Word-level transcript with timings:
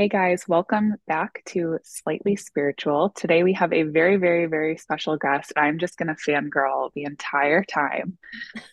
Hey 0.00 0.08
guys, 0.08 0.48
welcome 0.48 0.94
back 1.06 1.42
to 1.48 1.78
Slightly 1.82 2.34
Spiritual. 2.34 3.10
Today 3.10 3.42
we 3.42 3.52
have 3.52 3.70
a 3.70 3.82
very, 3.82 4.16
very, 4.16 4.46
very 4.46 4.78
special 4.78 5.18
guest. 5.18 5.52
I'm 5.58 5.78
just 5.78 5.98
going 5.98 6.06
to 6.06 6.14
fangirl 6.14 6.90
the 6.94 7.04
entire 7.04 7.62
time. 7.64 8.16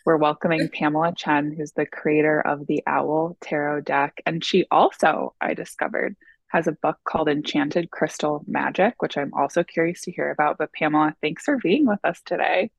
We're 0.05 0.15
welcoming 0.15 0.69
Pamela 0.73 1.13
Chen, 1.17 1.51
who's 1.51 1.73
the 1.73 1.85
creator 1.85 2.39
of 2.39 2.65
the 2.67 2.81
Owl 2.87 3.35
Tarot 3.41 3.81
deck. 3.81 4.21
And 4.25 4.41
she 4.41 4.67
also, 4.71 5.35
I 5.41 5.53
discovered, 5.53 6.15
has 6.47 6.65
a 6.65 6.77
book 6.81 6.95
called 7.03 7.27
Enchanted 7.27 7.91
Crystal 7.91 8.45
Magic, 8.47 8.93
which 8.99 9.17
I'm 9.17 9.33
also 9.33 9.65
curious 9.65 10.03
to 10.03 10.13
hear 10.13 10.31
about. 10.31 10.57
But 10.57 10.71
Pamela, 10.71 11.13
thanks 11.21 11.43
for 11.43 11.57
being 11.57 11.85
with 11.85 11.99
us 12.05 12.21
today. 12.25 12.71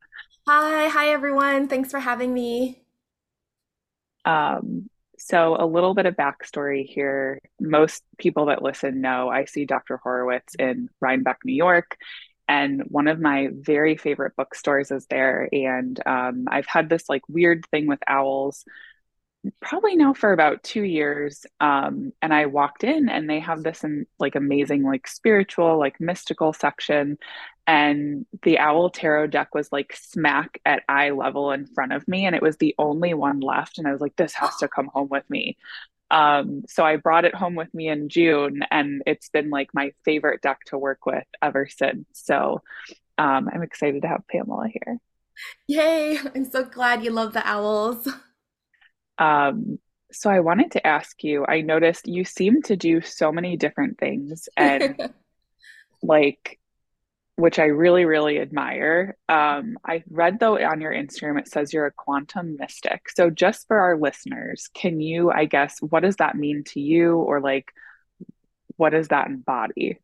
Hi, 0.47 0.89
hi 0.89 1.11
everyone. 1.11 1.69
Thanks 1.69 1.91
for 1.91 2.01
having 2.01 2.33
me. 2.33 2.81
Um, 4.25 4.89
so, 5.19 5.57
a 5.59 5.67
little 5.67 5.95
bit 5.95 6.07
of 6.07 6.17
backstory 6.17 6.87
here. 6.87 7.41
Most 7.61 8.03
people 8.19 8.47
that 8.47 8.63
listen 8.63 9.01
know 9.01 9.29
I 9.29 9.45
see 9.45 9.65
Dr. 9.65 9.99
Horowitz 9.99 10.55
in 10.55 10.89
Rhinebeck, 11.01 11.39
New 11.45 11.55
York, 11.55 11.97
and 12.49 12.83
one 12.89 13.09
of 13.09 13.21
my 13.21 13.49
very 13.53 13.97
favorite 13.97 14.35
bookstores 14.37 14.91
is 14.91 15.07
there. 15.07 15.49
And 15.53 16.01
um, 16.07 16.47
I've 16.51 16.67
had 16.67 16.89
this 16.89 17.09
like 17.09 17.23
weird 17.29 17.67
thing 17.67 17.87
with 17.87 18.01
owls 18.07 18.65
probably 19.61 19.97
now 19.97 20.13
for 20.15 20.33
about 20.33 20.63
two 20.63 20.83
years. 20.83 21.47
Um, 21.61 22.13
and 22.23 22.35
I 22.35 22.47
walked 22.47 22.85
in 22.85 23.09
and 23.09 23.29
they 23.29 23.41
have 23.41 23.63
this 23.63 23.85
um, 23.85 24.07
like 24.19 24.35
amazing, 24.35 24.83
like 24.83 25.07
spiritual, 25.07 25.79
like 25.79 26.01
mystical 26.01 26.53
section. 26.53 27.19
And 27.67 28.27
the 28.43 28.59
owl 28.59 28.91
tarot 28.91 29.29
deck 29.29 29.55
was 29.55 29.71
like 29.71 29.97
smack 29.97 30.61
at 30.65 30.83
eye 30.89 31.11
level 31.11 31.53
in 31.53 31.67
front 31.67 31.93
of 31.93 32.07
me. 32.09 32.27
And 32.27 32.35
it 32.35 32.43
was 32.43 32.57
the 32.57 32.75
only 32.79 33.15
one 33.15 33.41
left. 33.41 33.79
And 33.79 33.87
I 33.87 33.93
was 33.93 34.01
like, 34.01 34.17
this 34.17 34.35
has 34.35 34.57
to 34.57 34.69
come 34.69 34.89
home 34.93 35.09
with 35.11 35.29
me. 35.29 35.57
Um, 36.11 36.63
so 36.67 36.85
I 36.85 36.97
brought 36.97 37.27
it 37.27 37.35
home 37.35 37.55
with 37.55 37.73
me 37.75 37.89
in 37.89 38.09
June 38.09 38.63
and 38.71 39.03
it's 39.07 39.29
been 39.29 39.51
like 39.51 39.75
my 39.75 39.93
favorite 40.07 40.41
deck 40.41 40.61
to 40.67 40.79
work 40.79 41.05
with 41.05 41.25
ever 41.43 41.69
since. 41.69 42.07
So 42.15 42.63
um, 43.19 43.51
I'm 43.53 43.63
excited 43.63 44.03
to 44.03 44.09
have 44.09 44.27
Pamela 44.27 44.69
here. 44.69 44.99
Yay! 45.67 46.19
I'm 46.35 46.51
so 46.51 46.65
glad 46.65 47.05
you 47.05 47.11
love 47.11 47.33
the 47.33 47.47
owls. 47.47 48.09
Um, 49.19 49.79
so 50.11 50.31
I 50.31 50.41
wanted 50.41 50.73
to 50.73 50.87
ask 50.87 51.23
you, 51.23 51.45
I 51.47 51.61
noticed 51.61 52.09
you 52.09 52.25
seem 52.25 52.63
to 52.63 52.77
do 52.77 53.01
so 53.01 53.31
many 53.31 53.57
different 53.57 53.99
things 53.99 54.49
and 54.57 55.11
like 56.03 56.59
which 57.37 57.61
I 57.61 57.67
really, 57.67 58.05
really 58.05 58.41
admire. 58.41 59.17
Um, 59.29 59.79
I 59.87 60.03
read 60.11 60.41
though 60.41 60.59
on 60.59 60.81
your 60.81 60.93
Instagram 60.93 61.39
it 61.39 61.47
says 61.47 61.73
you're 61.73 61.87
a 61.87 61.93
quantum 61.93 62.57
mystic. 62.59 63.09
So 63.11 63.31
just 63.31 63.69
for 63.69 63.79
our 63.79 63.97
listeners, 63.97 64.69
can 64.75 65.01
you, 65.01 65.31
I 65.31 65.45
guess, 65.45 65.79
what 65.81 66.03
does 66.03 66.17
that 66.17 66.35
mean 66.35 66.65
to 66.69 66.81
you 66.81 67.17
or 67.17 67.41
like 67.41 67.73
what 68.77 68.91
does 68.91 69.09
that 69.09 69.29
embody? 69.29 70.01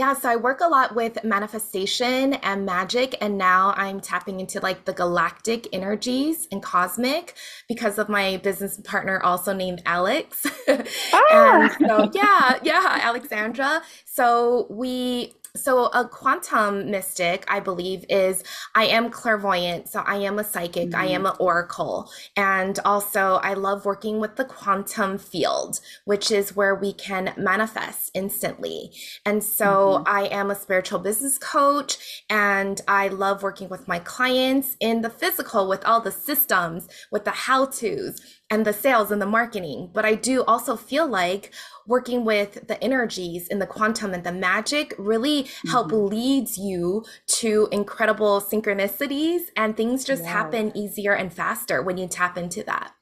Yeah, 0.00 0.14
so 0.14 0.30
I 0.30 0.36
work 0.36 0.62
a 0.62 0.66
lot 0.66 0.94
with 0.94 1.22
manifestation 1.24 2.32
and 2.32 2.64
magic, 2.64 3.18
and 3.20 3.36
now 3.36 3.74
I'm 3.76 4.00
tapping 4.00 4.40
into 4.40 4.58
like 4.58 4.86
the 4.86 4.94
galactic 4.94 5.68
energies 5.74 6.48
and 6.50 6.62
cosmic 6.62 7.34
because 7.68 7.98
of 7.98 8.08
my 8.08 8.38
business 8.38 8.80
partner, 8.82 9.20
also 9.22 9.52
named 9.52 9.82
Alex. 9.84 10.46
Ah! 11.12 11.68
and 11.78 11.86
so, 11.86 12.10
yeah, 12.14 12.58
yeah, 12.62 13.00
Alexandra. 13.02 13.82
So 14.06 14.66
we 14.70 15.34
so 15.56 15.86
a 15.86 16.06
quantum 16.08 16.90
mystic 16.90 17.44
i 17.48 17.58
believe 17.58 18.04
is 18.08 18.42
i 18.74 18.84
am 18.84 19.10
clairvoyant 19.10 19.88
so 19.88 20.00
i 20.06 20.16
am 20.16 20.38
a 20.38 20.44
psychic 20.44 20.94
i 20.94 21.04
am 21.06 21.22
Mhm. 21.24 21.30
an 21.30 21.36
oracle 21.40 22.10
and 22.36 22.78
also 22.84 23.40
i 23.42 23.52
love 23.54 23.84
working 23.84 24.20
with 24.20 24.36
the 24.36 24.44
quantum 24.44 25.18
field 25.18 25.80
which 26.04 26.30
is 26.30 26.54
where 26.56 26.74
we 26.74 26.92
can 26.92 27.34
manifest 27.36 28.10
instantly 28.14 28.92
and 29.26 29.42
so 29.42 29.98
Mhm. 29.98 30.02
i 30.06 30.22
am 30.26 30.50
a 30.50 30.54
spiritual 30.54 30.98
business 30.98 31.38
coach 31.38 32.24
and 32.30 32.80
i 32.88 33.08
love 33.08 33.42
working 33.42 33.68
with 33.68 33.88
my 33.88 33.98
clients 33.98 34.76
in 34.80 35.00
the 35.02 35.10
physical 35.10 35.68
with 35.68 35.84
all 35.84 36.00
the 36.00 36.12
systems 36.12 36.88
with 37.10 37.24
the 37.24 37.30
how 37.30 37.66
to's 37.66 38.20
and 38.50 38.66
the 38.66 38.72
sales 38.72 39.10
and 39.10 39.20
the 39.22 39.26
marketing 39.26 39.90
but 39.92 40.04
i 40.04 40.14
do 40.14 40.42
also 40.44 40.76
feel 40.76 41.06
like 41.06 41.52
working 41.86 42.24
with 42.24 42.66
the 42.68 42.82
energies 42.82 43.48
in 43.48 43.58
the 43.58 43.66
quantum 43.66 44.12
and 44.14 44.24
the 44.24 44.32
magic 44.32 44.94
really 44.98 45.46
help 45.66 45.92
Mhm. 45.92 46.10
leads 46.10 46.58
you 46.58 47.04
to 47.26 47.68
incredible 47.72 48.40
synchronicities 48.40 49.42
and 49.56 49.76
things 49.76 50.04
just 50.04 50.26
happen 50.26 50.76
easier 50.76 51.12
and 51.14 51.32
faster 51.32 51.82
when 51.82 51.96
you 51.98 52.06
tap 52.06 52.36
into 52.38 52.62
that. 52.64 52.92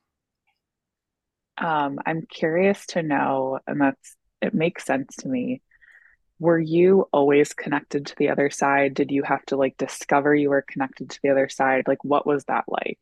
Um, 1.58 1.98
I'm 2.06 2.22
curious 2.26 2.86
to 2.88 3.02
know, 3.02 3.58
and 3.66 3.80
that's 3.80 4.16
it 4.40 4.54
makes 4.54 4.84
sense 4.84 5.16
to 5.16 5.28
me. 5.28 5.62
Were 6.40 6.58
you 6.60 7.08
always 7.12 7.54
connected 7.54 8.06
to 8.06 8.16
the 8.16 8.30
other 8.30 8.50
side? 8.50 8.94
Did 8.94 9.10
you 9.12 9.22
have 9.24 9.44
to 9.46 9.56
like 9.56 9.76
discover 9.78 10.34
you 10.34 10.50
were 10.50 10.62
connected 10.62 11.10
to 11.10 11.20
the 11.22 11.30
other 11.30 11.48
side? 11.48 11.88
Like, 11.88 12.04
what 12.04 12.26
was 12.26 12.44
that 12.46 12.64
like? 12.68 13.00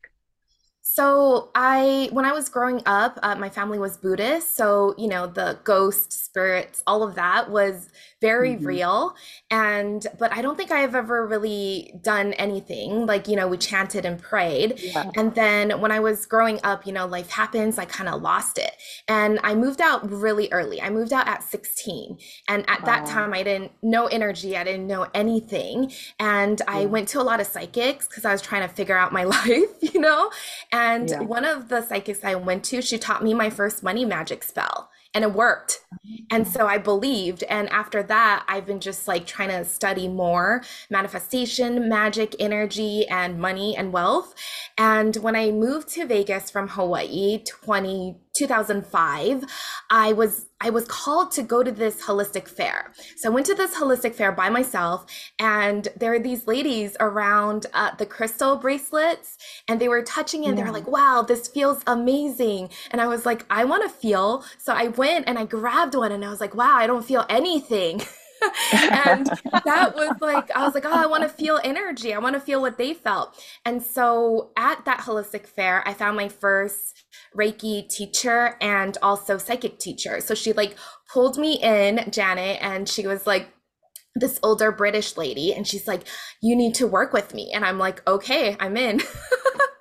So 0.89 1.51
I, 1.53 2.09
when 2.13 2.25
I 2.25 2.31
was 2.31 2.47
growing 2.49 2.81
up, 2.85 3.19
uh, 3.21 3.35
my 3.35 3.49
family 3.49 3.77
was 3.77 3.97
Buddhist. 3.97 4.55
So, 4.55 4.95
you 4.97 5.07
know, 5.09 5.27
the 5.27 5.59
ghost 5.65 6.11
spirits, 6.13 6.81
all 6.87 7.03
of 7.03 7.13
that 7.15 7.51
was 7.51 7.89
very 8.21 8.57
hmm 8.57 8.57
real. 8.57 9.13
And, 9.51 10.07
but 10.17 10.31
I 10.33 10.41
don't 10.41 10.55
think 10.57 10.71
I 10.71 10.79
have 10.79 10.95
ever 10.95 11.27
really 11.27 11.93
done 12.01 12.33
anything 12.33 13.05
like, 13.05 13.27
you 13.27 13.35
know, 13.35 13.47
we 13.47 13.57
chanted 13.57 14.05
and 14.05 14.19
prayed. 14.19 14.79
Yeah. 14.81 15.11
And 15.15 15.35
then 15.35 15.81
when 15.81 15.91
I 15.91 15.99
was 15.99 16.25
growing 16.25 16.59
up, 16.63 16.87
you 16.87 16.93
know, 16.93 17.05
life 17.05 17.29
happens, 17.29 17.77
I 17.77 17.85
kind 17.85 18.09
of 18.09 18.21
lost 18.21 18.57
it. 18.57 18.71
And 19.09 19.39
I 19.43 19.55
moved 19.55 19.81
out 19.81 20.09
really 20.09 20.47
early. 20.51 20.81
I 20.81 20.89
moved 20.89 21.13
out 21.13 21.27
at 21.27 21.43
16. 21.43 22.17
And 22.47 22.67
at 22.69 22.85
that 22.85 23.05
time, 23.05 23.33
I 23.33 23.43
didn't 23.43 23.71
know 23.83 24.07
energy, 24.07 24.57
I 24.57 24.63
didn't 24.63 24.87
know 24.87 25.07
anything. 25.13 25.91
And 26.19 26.61
I 26.67 26.85
went 26.85 27.09
to 27.09 27.21
a 27.21 27.23
lot 27.23 27.39
of 27.41 27.47
psychics 27.47 28.07
because 28.07 28.25
I 28.25 28.31
was 28.31 28.41
trying 28.41 28.67
to 28.67 28.73
figure 28.73 28.97
out 28.97 29.11
my 29.13 29.23
life, 29.37 29.69
you 29.81 29.99
know? 29.99 30.31
And 30.71 30.76
Yeah. 31.09 31.21
one 31.21 31.45
of 31.45 31.69
the 31.69 31.81
psychics 31.81 32.23
I 32.23 32.35
went 32.35 32.63
to, 32.65 32.81
she 32.81 32.97
taught 32.97 33.23
me 33.23 33.33
my 33.33 33.49
first 33.49 33.83
money 33.83 34.05
magic 34.05 34.43
spell, 34.43 34.89
and 35.13 35.23
it 35.23 35.33
worked. 35.33 35.81
And 36.31 36.47
so 36.47 36.67
I 36.67 36.77
believed. 36.77 37.43
And 37.43 37.69
after 37.69 38.03
that, 38.03 38.45
I've 38.47 38.65
been 38.65 38.79
just 38.79 39.07
like 39.07 39.25
trying 39.25 39.49
to 39.49 39.65
study 39.65 40.07
more 40.07 40.63
manifestation, 40.89 41.89
magic, 41.89 42.35
energy, 42.39 43.07
and 43.07 43.39
money 43.39 43.75
and 43.75 43.93
wealth. 43.93 44.35
And 44.77 45.15
when 45.17 45.35
I 45.35 45.51
moved 45.51 45.89
to 45.89 46.05
Vegas 46.05 46.51
from 46.51 46.67
Hawaii 46.67 47.43
20, 47.43 48.17
2005, 48.37 49.43
I 49.89 50.13
was 50.13 50.45
I 50.59 50.71
was 50.71 50.85
called 50.85 51.31
to 51.33 51.43
go 51.43 51.61
to 51.61 51.71
this 51.71 52.01
holistic 52.01 52.47
fair. 52.47 52.91
So 53.15 53.29
I 53.29 53.33
went 53.33 53.45
to 53.45 53.53
this 53.53 53.75
holistic 53.75 54.15
fair 54.15 54.31
by 54.31 54.49
myself, 54.49 55.05
and 55.39 55.87
there 55.95 56.13
are 56.13 56.19
these 56.19 56.47
ladies 56.47 56.97
around 56.99 57.67
uh, 57.73 57.95
the 57.95 58.07
crystal 58.07 58.55
bracelets, 58.55 59.37
and 59.67 59.79
they 59.79 59.87
were 59.87 60.01
touching 60.01 60.43
it. 60.43 60.49
And 60.49 60.57
they 60.57 60.63
were 60.63 60.71
like, 60.71 60.87
"Wow, 60.87 61.23
this 61.27 61.47
feels 61.47 61.81
amazing!" 61.85 62.69
And 62.91 63.01
I 63.01 63.07
was 63.07 63.25
like, 63.25 63.45
"I 63.49 63.65
want 63.65 63.83
to 63.83 63.89
feel." 63.89 64.43
So 64.57 64.73
I 64.73 64.87
went 64.87 65.27
and 65.27 65.37
I 65.37 65.45
grabbed 65.45 65.95
one, 65.95 66.11
and 66.11 66.25
I 66.25 66.29
was 66.29 66.41
like, 66.41 66.55
"Wow, 66.55 66.75
I 66.75 66.87
don't 66.87 67.05
feel 67.05 67.25
anything." 67.29 68.01
and 68.73 69.27
that 69.65 69.93
was 69.95 70.15
like 70.21 70.49
i 70.51 70.63
was 70.63 70.73
like 70.73 70.85
oh 70.85 70.93
i 70.93 71.05
want 71.05 71.23
to 71.23 71.29
feel 71.29 71.59
energy. 71.63 72.13
I 72.13 72.19
want 72.19 72.35
to 72.35 72.39
feel 72.39 72.61
what 72.61 72.77
they 72.77 72.93
felt. 72.93 73.41
And 73.65 73.81
so 73.81 74.51
at 74.57 74.85
that 74.85 74.99
holistic 74.99 75.47
fair 75.47 75.87
i 75.87 75.93
found 75.93 76.15
my 76.17 76.29
first 76.29 77.05
reiki 77.35 77.87
teacher 77.89 78.57
and 78.61 78.97
also 79.01 79.37
psychic 79.37 79.79
teacher. 79.79 80.21
So 80.21 80.33
she 80.35 80.53
like 80.53 80.75
pulled 81.11 81.37
me 81.37 81.59
in 81.61 82.09
janet 82.11 82.59
and 82.61 82.87
she 82.87 83.07
was 83.07 83.25
like 83.27 83.49
this 84.15 84.39
older 84.41 84.71
british 84.71 85.15
lady 85.15 85.53
and 85.53 85.67
she's 85.67 85.87
like 85.87 86.01
you 86.41 86.55
need 86.55 86.75
to 86.75 86.87
work 86.87 87.13
with 87.13 87.33
me. 87.33 87.51
And 87.53 87.65
i'm 87.65 87.77
like 87.77 88.07
okay 88.07 88.55
i'm 88.59 88.77
in 88.77 89.01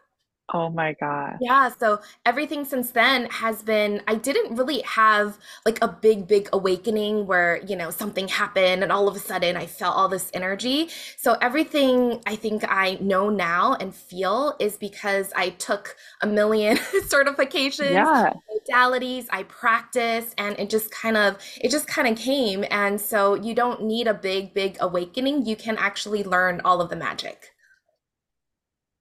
Oh 0.53 0.71
my 0.71 0.95
God. 0.95 1.39
Yeah, 1.39 1.69
so 1.69 2.01
everything 2.25 2.65
since 2.65 2.93
then 2.93 3.27
has 3.27 3.63
been, 3.63 4.01
I 4.09 4.15
didn't 4.15 4.57
really 4.57 4.81
have 4.83 5.37
like 5.67 5.79
a 5.83 5.89
big, 5.89 6.27
big 6.27 6.49
awakening 6.55 7.27
where, 7.27 7.63
you 7.67 7.77
know, 7.77 7.91
something 7.91 8.27
happened 8.27 8.83
and 8.83 8.91
all 8.91 9.07
of 9.07 9.15
a 9.15 9.19
sudden 9.19 9.55
I 9.55 9.67
felt 9.67 9.97
all 9.97 10.09
this 10.09 10.31
energy. 10.33 10.89
So 11.19 11.35
everything 11.43 12.23
I 12.25 12.37
think 12.37 12.65
I 12.67 12.95
know 13.03 13.29
now 13.29 13.75
and 13.75 13.95
feel 13.95 14.57
is 14.59 14.79
because 14.79 15.31
I 15.37 15.51
took 15.51 15.95
a 16.23 16.27
million 16.27 16.77
certifications, 17.03 18.09
Yeah. 18.09 18.33
modalities, 18.51 19.27
I 19.31 19.43
practiced, 19.43 20.35
and 20.39 20.59
it 20.59 20.71
just 20.71 20.91
kind 20.91 21.19
of, 21.19 21.37
it 21.61 21.71
just 21.71 21.87
kind 21.87 22.09
of 22.09 22.17
came. 22.17 22.65
And 22.71 22.99
so 22.99 23.35
you 23.35 23.55
don't 23.55 23.83
need 23.83 24.07
a 24.07 24.15
big, 24.15 24.55
big 24.55 24.79
awakening. 24.81 25.45
You 25.45 25.57
can 25.57 25.77
actually 25.77 26.25
learn 26.25 26.63
all 26.65 26.81
of 26.81 26.89
the 26.89 26.97
magic. 26.97 27.53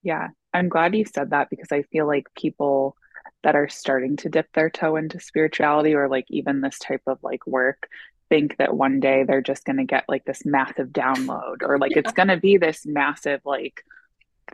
Yeah. 0.04 0.30
I'm 0.56 0.70
glad 0.70 0.96
you 0.96 1.06
said 1.06 1.32
that 1.32 1.50
because 1.50 1.72
I 1.72 1.84
feel 1.84 2.08
like 2.08 2.34
people 2.36 2.96
that 3.44 3.56
are 3.56 3.70
starting 3.70 4.18
to 4.18 4.30
dip 4.30 4.52
their 4.54 4.70
toe 4.70 4.96
into 4.96 5.20
spirituality 5.20 5.94
or 5.94 6.08
like 6.08 6.26
even 6.30 6.62
this 6.62 6.80
type 6.80 7.04
of 7.08 7.20
like 7.22 7.46
work 7.46 7.88
think 8.30 8.58
that 8.58 8.76
one 8.76 9.00
day 9.00 9.24
they're 9.24 9.42
just 9.42 9.66
going 9.66 9.78
to 9.78 9.84
get 9.84 10.06
like 10.08 10.26
this 10.26 10.46
massive 10.46 10.90
download 10.90 11.62
or 11.62 11.78
like 11.78 11.96
it's 11.96 12.12
going 12.14 12.30
to 12.30 12.38
be 12.38 12.58
this 12.58 12.86
massive 12.86 13.42
like 13.46 13.84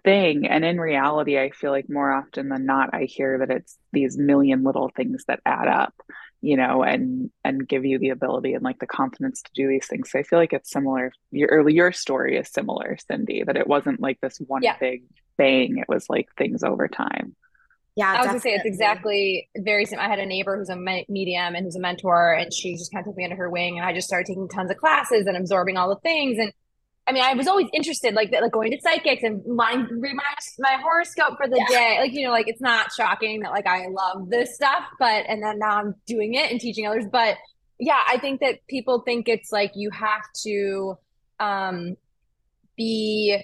thing. 0.03 0.48
And 0.48 0.65
in 0.65 0.80
reality, 0.80 1.39
I 1.39 1.51
feel 1.51 1.71
like 1.71 1.89
more 1.89 2.12
often 2.12 2.50
than 2.50 2.65
not, 2.65 2.94
I 2.94 3.04
hear 3.04 3.38
that 3.39 3.51
it's 3.51 3.77
these 3.94 4.18
million 4.18 4.63
little 4.63 4.89
things 4.95 5.24
that 5.27 5.39
add 5.45 5.68
up. 5.68 5.94
You 6.41 6.57
know, 6.57 6.83
and 6.83 7.29
and 7.43 7.67
give 7.67 7.85
you 7.85 7.99
the 7.99 8.09
ability 8.09 8.53
and 8.53 8.63
like 8.63 8.79
the 8.79 8.88
confidence 8.88 9.41
to 9.43 9.51
do 9.53 9.67
these 9.67 9.88
things. 9.88 10.11
So 10.11 10.19
I 10.19 10.23
feel 10.23 10.39
like 10.39 10.53
it's 10.53 10.71
similar. 10.71 11.11
Your 11.31 11.49
early 11.49 11.73
your 11.73 11.91
story 11.91 12.38
is 12.38 12.49
similar, 12.49 12.97
Cindy, 13.07 13.43
that 13.43 13.57
it 13.57 13.67
wasn't 13.67 13.99
like 14.01 14.19
this 14.21 14.38
one 14.39 14.63
Yeah. 14.63 14.77
big 14.79 15.03
bang. 15.38 15.77
It 15.77 15.88
was 15.88 16.09
like 16.09 16.29
things 16.38 16.63
over 16.63 16.88
time. 16.88 17.35
Yeah, 17.95 18.13
I 18.13 18.17
was 18.19 18.27
gonna 18.27 18.39
say 18.39 18.53
it's 18.53 18.65
exactly 18.65 19.49
very 19.57 19.85
similar. 19.85 20.07
I 20.07 20.09
had 20.09 20.19
a 20.19 20.25
neighbor 20.25 20.57
who's 20.57 20.69
a 20.69 20.77
me- 20.77 21.05
medium 21.09 21.55
and 21.55 21.65
who's 21.65 21.75
a 21.75 21.79
mentor, 21.79 22.33
and 22.33 22.53
she 22.53 22.73
just 22.75 22.91
kind 22.91 23.05
of 23.05 23.11
took 23.11 23.17
me 23.17 23.25
under 23.25 23.35
her 23.35 23.49
wing, 23.49 23.77
and 23.77 23.85
I 23.85 23.94
just 23.94 24.07
started 24.07 24.27
taking 24.27 24.47
tons 24.47 24.71
of 24.71 24.77
classes 24.77 25.27
and 25.27 25.35
absorbing 25.35 25.75
all 25.77 25.89
the 25.89 25.99
things. 25.99 26.37
And 26.39 26.53
I 27.11 27.13
mean, 27.13 27.23
I 27.23 27.33
was 27.33 27.45
always 27.45 27.67
interested, 27.73 28.13
like 28.13 28.31
like 28.31 28.53
going 28.53 28.71
to 28.71 28.79
psychics 28.79 29.21
and 29.21 29.43
to 29.43 29.87
read 29.99 30.15
my 30.15 30.23
my 30.59 30.77
horoscope 30.81 31.35
for 31.35 31.45
the 31.45 31.57
Yeah. 31.57 31.77
day. 31.77 31.97
Like 31.99 32.13
you 32.13 32.25
know, 32.25 32.31
like 32.31 32.47
it's 32.47 32.61
not 32.61 32.93
shocking 32.93 33.41
that 33.41 33.51
like 33.51 33.67
I 33.67 33.87
love 33.87 34.29
this 34.29 34.55
stuff, 34.55 34.83
but 34.97 35.25
and 35.27 35.43
then 35.43 35.59
now 35.59 35.77
I'm 35.77 35.95
doing 36.07 36.35
it 36.35 36.49
and 36.49 36.57
teaching 36.61 36.87
others. 36.87 37.03
But 37.11 37.35
yeah, 37.79 37.99
I 38.07 38.17
think 38.17 38.39
that 38.39 38.65
people 38.69 39.01
think 39.01 39.27
it's 39.27 39.51
like 39.51 39.73
you 39.75 39.89
have 39.91 40.21
to 40.43 40.97
um 41.41 41.97
be 42.77 43.41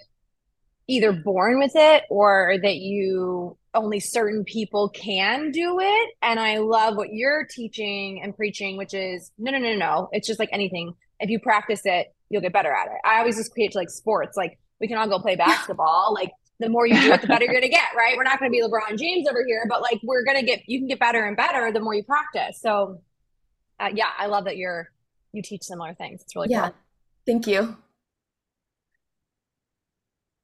either 0.88 1.12
born 1.12 1.60
with 1.60 1.74
it 1.76 2.04
or 2.10 2.56
that 2.64 2.78
you 2.78 3.58
only 3.74 4.00
certain 4.00 4.46
people 4.46 4.88
can 4.88 5.52
do 5.52 5.78
it. 5.82 6.10
And 6.22 6.40
I 6.40 6.60
love 6.60 6.96
what 6.96 7.12
you're 7.12 7.46
teaching 7.46 8.22
and 8.24 8.34
preaching, 8.34 8.78
which 8.78 8.94
is 8.94 9.30
no, 9.38 9.52
no, 9.52 9.58
no, 9.58 9.76
no. 9.76 10.08
It's 10.14 10.26
just 10.26 10.40
like 10.40 10.50
anything. 10.54 10.94
If 11.20 11.30
you 11.30 11.40
practice 11.42 11.82
it, 11.84 12.14
you'll 12.30 12.42
get 12.42 12.54
better 12.54 12.72
at 12.72 12.88
it. 12.88 12.98
I 13.06 13.20
always 13.20 13.38
just 13.38 13.52
create 13.54 13.76
like 13.76 13.90
sports. 13.90 14.36
Like 14.38 14.60
we 14.80 14.88
can 14.88 14.98
all 14.98 15.08
go 15.08 15.20
play 15.20 15.36
basketball. 15.36 16.14
Like 16.14 16.32
the 16.60 16.70
more 16.70 16.86
you 16.88 17.00
do 17.00 17.12
it, 17.12 17.22
the 17.22 17.28
better 17.28 17.46
you're 17.46 17.54
gonna 17.54 17.70
get, 17.70 17.96
right? 17.96 18.16
We're 18.18 18.24
not 18.24 18.40
gonna 18.40 18.52
be 18.52 18.62
LeBron 18.62 18.98
James 18.98 19.28
over 19.28 19.44
here, 19.46 19.66
but 19.70 19.82
like 19.82 20.00
we're 20.04 20.24
gonna 20.24 20.44
get 20.44 20.68
you 20.68 20.80
can 20.80 20.88
get 20.88 21.00
better 21.00 21.24
and 21.26 21.38
better 21.38 21.72
the 21.72 21.80
more 21.80 21.94
you 21.94 22.04
practice. 22.04 22.60
So 22.62 23.02
uh, 23.80 23.90
yeah, 23.94 24.10
I 24.18 24.26
love 24.28 24.46
that 24.46 24.58
you're 24.58 24.90
you 25.34 25.42
teach 25.42 25.64
similar 25.64 25.94
things. 25.94 26.22
It's 26.22 26.36
really 26.36 26.48
Yeah, 26.50 26.70
cool. 26.70 26.76
thank 27.26 27.48
you. 27.48 27.78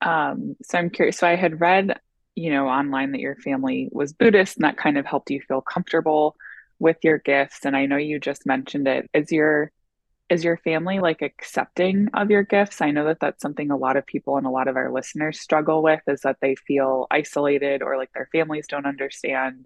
Um, 0.02 0.56
so 0.64 0.78
I'm 0.78 0.90
curious. 0.90 1.18
So 1.18 1.28
I 1.28 1.36
had 1.36 1.62
read, 1.62 2.00
you 2.36 2.52
know, 2.52 2.68
online 2.68 3.12
that 3.14 3.22
your 3.22 3.36
family 3.38 3.90
was 3.92 4.14
Buddhist 4.14 4.58
and 4.58 4.66
that 4.66 4.78
kind 4.78 4.98
of 4.98 5.06
helped 5.06 5.32
you 5.32 5.42
feel 5.42 5.62
comfortable 5.62 6.36
with 6.80 6.98
your 7.04 7.20
gifts. 7.20 7.66
And 7.66 7.76
I 7.76 7.86
know 7.86 7.98
you 7.98 8.20
just 8.20 8.46
mentioned 8.46 8.88
it. 8.88 9.10
Is 9.14 9.32
your 9.32 9.72
is 10.30 10.44
your 10.44 10.58
family 10.58 11.00
like 11.00 11.22
accepting 11.22 12.10
of 12.14 12.32
your 12.32 12.44
gifts? 12.44 12.82
I 12.82 12.92
know 12.92 13.06
that 13.06 13.20
that's 13.20 13.42
something 13.42 13.72
a 13.72 13.78
lot 13.78 13.98
of 13.98 14.06
people 14.06 14.38
and 14.38 14.46
a 14.46 14.52
lot 14.52 14.68
of 14.68 14.78
our 14.78 14.92
listeners 14.92 15.40
struggle 15.40 15.84
with 15.84 16.02
is 16.08 16.22
that 16.22 16.38
they 16.42 16.56
feel 16.56 17.08
isolated 17.12 17.82
or 17.82 17.98
like 17.98 18.12
their 18.14 18.30
families 18.32 18.68
don't 18.68 18.86
understand. 18.86 19.66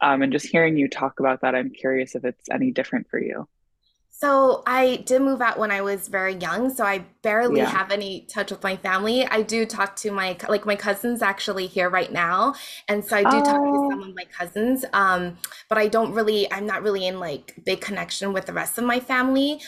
Um, 0.00 0.22
and 0.22 0.32
just 0.32 0.46
hearing 0.46 0.76
you 0.76 0.88
talk 0.88 1.20
about 1.20 1.42
that, 1.42 1.54
I'm 1.54 1.70
curious 1.70 2.14
if 2.14 2.24
it's 2.24 2.48
any 2.50 2.70
different 2.70 3.08
for 3.10 3.20
you. 3.20 3.48
So 4.20 4.64
I 4.66 4.96
did 5.06 5.22
move 5.22 5.40
out 5.40 5.60
when 5.60 5.70
I 5.70 5.80
was 5.80 6.08
very 6.08 6.34
young, 6.34 6.70
so 6.74 6.84
I 6.84 7.04
barely 7.22 7.62
Yeah. 7.62 7.66
have 7.66 7.92
any 7.92 8.26
touch 8.34 8.50
with 8.50 8.64
my 8.64 8.76
family. 8.76 9.24
I 9.24 9.42
do 9.42 9.64
talk 9.64 9.94
to 9.96 10.10
my 10.10 10.36
like 10.48 10.66
my 10.66 10.74
cousins 10.74 11.22
actually 11.22 11.68
here 11.68 11.88
right 11.88 12.10
now, 12.10 12.54
and 12.88 13.04
so 13.04 13.16
I 13.16 13.22
do 13.24 13.40
talk 13.40 13.62
to 13.72 13.78
some 13.88 14.00
Oh, 14.00 14.08
of 14.08 14.16
my 14.16 14.24
cousins. 14.36 14.84
Um, 14.92 15.38
but 15.68 15.78
I 15.78 15.86
don't 15.86 16.12
really, 16.14 16.50
I'm 16.52 16.66
not 16.66 16.82
really 16.82 17.06
in 17.06 17.20
like 17.20 17.54
big 17.64 17.80
connection 17.80 18.32
with 18.32 18.46
the 18.46 18.52
rest 18.52 18.76
of 18.76 18.82
my 18.84 18.98
family. 18.98 19.60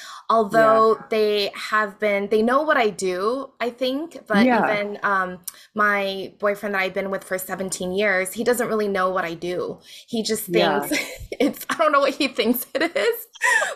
yeah. 0.50 0.80
Although 0.82 1.06
they 1.10 1.52
have 1.54 2.00
been, 2.00 2.28
they 2.28 2.42
know 2.42 2.62
what 2.62 2.76
I 2.76 2.90
do, 2.90 3.50
I 3.60 3.70
think. 3.70 4.18
But 4.26 4.50
Yeah. 4.50 4.52
even 4.52 4.98
um, 5.04 5.38
my 5.74 6.32
boyfriend 6.40 6.74
that 6.74 6.82
I've 6.82 6.94
been 6.94 7.10
with 7.10 7.22
for 7.22 7.38
17 7.38 7.92
years, 7.92 8.32
he 8.32 8.42
doesn't 8.42 8.66
really 8.68 8.88
know 8.88 9.10
what 9.10 9.24
I 9.24 9.34
do. 9.34 9.78
He 10.08 10.22
just 10.24 10.44
Yeah. 10.46 10.50
thinks 10.52 10.90
it's, 11.30 11.64
I 11.70 11.76
don't 11.76 11.92
know 11.92 12.00
what 12.00 12.14
he 12.14 12.26
thinks 12.28 12.66
it 12.74 12.96
is 12.96 13.19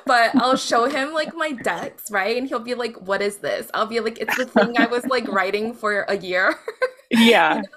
but 0.07 0.35
I'll 0.39 0.57
show 0.57 0.87
him 0.87 1.13
like 1.13 1.35
my 1.35 1.53
decks, 1.53 2.11
right? 2.11 2.37
And 2.37 2.49
he'll 2.49 2.59
be 2.61 2.75
like, 2.75 2.97
"What 2.97 3.23
is 3.23 3.39
this?" 3.39 3.71
I'll 3.75 3.87
be 3.87 4.01
like, 4.01 4.19
"It's 4.21 4.37
the 4.37 4.47
thing 4.47 4.75
I 4.79 4.87
was 4.87 5.07
like 5.09 5.29
writing 5.29 5.75
for 5.75 6.03
a 6.09 6.17
year." 6.17 6.57
You 7.51 7.61
Yeah. 7.61 7.63
know? 7.63 7.69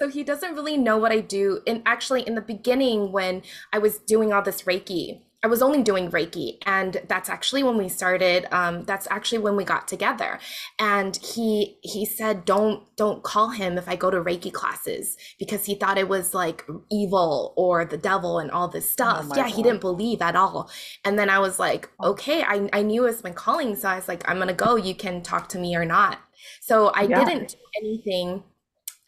So 0.00 0.08
he 0.08 0.24
doesn't 0.24 0.54
really 0.54 0.76
know 0.76 0.98
what 0.98 1.12
I 1.12 1.20
do. 1.20 1.60
And 1.66 1.82
actually, 1.86 2.22
in 2.22 2.34
the 2.34 2.40
beginning, 2.42 3.12
when 3.12 3.42
I 3.72 3.78
was 3.78 3.98
doing 3.98 4.32
all 4.32 4.42
this 4.42 4.62
Reiki, 4.62 5.22
I 5.42 5.48
was 5.48 5.62
only 5.62 5.82
doing 5.82 6.10
Reiki, 6.10 6.58
and 6.66 7.00
that's 7.08 7.28
actually 7.28 7.62
when 7.62 7.76
we 7.76 7.88
started. 7.88 8.46
Um, 8.52 8.82
that's 8.84 9.06
actually 9.10 9.38
when 9.38 9.54
we 9.54 9.64
got 9.64 9.86
together. 9.86 10.40
And 10.78 11.16
he 11.18 11.78
he 11.82 12.04
said, 12.06 12.44
"Don't 12.44 12.84
don't 12.96 13.22
call 13.22 13.50
him 13.50 13.78
if 13.78 13.88
I 13.88 13.96
go 13.96 14.10
to 14.10 14.16
Reiki 14.22 14.52
classes," 14.52 15.16
because 15.38 15.64
he 15.66 15.74
thought 15.76 15.98
it 15.98 16.08
was 16.08 16.34
like 16.34 16.64
evil 16.90 17.52
or 17.56 17.84
the 17.84 17.98
devil 17.98 18.38
and 18.38 18.50
all 18.50 18.66
this 18.68 18.90
Oh 19.00 19.10
stuff. 19.10 19.28
my 19.28 19.36
Yeah, 19.36 19.48
he 19.48 19.62
didn't 19.62 19.80
believe 19.82 20.20
at 20.22 20.36
all. 20.36 20.70
And 21.04 21.18
then 21.18 21.30
I 21.30 21.38
was 21.38 21.58
like, 21.58 21.90
"Okay, 22.02 22.42
I 22.42 22.68
I 22.72 22.82
knew 22.82 23.04
it 23.04 23.06
was 23.08 23.24
my 23.24 23.30
calling, 23.30 23.76
so 23.76 23.88
I 23.88 23.96
was 23.96 24.08
like, 24.08 24.28
I'm 24.28 24.38
gonna 24.38 24.52
go. 24.54 24.76
You 24.76 24.94
can 24.94 25.22
talk 25.22 25.48
to 25.50 25.58
me 25.58 25.76
or 25.76 25.84
not." 25.84 26.18
So 26.60 26.92
I 26.94 27.06
Yeah. 27.06 27.06
didn't 27.06 27.48
do 27.50 27.56
anything 27.82 28.42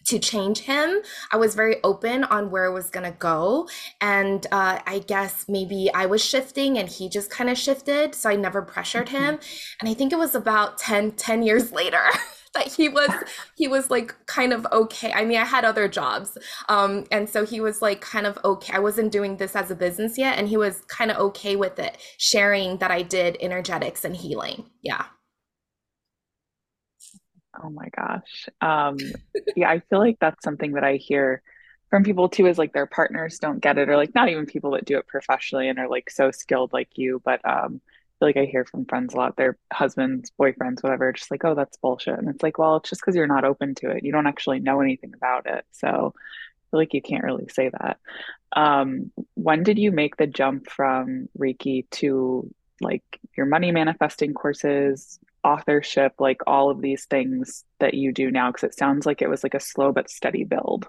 to 0.09 0.19
change 0.19 0.61
him. 0.61 1.01
I 1.31 1.37
was 1.37 1.55
very 1.55 1.77
open 1.85 2.25
on 2.25 2.51
where 2.51 2.65
it 2.65 2.73
was 2.73 2.91
gonna 2.91 3.13
go. 3.13 3.69
And 4.01 4.47
uh, 4.51 4.81
I 4.87 5.01
guess 5.07 5.45
maybe 5.49 5.91
I 5.95 6.07
was 6.07 6.25
shifting 6.25 6.79
and 6.79 6.89
he 6.89 7.09
just 7.09 7.31
kind 7.31 7.51
of 7.51 7.59
shifted. 7.59 8.15
So 8.15 8.31
I 8.31 8.37
never 8.37 8.63
pressured 8.63 9.11
him. 9.11 9.39
And 9.81 9.89
I 9.89 9.95
think 9.95 10.13
it 10.13 10.19
was 10.19 10.35
about 10.35 10.79
10, 10.79 11.13
10 11.13 11.43
years 11.43 11.73
later. 11.81 12.03
That 12.55 12.73
he 12.73 12.89
was 12.89 13.11
he 13.57 13.69
was 13.69 13.91
like 13.91 14.17
kind 14.25 14.55
of 14.55 14.67
okay. 14.73 15.13
I 15.13 15.27
mean, 15.27 15.37
I 15.37 15.45
had 15.45 15.67
other 15.67 15.87
jobs. 15.87 16.39
Um, 16.71 17.05
and 17.11 17.29
so 17.29 17.45
he 17.45 17.61
was 17.61 17.83
like 17.83 18.01
kind 18.01 18.27
of 18.27 18.39
okay. 18.43 18.73
I 18.73 18.79
wasn't 18.79 19.13
doing 19.13 19.37
this 19.37 19.55
as 19.55 19.71
a 19.71 19.75
business 19.75 20.17
yet, 20.17 20.39
and 20.39 20.49
he 20.49 20.57
was 20.57 20.81
kind 20.89 21.11
of 21.11 21.19
okay 21.19 21.57
with 21.57 21.79
it, 21.79 21.99
sharing 22.17 22.79
that 22.79 22.91
I 22.91 23.03
did 23.03 23.37
energetics 23.43 24.03
and 24.03 24.17
healing. 24.17 24.65
Yeah. 24.81 25.05
Oh 27.63 27.71
my 27.71 27.89
gosh. 27.97 28.49
Um, 28.61 28.99
yeah, 29.57 29.71
I 29.71 29.81
feel 29.81 29.99
like 29.99 30.19
that's 30.21 30.45
something 30.45 30.73
that 30.73 30.85
I 30.85 30.97
hear 30.97 31.43
from 31.91 32.05
people 32.05 32.29
too, 32.29 32.47
is 32.47 32.59
like 32.59 32.73
their 32.73 32.87
partners 32.87 33.39
don't 33.39 33.61
get 33.61 33.79
it, 33.79 33.89
or 33.89 33.97
like 33.97 34.15
not 34.15 34.29
even 34.29 34.47
people 34.47 34.73
that 34.73 34.85
do 34.85 34.99
it 34.99 35.07
professionally 35.07 35.69
and 35.69 35.79
are 35.79 35.89
like 35.89 36.11
so 36.11 36.31
skilled 36.31 36.73
like 36.73 36.91
you, 36.97 37.21
but 37.25 37.41
um, 37.45 37.81
I 37.85 38.19
feel 38.19 38.29
like 38.29 38.37
I 38.37 38.45
hear 38.45 38.65
from 38.65 38.85
friends 38.85 39.15
a 39.15 39.17
lot, 39.17 39.37
their 39.37 39.57
husbands, 39.73 40.31
boyfriends, 40.39 40.83
whatever, 40.83 41.13
just 41.13 41.31
like, 41.31 41.45
oh, 41.45 41.55
that's 41.55 41.77
bullshit. 41.79 42.19
And 42.19 42.29
it's 42.29 42.43
like, 42.43 42.59
well, 42.59 42.77
it's 42.77 42.91
just 42.91 43.01
because 43.01 43.15
you're 43.15 43.27
not 43.27 43.45
open 43.45 43.75
to 43.77 43.91
it. 43.91 44.05
You 44.05 44.13
don't 44.13 44.27
actually 44.27 44.61
know 44.61 44.81
anything 44.81 45.15
about 45.15 45.47
it. 45.47 45.65
So 45.73 45.89
I 46.15 46.65
feel 46.71 46.81
like 46.81 46.95
you 46.95 47.03
can't 47.03 47.25
really 47.25 47.49
say 47.49 47.71
that. 47.71 47.99
Um, 48.53 49.11
when 49.35 49.63
did 49.63 49.79
you 49.79 49.93
make 49.93 50.17
the 50.17 50.27
jump 50.27 50.69
from 50.69 51.29
Reiki 51.39 51.89
to 51.93 52.53
like 52.81 53.05
your 53.37 53.47
money 53.47 53.73
manifesting 53.73 54.35
courses, 54.35 55.19
authorship, 55.45 56.15
like 56.19 56.41
all 56.47 56.71
of 56.71 56.81
these 56.81 57.07
things 57.07 57.65
that 57.81 57.95
you 57.95 58.13
do 58.13 58.31
now? 58.31 58.51
Because 58.51 58.65
it 58.71 58.79
sounds 58.79 59.07
like 59.07 59.23
it 59.23 59.29
was 59.29 59.43
like 59.43 59.55
a 59.55 59.61
slow 59.61 59.93
but 59.93 60.11
steady 60.11 60.45
build. 60.45 60.89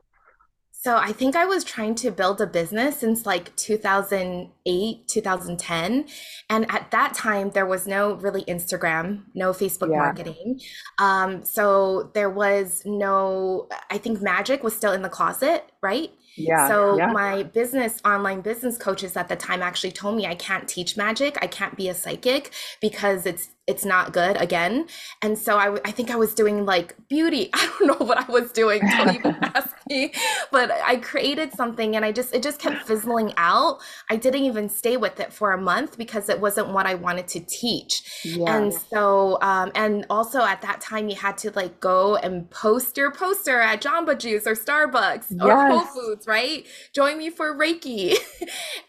So 0.71 0.95
I 0.95 1.11
think 1.11 1.35
I 1.35 1.43
was 1.45 1.65
trying 1.65 1.95
to 1.95 2.09
build 2.09 2.39
a 2.39 2.47
business 2.47 2.97
since 2.97 3.25
like 3.25 3.53
2008, 3.57 5.07
2010. 5.09 6.05
And 6.49 6.71
at 6.71 6.89
that 6.91 7.13
time, 7.13 7.51
there 7.51 7.65
was 7.65 7.85
no 7.85 8.13
really 8.13 8.43
Instagram, 8.45 9.23
no 9.33 9.51
Facebook 9.51 9.89
Yeah. 9.91 9.97
marketing. 9.97 10.61
Um, 10.97 11.43
so 11.43 12.11
there 12.13 12.29
was 12.29 12.83
no, 12.85 13.67
I 13.91 13.97
think 13.97 14.21
magic 14.21 14.63
was 14.63 14.73
still 14.73 14.93
in 14.93 15.01
the 15.01 15.09
closet, 15.09 15.69
right? 15.83 16.11
Yeah. 16.37 16.69
So 16.69 16.97
Yeah. 16.97 17.07
my 17.11 17.43
business, 17.43 17.99
online 18.05 18.39
business 18.39 18.77
coaches 18.77 19.17
at 19.17 19.27
the 19.27 19.35
time 19.35 19.61
actually 19.61 19.91
told 19.91 20.15
me 20.15 20.25
I 20.27 20.35
can't 20.35 20.65
teach 20.65 20.95
magic. 20.95 21.37
I 21.41 21.47
can't 21.47 21.75
be 21.75 21.89
a 21.89 21.93
psychic 21.93 22.51
because 22.79 23.25
it's 23.25 23.49
it's 23.69 23.85
not 23.85 24.11
good 24.13 24.35
again. 24.41 24.87
And 25.21 25.37
so 25.37 25.57
I 25.57 25.91
think 25.91 26.09
I 26.09 26.15
was 26.15 26.33
doing 26.33 26.65
like 26.65 26.95
beauty. 27.07 27.51
I 27.53 27.71
don't 27.79 27.87
know 27.99 28.05
what 28.05 28.17
I 28.17 28.31
was 28.31 28.51
doing. 28.51 28.81
Don't 28.81 29.15
even 29.15 29.37
ask 29.41 29.75
me. 29.87 30.11
But 30.51 30.71
I 30.71 30.95
created 30.97 31.53
something 31.53 31.95
and 31.95 32.03
I 32.03 32.11
just 32.11 32.33
it 32.33 32.41
just 32.41 32.59
kept 32.59 32.87
fizzling 32.87 33.31
out. 33.37 33.79
I 34.09 34.15
didn't 34.15 34.41
even 34.41 34.69
stay 34.69 34.97
with 34.97 35.19
it 35.19 35.31
for 35.31 35.51
a 35.51 35.61
month 35.61 35.97
because 35.97 36.29
it 36.29 36.41
wasn't 36.41 36.69
what 36.69 36.87
I 36.87 36.95
wanted 36.95 37.27
to 37.29 37.41
teach. 37.41 38.25
Yeah. 38.25 38.55
And 38.55 38.73
so, 38.73 39.37
um, 39.41 39.71
and 39.75 40.05
also 40.09 40.41
at 40.41 40.63
that 40.63 40.81
time, 40.81 41.07
you 41.07 41.15
had 41.15 41.37
to 41.39 41.51
like 41.51 41.79
go 41.79 42.15
and 42.15 42.49
post 42.49 42.97
your 42.97 43.11
poster 43.11 43.61
at 43.61 43.81
Jamba 43.83 44.17
Juice 44.17 44.47
or 44.47 44.55
Starbucks 44.55 45.39
or 45.39 45.67
Whole 45.67 45.81
Foods, 45.81 46.25
right? 46.25 46.65
Join 46.93 47.19
me 47.19 47.29
for 47.29 47.55
Reiki. 47.55 48.15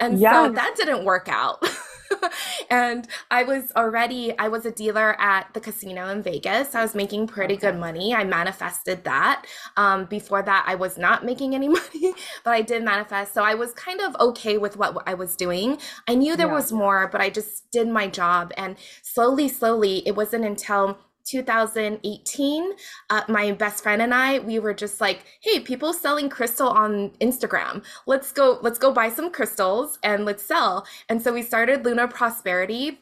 And 0.00 0.18
so 0.18 0.50
that 0.52 0.74
didn't 0.76 1.04
work 1.04 1.28
out. 1.28 1.62
And 2.70 3.06
I 3.30 3.42
was 3.42 3.72
already, 3.76 4.36
I 4.38 4.48
was 4.48 4.64
a 4.64 4.70
dealer 4.70 5.20
at 5.20 5.52
the 5.54 5.60
casino 5.60 6.08
in 6.08 6.22
Vegas. 6.22 6.74
I 6.74 6.82
was 6.82 6.94
making 6.94 7.26
pretty 7.26 7.56
good 7.56 7.76
money. 7.76 8.14
I 8.14 8.24
manifested 8.24 9.04
that. 9.04 9.44
Um, 9.76 10.04
before 10.04 10.42
that, 10.42 10.64
I 10.66 10.74
was 10.76 10.96
not 10.98 11.24
making 11.24 11.54
any 11.54 11.68
money, 11.78 12.14
but 12.44 12.52
I 12.52 12.62
did 12.62 12.84
manifest. 12.84 13.34
So 13.34 13.42
I 13.42 13.54
was 13.54 13.72
kind 13.72 14.00
of 14.00 14.14
okay 14.20 14.58
with 14.58 14.76
what 14.76 15.02
I 15.06 15.14
was 15.14 15.36
doing. 15.36 15.78
I 16.08 16.14
knew 16.14 16.36
there 16.36 16.46
Yeah. 16.46 16.52
was 16.52 16.72
more, 16.72 17.08
but 17.08 17.20
I 17.20 17.30
just 17.30 17.70
did 17.70 17.88
my 17.88 18.06
job. 18.08 18.52
And 18.56 18.76
slowly, 19.02 19.48
slowly, 19.48 20.06
it 20.06 20.14
wasn't 20.16 20.44
until 20.44 20.98
2018 21.30 22.72
uh, 23.10 23.22
my 23.28 23.52
best 23.52 23.82
friend 23.82 24.02
and 24.02 24.12
i 24.12 24.38
we 24.40 24.58
were 24.58 24.74
just 24.74 25.00
like 25.00 25.24
hey 25.40 25.60
people 25.60 25.92
selling 25.92 26.28
crystal 26.28 26.68
on 26.68 27.10
instagram 27.20 27.84
let's 28.06 28.32
go 28.32 28.58
let's 28.62 28.78
go 28.78 28.92
buy 28.92 29.08
some 29.08 29.30
crystals 29.30 29.98
and 30.02 30.24
let's 30.24 30.42
sell 30.42 30.84
and 31.08 31.22
so 31.22 31.32
we 31.32 31.42
started 31.42 31.84
luna 31.84 32.08
prosperity 32.08 32.98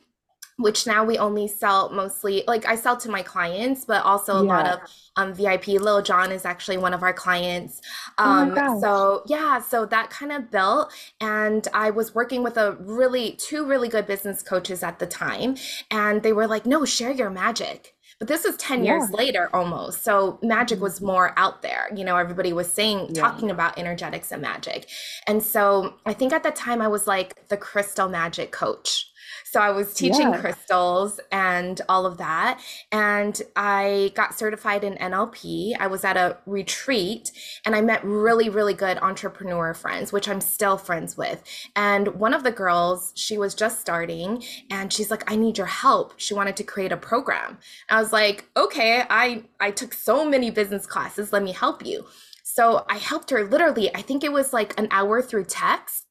which 0.58 0.86
now 0.86 1.04
we 1.04 1.16
only 1.18 1.46
sell 1.46 1.88
mostly 1.90 2.42
like 2.48 2.66
I 2.66 2.74
sell 2.74 2.96
to 2.98 3.10
my 3.10 3.22
clients, 3.22 3.84
but 3.84 4.04
also 4.04 4.38
a 4.38 4.44
yeah. 4.44 4.56
lot 4.56 4.66
of 4.66 4.80
um, 5.16 5.32
VIP. 5.32 5.68
Lil 5.68 6.02
Jon 6.02 6.32
is 6.32 6.44
actually 6.44 6.78
one 6.78 6.92
of 6.92 7.02
our 7.02 7.12
clients. 7.12 7.80
Um, 8.18 8.54
oh 8.58 8.80
so 8.80 9.22
yeah, 9.26 9.60
so 9.60 9.86
that 9.86 10.10
kind 10.10 10.32
of 10.32 10.50
built, 10.50 10.92
and 11.20 11.66
I 11.72 11.90
was 11.90 12.14
working 12.14 12.42
with 12.42 12.56
a 12.56 12.72
really 12.80 13.32
two 13.32 13.66
really 13.66 13.88
good 13.88 14.06
business 14.06 14.42
coaches 14.42 14.82
at 14.82 14.98
the 14.98 15.06
time, 15.06 15.56
and 15.92 16.22
they 16.22 16.32
were 16.32 16.48
like, 16.48 16.66
"No, 16.66 16.84
share 16.84 17.12
your 17.12 17.30
magic." 17.30 17.94
But 18.18 18.26
this 18.26 18.44
was 18.44 18.56
10 18.56 18.84
yeah. 18.84 18.92
years 18.92 19.10
later 19.10 19.48
almost. 19.54 20.02
So 20.02 20.38
magic 20.42 20.80
was 20.80 20.96
mm-hmm. 20.96 21.06
more 21.06 21.32
out 21.36 21.62
there. 21.62 21.88
You 21.94 22.04
know, 22.04 22.16
everybody 22.16 22.52
was 22.52 22.70
saying, 22.72 23.10
yeah. 23.14 23.22
talking 23.22 23.50
about 23.50 23.78
energetics 23.78 24.32
and 24.32 24.42
magic. 24.42 24.88
And 25.26 25.42
so 25.42 25.94
I 26.04 26.12
think 26.14 26.32
at 26.32 26.42
the 26.42 26.50
time 26.50 26.82
I 26.82 26.88
was 26.88 27.06
like 27.06 27.48
the 27.48 27.56
crystal 27.56 28.08
magic 28.08 28.50
coach 28.50 29.10
so 29.50 29.60
I 29.60 29.70
was 29.70 29.94
teaching 29.94 30.32
yeah. 30.32 30.40
crystals 30.40 31.20
and 31.32 31.80
all 31.88 32.04
of 32.04 32.18
that. 32.18 32.60
And 32.92 33.40
I 33.56 34.12
got 34.14 34.38
certified 34.38 34.84
in 34.84 34.94
NLP. 34.96 35.74
I 35.80 35.86
was 35.86 36.04
at 36.04 36.18
a 36.18 36.36
retreat 36.44 37.32
and 37.64 37.74
I 37.74 37.80
met 37.80 38.04
really, 38.04 38.50
really 38.50 38.74
good 38.74 38.98
entrepreneur 38.98 39.72
friends, 39.72 40.12
which 40.12 40.28
I'm 40.28 40.42
still 40.42 40.76
friends 40.76 41.16
with. 41.16 41.42
And 41.74 42.08
one 42.08 42.34
of 42.34 42.42
the 42.42 42.50
girls, 42.50 43.12
she 43.14 43.38
was 43.38 43.54
just 43.54 43.80
starting 43.80 44.42
and 44.70 44.92
she's 44.92 45.10
like, 45.10 45.30
I 45.30 45.36
need 45.36 45.56
your 45.56 45.66
help. 45.66 46.14
She 46.18 46.34
wanted 46.34 46.56
to 46.56 46.64
create 46.64 46.92
a 46.92 46.96
program. 46.98 47.58
I 47.88 48.00
was 48.00 48.12
like, 48.12 48.44
okay, 48.54 49.04
I, 49.08 49.44
I 49.60 49.70
took 49.70 49.94
so 49.94 50.28
many 50.28 50.50
business 50.50 50.86
classes. 50.86 51.32
Let 51.32 51.42
me 51.42 51.52
help 51.52 51.86
you. 51.86 52.04
So 52.42 52.84
I 52.90 52.98
helped 52.98 53.30
her 53.30 53.44
literally, 53.44 53.94
I 53.94 54.02
think 54.02 54.24
it 54.24 54.32
was 54.32 54.52
like 54.52 54.78
an 54.78 54.88
hour 54.90 55.22
through 55.22 55.44
text 55.46 56.04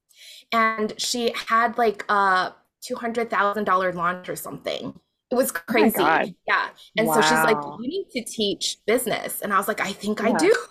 and 0.51 0.93
she 0.97 1.33
had 1.49 1.77
like 1.77 2.05
a 2.09 2.53
$200,000 2.89 3.93
launch 3.95 4.29
or 4.29 4.35
something. 4.35 4.99
It 5.29 5.35
was 5.35 5.51
oh 5.51 5.59
crazy. 5.67 5.95
Oh 5.99 6.23
yeah. 6.47 6.69
And 6.97 7.07
wow. 7.07 7.15
so 7.15 7.21
she's 7.21 7.31
like, 7.31 7.57
You 7.57 7.87
need 7.87 8.07
to 8.13 8.23
teach 8.23 8.77
business. 8.85 9.41
And 9.41 9.53
I 9.53 9.57
was 9.57 9.67
like, 9.67 9.81
I 9.81 9.91
think 9.91 10.21
yeah. 10.21 10.29
I 10.29 10.37
do. 10.37 10.55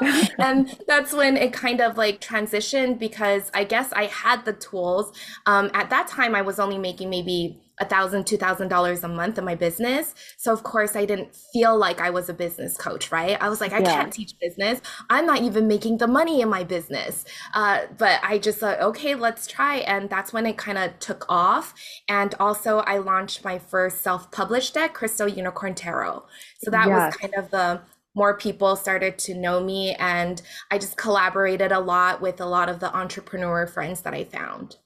and 0.38 0.76
that's 0.86 1.12
when 1.12 1.36
it 1.36 1.52
kind 1.52 1.80
of 1.80 1.96
like 1.96 2.20
transitioned 2.20 2.98
because 2.98 3.50
I 3.54 3.64
guess 3.64 3.92
I 3.92 4.04
had 4.04 4.44
the 4.44 4.52
tools. 4.52 5.12
Um, 5.46 5.70
at 5.74 5.90
that 5.90 6.06
time, 6.06 6.34
I 6.34 6.42
was 6.42 6.58
only 6.58 6.78
making 6.78 7.10
maybe 7.10 7.60
a 7.80 7.84
thousand, 7.84 8.26
two 8.26 8.36
thousand 8.36 8.68
dollars 8.68 9.04
a 9.04 9.08
month 9.08 9.38
in 9.38 9.44
my 9.44 9.54
business. 9.54 10.14
So 10.36 10.52
of 10.52 10.62
course 10.62 10.96
I 10.96 11.04
didn't 11.04 11.34
feel 11.52 11.76
like 11.76 12.00
I 12.00 12.10
was 12.10 12.28
a 12.28 12.34
business 12.34 12.76
coach, 12.76 13.12
right? 13.12 13.40
I 13.40 13.48
was 13.48 13.60
like, 13.60 13.72
I 13.72 13.78
yeah. 13.78 13.94
can't 13.94 14.12
teach 14.12 14.34
business. 14.40 14.80
I'm 15.10 15.26
not 15.26 15.42
even 15.42 15.68
making 15.68 15.98
the 15.98 16.06
money 16.06 16.40
in 16.40 16.48
my 16.48 16.64
business. 16.64 17.24
Uh, 17.54 17.82
but 17.96 18.20
I 18.22 18.38
just 18.38 18.58
thought, 18.58 18.80
okay, 18.80 19.14
let's 19.14 19.46
try. 19.46 19.76
And 19.76 20.10
that's 20.10 20.32
when 20.32 20.46
it 20.46 20.56
kind 20.56 20.78
of 20.78 20.98
took 20.98 21.24
off. 21.28 21.74
And 22.08 22.34
also 22.40 22.78
I 22.78 22.98
launched 22.98 23.44
my 23.44 23.58
first 23.58 24.02
self-published 24.02 24.74
deck, 24.74 24.94
Crystal 24.94 25.28
Unicorn 25.28 25.74
Tarot. 25.74 26.24
So 26.58 26.70
that 26.70 26.88
yes. 26.88 26.96
was 26.96 27.16
kind 27.16 27.34
of 27.36 27.50
the 27.50 27.80
more 28.14 28.36
people 28.36 28.74
started 28.74 29.16
to 29.18 29.34
know 29.34 29.62
me 29.62 29.94
and 29.94 30.42
I 30.70 30.78
just 30.78 30.96
collaborated 30.96 31.70
a 31.70 31.78
lot 31.78 32.20
with 32.20 32.40
a 32.40 32.46
lot 32.46 32.68
of 32.68 32.80
the 32.80 32.94
entrepreneur 32.96 33.66
friends 33.66 34.00
that 34.00 34.14
I 34.14 34.24
found. 34.24 34.76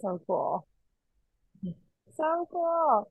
So 0.00 0.20
cool 0.26 0.66
so 2.16 2.48
cool. 2.52 3.10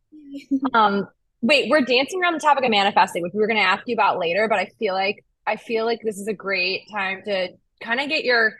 um, 0.74 1.07
wait, 1.41 1.69
we're 1.69 1.81
dancing 1.81 2.21
around 2.21 2.33
the 2.33 2.39
topic 2.39 2.63
of 2.63 2.71
manifesting, 2.71 3.21
which 3.24 3.33
we 3.33 3.39
were 3.39 3.47
going 3.47 3.59
to 3.59 3.63
ask 3.63 3.83
you 3.88 3.93
about 3.93 4.19
later, 4.19 4.47
but 4.47 4.59
I 4.59 4.69
feel 4.79 4.93
like 4.93 5.24
I 5.47 5.57
feel 5.57 5.85
like 5.85 6.01
this 6.03 6.17
is 6.17 6.27
a 6.27 6.33
great 6.33 6.89
time 6.91 7.21
to 7.25 7.50
kind 7.79 8.00
of 8.00 8.09
get 8.09 8.24
your, 8.24 8.55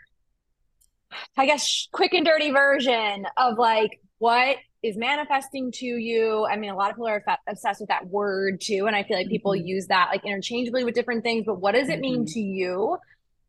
I 1.36 1.46
guess, 1.48 1.88
quick 1.92 2.14
and 2.14 2.26
dirty 2.26 2.52
version 2.52 3.26
of 3.38 3.58
like 3.58 4.00
what 4.20 4.58
is 4.84 4.96
manifesting 4.96 5.72
to 5.72 5.86
you. 5.86 6.46
I 6.46 6.58
mean, 6.58 6.70
a 6.70 6.76
lot 6.76 6.92
of 6.92 6.96
people 6.96 7.08
are 7.08 7.24
obsessed 7.48 7.80
with 7.80 7.90
that 7.90 8.08
word 8.08 8.62
too, 8.62 8.86
and 8.86 8.96
I 8.96 9.04
feel 9.04 9.18
like 9.18 9.30
people 9.30 9.54
mm-hmm. 9.54 9.66
use 9.66 9.88
that 9.88 10.10
like 10.12 10.24
interchangeably 10.26 10.84
with 10.84 10.94
different 10.94 11.24
things. 11.24 11.46
But 11.46 11.60
what 11.60 11.74
does 11.74 11.90
it 11.90 12.00
mean 12.00 12.22
mm-hmm. 12.22 12.34
to 12.34 12.40
you? 12.40 12.98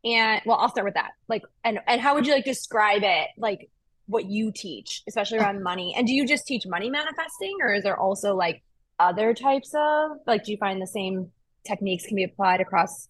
And 0.04 0.40
well, 0.46 0.56
I'll 0.56 0.70
start 0.70 0.86
with 0.86 0.94
that. 0.94 1.12
Like, 1.28 1.42
and 1.62 1.78
and 1.86 2.00
how 2.00 2.14
would 2.14 2.26
you 2.26 2.32
like 2.32 2.44
describe 2.44 3.02
it? 3.02 3.28
Like, 3.36 3.68
what 4.06 4.26
you 4.26 4.52
teach, 4.54 5.02
especially 5.08 5.38
uh, 5.38 5.42
around 5.42 5.62
money. 5.62 5.94
And 5.96 6.06
do 6.06 6.12
you 6.12 6.26
just 6.26 6.46
teach 6.46 6.66
money 6.66 6.90
manifesting 6.90 7.56
or 7.60 7.75
is 7.75 7.82
there 7.82 7.98
also 7.98 8.34
like 8.34 8.62
other 8.98 9.34
types 9.34 9.72
of 9.75 10.12
like 10.26 10.44
do 10.44 10.52
you 10.52 10.58
find 10.58 10.80
the 10.80 10.86
same 10.86 11.30
techniques 11.66 12.06
can 12.06 12.16
be 12.16 12.25
applied 12.25 12.60
across, 12.60 13.08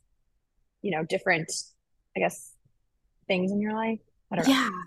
you 0.82 0.90
know, 0.90 1.04
different, 1.04 1.52
I 2.16 2.20
guess, 2.20 2.52
things 3.26 3.52
in 3.52 3.60
your 3.60 3.74
life? 3.74 4.00
yeah. 4.46 4.68
Know. 4.70 4.82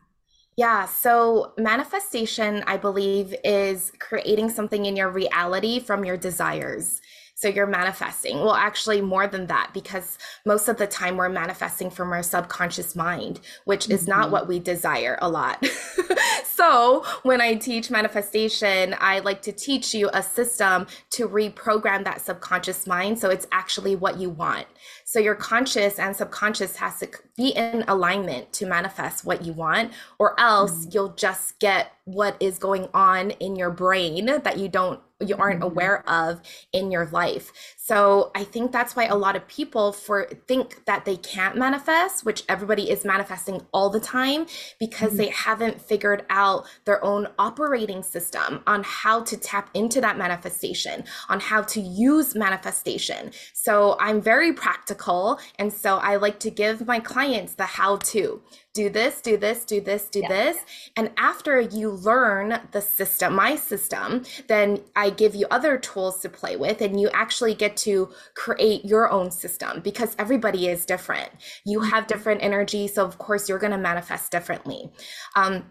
Yeah, 0.59 0.87
so 0.87 1.53
manifestation, 1.57 2.65
I 2.67 2.75
believe, 2.75 3.33
is 3.45 3.93
creating 3.99 4.49
something 4.49 4.87
in 4.87 4.97
your 4.97 5.09
reality 5.09 5.79
from 5.79 6.03
your 6.03 6.17
desires. 6.17 6.99
So 7.39 7.47
you're 7.47 7.67
manifesting. 7.67 8.37
Well, 8.41 8.53
actually, 8.53 8.99
more 8.99 9.25
than 9.25 9.47
that, 9.47 9.69
because 9.73 10.17
most 10.45 10.67
of 10.67 10.75
the 10.75 10.85
time 10.85 11.15
we're 11.15 11.29
manifesting 11.29 11.89
from 11.89 12.11
our 12.11 12.21
subconscious 12.21 12.97
mind, 12.97 13.39
which 13.63 13.83
mm-hmm. 13.83 13.93
is 13.93 14.09
not 14.09 14.23
mm-hmm. 14.23 14.31
what 14.33 14.49
we 14.49 14.59
desire 14.59 15.17
a 15.21 15.29
lot. 15.29 15.65
so 16.59 17.05
when 17.23 17.39
I 17.39 17.55
teach 17.55 17.89
manifestation, 17.89 18.93
I 18.99 19.19
like 19.19 19.41
to 19.43 19.53
teach 19.53 19.93
you 19.93 20.09
a 20.11 20.21
system 20.21 20.87
to 21.11 21.29
reprogram 21.29 22.03
that 22.03 22.19
subconscious 22.19 22.85
mind. 22.85 23.17
So 23.17 23.29
it's 23.29 23.47
actually 23.53 23.95
what 23.95 24.19
you 24.19 24.29
want. 24.29 24.67
So 25.05 25.19
your 25.19 25.35
conscious 25.35 25.99
and 25.99 26.13
subconscious 26.13 26.75
has 26.75 26.99
to 26.99 27.07
be 27.37 27.51
in 27.51 27.85
alignment 27.87 28.51
to 28.53 28.65
manifest 28.65 29.23
what 29.23 29.45
you 29.45 29.53
want, 29.53 29.93
or 30.19 30.37
else 30.37 30.71
mm-hmm. 30.71 30.89
you'll 30.91 31.13
just 31.13 31.59
get 31.59 31.93
what 32.03 32.35
is 32.41 32.59
going 32.59 32.89
on 32.93 33.31
in 33.31 33.55
your 33.55 33.71
brain 33.71 34.25
that 34.25 34.57
you 34.57 34.67
don't 34.67 34.99
you 35.25 35.35
aren't 35.35 35.59
mm-hmm. 35.59 35.71
aware 35.71 36.09
of 36.09 36.41
in 36.73 36.91
your 36.91 37.05
life. 37.07 37.51
So 37.89 38.29
I 38.35 38.43
think 38.43 38.71
that's 38.71 38.95
why 38.95 39.05
a 39.05 39.15
lot 39.15 39.35
of 39.35 39.47
people 39.47 39.93
for 39.93 40.25
think 40.47 40.85
that 40.85 41.05
they 41.05 41.17
can't 41.17 41.57
manifest, 41.57 42.23
which 42.23 42.43
everybody 42.47 42.91
is 42.91 43.03
manifesting 43.03 43.65
all 43.71 43.89
the 43.89 43.99
time 43.99 44.45
because 44.79 45.09
mm-hmm. 45.09 45.17
they 45.17 45.29
haven't 45.29 45.81
figured 45.81 46.23
out 46.29 46.67
their 46.85 47.03
own 47.03 47.29
operating 47.39 48.03
system 48.03 48.61
on 48.67 48.83
how 48.83 49.23
to 49.23 49.35
tap 49.35 49.71
into 49.73 49.99
that 50.01 50.19
manifestation, 50.19 51.03
on 51.29 51.39
how 51.39 51.63
to 51.63 51.81
use 51.81 52.35
manifestation. 52.35 53.31
So 53.53 53.97
I'm 53.99 54.21
very 54.21 54.53
practical 54.53 55.39
and 55.57 55.73
so 55.73 55.97
I 55.97 56.17
like 56.17 56.39
to 56.41 56.51
give 56.51 56.85
my 56.85 56.99
clients 56.99 57.55
the 57.55 57.63
how 57.63 57.95
to 58.13 58.39
do 58.73 58.89
this, 58.89 59.21
do 59.21 59.35
this, 59.35 59.65
do 59.65 59.81
this, 59.81 60.09
do 60.09 60.19
yeah. 60.19 60.27
this. 60.27 60.57
And 60.95 61.11
after 61.17 61.59
you 61.59 61.89
learn 61.89 62.59
the 62.71 62.81
system, 62.81 63.35
my 63.35 63.55
system, 63.55 64.23
then 64.47 64.81
I 64.95 65.09
give 65.09 65.35
you 65.35 65.47
other 65.49 65.77
tools 65.77 66.19
to 66.21 66.29
play 66.29 66.55
with 66.55 66.81
and 66.81 66.99
you 66.99 67.09
actually 67.09 67.55
get 67.55 67.75
to 67.77 68.09
create 68.35 68.85
your 68.85 69.09
own 69.09 69.31
system 69.31 69.81
because 69.81 70.15
everybody 70.19 70.67
is 70.67 70.85
different. 70.85 71.29
You 71.65 71.81
have 71.81 72.03
mm-hmm. 72.03 72.07
different 72.07 72.43
energy. 72.43 72.87
So, 72.87 73.03
of 73.05 73.17
course, 73.17 73.49
you're 73.49 73.59
going 73.59 73.71
to 73.71 73.77
manifest 73.77 74.31
differently. 74.31 74.91
Um, 75.35 75.65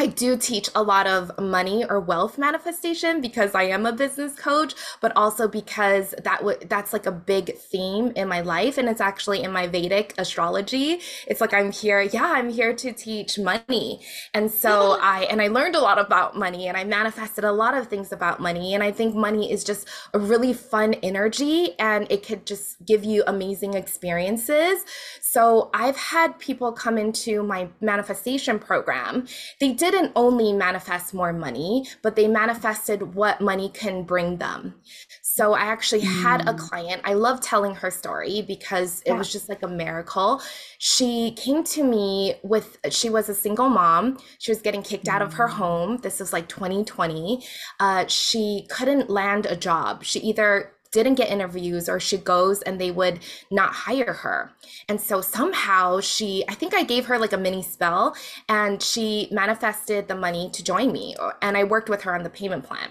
I 0.00 0.06
do 0.06 0.36
teach 0.36 0.70
a 0.76 0.82
lot 0.82 1.08
of 1.08 1.36
money 1.40 1.84
or 1.84 1.98
wealth 1.98 2.38
manifestation 2.38 3.20
because 3.20 3.52
I 3.56 3.64
am 3.64 3.84
a 3.84 3.92
business 3.92 4.32
coach, 4.36 4.74
but 5.00 5.12
also 5.16 5.48
because 5.48 6.14
that 6.22 6.38
w- 6.38 6.58
that's 6.68 6.92
like 6.92 7.06
a 7.06 7.10
big 7.10 7.56
theme 7.58 8.12
in 8.14 8.28
my 8.28 8.40
life 8.40 8.78
and 8.78 8.88
it's 8.88 9.00
actually 9.00 9.42
in 9.42 9.50
my 9.50 9.66
Vedic 9.66 10.14
astrology. 10.16 11.00
It's 11.26 11.40
like 11.40 11.52
I'm 11.52 11.72
here, 11.72 12.00
yeah, 12.00 12.32
I'm 12.36 12.48
here 12.48 12.72
to 12.74 12.92
teach 12.92 13.40
money. 13.40 14.00
And 14.34 14.52
so 14.52 14.98
I 15.00 15.24
and 15.24 15.42
I 15.42 15.48
learned 15.48 15.74
a 15.74 15.80
lot 15.80 15.98
about 15.98 16.36
money 16.36 16.68
and 16.68 16.76
I 16.76 16.84
manifested 16.84 17.42
a 17.42 17.50
lot 17.50 17.76
of 17.76 17.88
things 17.88 18.12
about 18.12 18.38
money 18.38 18.74
and 18.74 18.84
I 18.84 18.92
think 18.92 19.16
money 19.16 19.50
is 19.50 19.64
just 19.64 19.88
a 20.14 20.20
really 20.20 20.52
fun 20.52 20.94
energy 21.02 21.74
and 21.80 22.06
it 22.08 22.24
could 22.24 22.46
just 22.46 22.76
give 22.86 23.02
you 23.02 23.24
amazing 23.26 23.74
experiences. 23.74 24.84
So 25.20 25.70
I've 25.74 25.96
had 25.96 26.38
people 26.38 26.70
come 26.70 26.98
into 26.98 27.42
my 27.42 27.68
manifestation 27.80 28.60
program. 28.60 29.26
They 29.60 29.72
didn't 29.90 30.12
only 30.16 30.52
manifest 30.52 31.14
more 31.14 31.32
money, 31.32 31.86
but 32.02 32.16
they 32.16 32.28
manifested 32.28 33.14
what 33.14 33.40
money 33.40 33.68
can 33.68 34.02
bring 34.04 34.38
them. 34.38 34.74
So 35.22 35.52
I 35.52 35.66
actually 35.66 36.00
had 36.00 36.48
a 36.48 36.52
mm. 36.52 36.58
client. 36.58 37.02
I 37.04 37.14
love 37.14 37.40
telling 37.40 37.74
her 37.76 37.90
story 37.90 38.42
because 38.42 39.02
it 39.02 39.10
yeah. 39.10 39.18
was 39.18 39.30
just 39.30 39.48
like 39.48 39.62
a 39.62 39.68
miracle. 39.68 40.42
She 40.78 41.32
came 41.36 41.62
to 41.64 41.84
me 41.84 42.34
with, 42.42 42.78
she 42.90 43.08
was 43.08 43.28
a 43.28 43.34
single 43.34 43.68
mom. 43.68 44.18
She 44.38 44.50
was 44.50 44.60
getting 44.60 44.82
kicked 44.82 45.08
out 45.08 45.22
of 45.22 45.34
her 45.34 45.46
mm. 45.46 45.52
home. 45.52 45.96
This 45.98 46.20
is 46.20 46.32
like 46.32 46.48
2020. 46.48 47.44
Uh, 47.78 48.06
she 48.08 48.66
couldn't 48.68 49.10
land 49.10 49.46
a 49.46 49.56
job. 49.56 50.02
She 50.02 50.18
either 50.20 50.72
didn't 50.92 51.16
get 51.16 51.30
interviews 51.30 51.88
or 51.88 52.00
she 52.00 52.16
goes 52.18 52.62
and 52.62 52.80
they 52.80 52.90
would 52.90 53.20
not 53.50 53.74
hire 53.74 54.12
her. 54.12 54.52
And 54.88 55.00
so 55.00 55.20
somehow 55.20 56.00
she, 56.00 56.44
I 56.48 56.54
think 56.54 56.74
I 56.74 56.82
gave 56.82 57.06
her 57.06 57.18
like 57.18 57.32
a 57.32 57.38
mini 57.38 57.62
spell 57.62 58.14
and 58.48 58.82
she 58.82 59.28
manifested 59.30 60.08
the 60.08 60.14
money 60.16 60.50
to 60.52 60.64
join 60.64 60.92
me. 60.92 61.14
Uh, 61.18 61.32
and 61.42 61.56
I 61.56 61.64
worked 61.64 61.88
with 61.88 62.02
her 62.02 62.14
on 62.14 62.22
the 62.22 62.30
payment 62.30 62.64
plan. 62.64 62.90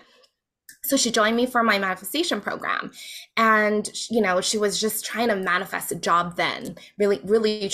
so 0.84 0.96
she 0.98 1.12
joined 1.12 1.36
me 1.36 1.46
for 1.46 1.64
my 1.64 1.78
manifestation 1.80 2.40
program 2.42 2.92
and 3.36 3.92
you 4.10 4.22
know 4.22 4.42
she 4.42 4.58
was 4.58 4.80
just 4.80 5.06
trying 5.06 5.28
to 5.30 5.36
manifest 5.36 5.92
a 5.92 5.96
job 5.96 6.36
then 6.38 6.76
really 6.98 7.20
really 7.24 7.70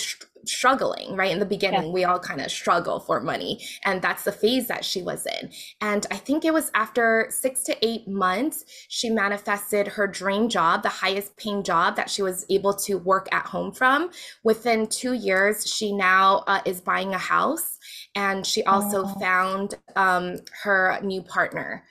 struggling 0.45 1.15
right 1.15 1.31
in 1.31 1.39
the 1.39 1.45
beginning 1.45 1.83
yeah. 1.83 1.91
we 1.91 2.03
all 2.03 2.19
kind 2.19 2.41
of 2.41 2.51
struggle 2.51 2.99
for 2.99 3.19
money 3.19 3.59
and 3.85 4.01
that's 4.01 4.23
the 4.23 4.31
phase 4.31 4.67
that 4.67 4.83
she 4.83 5.01
was 5.01 5.25
in 5.25 5.51
and 5.81 6.05
i 6.11 6.15
think 6.15 6.45
it 6.45 6.53
was 6.53 6.71
after 6.73 7.27
six 7.29 7.63
to 7.63 7.75
eight 7.85 8.07
months 8.07 8.65
she 8.89 9.09
manifested 9.09 9.87
her 9.87 10.07
dream 10.07 10.49
job 10.49 10.83
the 10.83 10.89
highest 10.89 11.35
paying 11.37 11.63
job 11.63 11.95
that 11.95 12.09
she 12.09 12.21
was 12.21 12.45
able 12.49 12.73
to 12.73 12.97
work 12.97 13.27
at 13.31 13.45
home 13.45 13.71
from 13.71 14.09
within 14.43 14.87
two 14.87 15.13
years 15.13 15.67
she 15.67 15.91
now 15.91 16.43
uh, 16.47 16.61
is 16.65 16.81
buying 16.81 17.13
a 17.13 17.17
house 17.17 17.79
and 18.15 18.45
she 18.45 18.63
also 18.63 19.03
oh. 19.05 19.19
found 19.19 19.75
um, 19.95 20.37
her 20.63 20.99
new 21.01 21.21
partner 21.21 21.83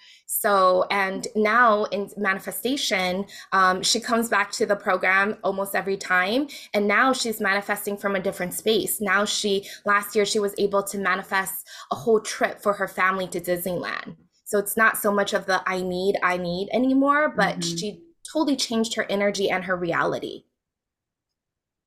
so, 0.42 0.84
and 0.90 1.28
now 1.36 1.84
in 1.84 2.10
manifestation, 2.16 3.26
um, 3.52 3.80
she 3.80 4.00
comes 4.00 4.28
back 4.28 4.50
to 4.52 4.66
the 4.66 4.74
program 4.74 5.36
almost 5.44 5.76
every 5.76 5.96
time. 5.96 6.48
And 6.74 6.88
now 6.88 7.12
she's 7.12 7.40
manifesting 7.40 7.96
from 7.96 8.16
a 8.16 8.20
different 8.20 8.52
space. 8.52 9.00
Now 9.00 9.24
she, 9.24 9.68
last 9.84 10.16
year, 10.16 10.24
she 10.24 10.40
was 10.40 10.52
able 10.58 10.82
to 10.82 10.98
manifest 10.98 11.64
a 11.92 11.94
whole 11.94 12.18
trip 12.18 12.60
for 12.60 12.72
her 12.72 12.88
family 12.88 13.28
to 13.28 13.40
Disneyland. 13.40 14.16
So 14.44 14.58
it's 14.58 14.76
not 14.76 14.98
so 14.98 15.12
much 15.12 15.32
of 15.32 15.46
the 15.46 15.62
I 15.64 15.80
need, 15.80 16.16
I 16.24 16.38
need 16.38 16.70
anymore, 16.72 17.32
but 17.36 17.60
mm-hmm. 17.60 17.76
she 17.76 18.02
totally 18.32 18.56
changed 18.56 18.96
her 18.96 19.06
energy 19.08 19.48
and 19.48 19.62
her 19.62 19.76
reality. 19.76 20.42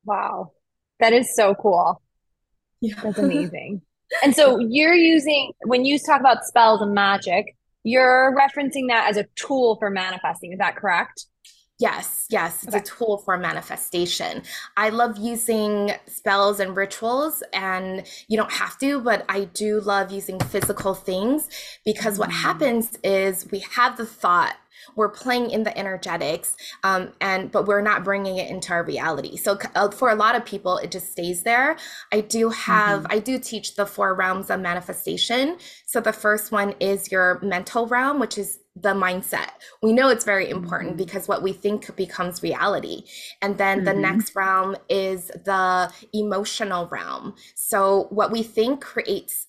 Wow. 0.06 0.54
That 1.02 1.12
is 1.12 1.36
so 1.36 1.56
cool. 1.56 2.02
Yeah. 2.80 3.02
That's 3.04 3.18
amazing. 3.20 3.82
and 4.24 4.34
so 4.34 4.60
you're 4.60 4.94
using, 4.94 5.52
when 5.66 5.84
you 5.84 6.00
talk 6.00 6.22
about 6.22 6.46
spells 6.46 6.82
and 6.82 6.94
magic, 6.94 7.55
you're 7.86 8.36
referencing 8.36 8.88
that 8.90 9.08
as 9.10 9.18
a 9.18 9.26
tool 9.36 9.78
for 9.78 9.90
manifesting. 9.90 10.52
Is 10.52 10.60
that 10.60 10.76
correct? 10.76 11.28
Yes, 11.78 12.26
yes, 12.30 12.64
it's 12.64 12.74
okay. 12.74 12.78
a 12.78 12.82
tool 12.82 13.18
for 13.18 13.38
manifestation. 13.38 14.44
I 14.78 14.90
love 14.90 15.18
using 15.18 15.92
spells 16.08 16.62
and 16.62 16.74
rituals, 16.76 17.44
and 17.52 18.06
you 18.30 18.38
don't 18.38 18.52
have 18.52 18.78
to, 18.80 19.02
but 19.02 19.26
I 19.28 19.44
do 19.46 19.82
love 19.82 20.10
using 20.10 20.40
physical 20.40 20.94
things 20.94 21.50
because 21.84 22.18
what 22.18 22.30
mm. 22.30 22.42
happens 22.42 22.98
is 23.04 23.52
we 23.52 23.60
have 23.60 23.98
the 23.98 24.06
thought 24.06 24.56
we're 24.96 25.10
playing 25.10 25.50
in 25.50 25.64
the 25.64 25.78
energetics 25.78 26.56
um, 26.84 27.12
and 27.22 27.52
but 27.52 27.66
we're 27.66 27.82
not 27.82 28.04
bringing 28.04 28.38
it 28.38 28.50
into 28.50 28.72
our 28.72 28.84
reality 28.84 29.36
so 29.38 29.58
uh, 29.76 29.90
for 29.90 30.10
a 30.10 30.16
lot 30.16 30.36
of 30.36 30.46
people 30.46 30.78
it 30.78 30.92
just 30.92 31.12
stays 31.12 31.44
there 31.44 31.78
i 32.12 32.22
do 32.22 32.50
have 32.50 33.04
mm-hmm. 33.04 33.12
i 33.12 33.20
do 33.20 33.40
teach 33.40 33.76
the 33.76 33.86
four 33.86 34.14
realms 34.16 34.50
of 34.50 34.60
manifestation 34.60 35.58
so 35.86 36.00
the 36.00 36.14
first 36.14 36.52
one 36.52 36.74
is 36.80 37.12
your 37.12 37.40
mental 37.42 37.88
realm 37.88 38.20
which 38.20 38.38
is 38.38 38.60
the 38.76 38.94
mindset. 38.94 39.52
We 39.82 39.94
know 39.94 40.10
it's 40.10 40.26
very 40.26 40.50
important 40.50 40.92
mm-hmm. 40.92 41.06
because 41.06 41.28
what 41.28 41.42
we 41.42 41.54
think 41.54 41.96
becomes 41.96 42.44
reality. 42.44 43.04
And 43.42 43.58
then 43.58 43.80
mm-hmm. 43.80 43.86
the 43.86 43.94
next 43.94 44.36
realm 44.36 44.76
is 44.90 45.28
the 45.28 45.92
emotional 46.14 46.88
realm. 46.88 47.36
So 47.56 48.08
what 48.10 48.32
we 48.32 48.44
think 48.44 48.82
creates 48.82 49.48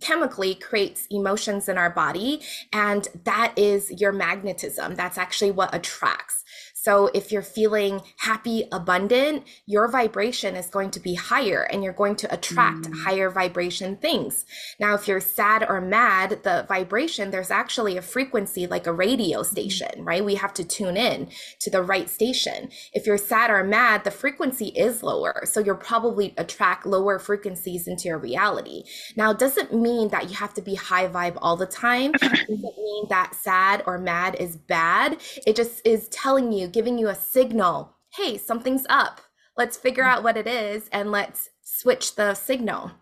chemically 0.00 0.54
creates 0.54 1.06
emotions 1.10 1.68
in 1.68 1.78
our 1.78 1.90
body 1.90 2.40
and 2.72 3.08
that 3.24 3.54
is 3.56 3.90
your 4.00 4.12
magnetism. 4.12 4.94
That's 4.94 5.16
actually 5.16 5.52
what 5.52 5.74
attracts 5.74 6.43
so 6.84 7.08
if 7.14 7.32
you're 7.32 7.40
feeling 7.40 8.02
happy, 8.18 8.68
abundant, 8.70 9.44
your 9.64 9.88
vibration 9.88 10.54
is 10.54 10.66
going 10.66 10.90
to 10.90 11.00
be 11.00 11.14
higher 11.14 11.62
and 11.62 11.82
you're 11.82 11.94
going 11.94 12.14
to 12.16 12.30
attract 12.30 12.90
mm. 12.90 13.04
higher 13.04 13.30
vibration 13.30 13.96
things. 13.96 14.44
Now, 14.78 14.92
if 14.92 15.08
you're 15.08 15.18
sad 15.18 15.64
or 15.66 15.80
mad, 15.80 16.42
the 16.42 16.66
vibration, 16.68 17.30
there's 17.30 17.50
actually 17.50 17.96
a 17.96 18.02
frequency 18.02 18.66
like 18.66 18.86
a 18.86 18.92
radio 18.92 19.40
mm-hmm. 19.40 19.50
station, 19.50 20.04
right? 20.04 20.22
We 20.22 20.34
have 20.34 20.52
to 20.54 20.62
tune 20.62 20.98
in 20.98 21.30
to 21.60 21.70
the 21.70 21.82
right 21.82 22.10
station. 22.10 22.68
If 22.92 23.06
you're 23.06 23.16
sad 23.16 23.48
or 23.48 23.64
mad, 23.64 24.04
the 24.04 24.10
frequency 24.10 24.66
is 24.66 25.02
lower. 25.02 25.44
So 25.46 25.60
you'll 25.60 25.76
probably 25.76 26.34
attract 26.36 26.84
lower 26.84 27.18
frequencies 27.18 27.88
into 27.88 28.08
your 28.08 28.18
reality. 28.18 28.82
Now, 29.16 29.30
it 29.30 29.38
doesn't 29.38 29.72
mean 29.72 30.08
that 30.08 30.28
you 30.28 30.36
have 30.36 30.52
to 30.52 30.60
be 30.60 30.74
high 30.74 31.08
vibe 31.08 31.38
all 31.40 31.56
the 31.56 31.64
time. 31.64 32.12
It 32.14 32.20
doesn't 32.20 32.76
mean 32.76 33.06
that 33.08 33.34
sad 33.34 33.82
or 33.86 33.96
mad 33.96 34.36
is 34.38 34.58
bad. 34.58 35.22
It 35.46 35.56
just 35.56 35.80
is 35.86 36.08
telling 36.10 36.52
you 36.52 36.73
giving 36.74 36.98
you 36.98 37.08
a 37.08 37.14
signal 37.14 37.94
hey, 38.16 38.38
something's 38.38 38.86
up. 38.88 39.20
Let's 39.56 39.76
figure 39.76 40.04
out 40.04 40.22
what 40.22 40.36
it 40.36 40.46
is 40.46 40.88
and 40.92 41.10
let's 41.10 41.50
switch 41.62 42.14
the 42.14 42.34
signal. 42.34 42.92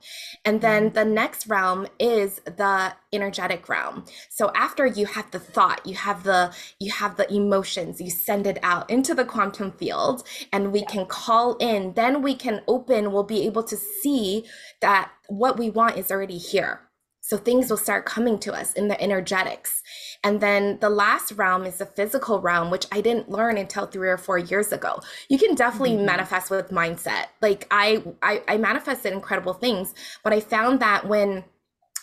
And 0.44 0.60
then 0.60 0.86
mm-hmm. 0.86 0.94
the 0.94 1.04
next 1.04 1.46
realm 1.46 1.86
is 1.98 2.40
the 2.44 2.94
energetic 3.12 3.68
realm. 3.68 4.04
So 4.30 4.50
after 4.54 4.86
you 4.86 5.06
have 5.06 5.30
the 5.30 5.38
thought, 5.38 5.84
you 5.86 5.94
have 5.94 6.24
the 6.24 6.54
you 6.78 6.92
have 6.92 7.16
the 7.16 7.30
emotions, 7.32 8.00
you 8.00 8.10
send 8.10 8.46
it 8.46 8.58
out 8.62 8.88
into 8.88 9.14
the 9.14 9.24
quantum 9.24 9.72
field 9.72 10.26
and 10.52 10.72
we 10.72 10.84
can 10.84 11.06
call 11.06 11.56
in, 11.56 11.94
then 11.94 12.22
we 12.22 12.34
can 12.34 12.62
open, 12.66 13.12
we'll 13.12 13.24
be 13.24 13.46
able 13.46 13.64
to 13.64 13.76
see 13.76 14.44
that 14.80 15.10
what 15.28 15.58
we 15.58 15.68
want 15.70 15.98
is 15.98 16.10
already 16.10 16.38
here. 16.38 16.80
So 17.20 17.36
things 17.36 17.70
will 17.70 17.76
start 17.76 18.04
coming 18.04 18.38
to 18.40 18.52
us 18.52 18.72
in 18.72 18.88
the 18.88 19.00
energetics. 19.00 19.81
And 20.24 20.40
then 20.40 20.78
the 20.80 20.88
last 20.88 21.32
realm 21.32 21.64
is 21.64 21.78
the 21.78 21.86
physical 21.86 22.40
realm, 22.40 22.70
which 22.70 22.86
I 22.92 23.00
didn't 23.00 23.28
learn 23.28 23.56
until 23.56 23.86
three 23.86 24.08
or 24.08 24.18
four 24.18 24.38
years 24.38 24.72
ago. 24.72 25.00
You 25.28 25.38
can 25.38 25.54
definitely 25.54 25.96
mm-hmm. 25.96 26.06
manifest 26.06 26.50
with 26.50 26.70
mindset. 26.70 27.26
Like 27.40 27.66
I, 27.70 28.02
I, 28.22 28.42
I 28.46 28.56
manifested 28.56 29.12
incredible 29.12 29.52
things, 29.52 29.94
but 30.22 30.32
I 30.32 30.40
found 30.40 30.80
that 30.80 31.08
when 31.08 31.44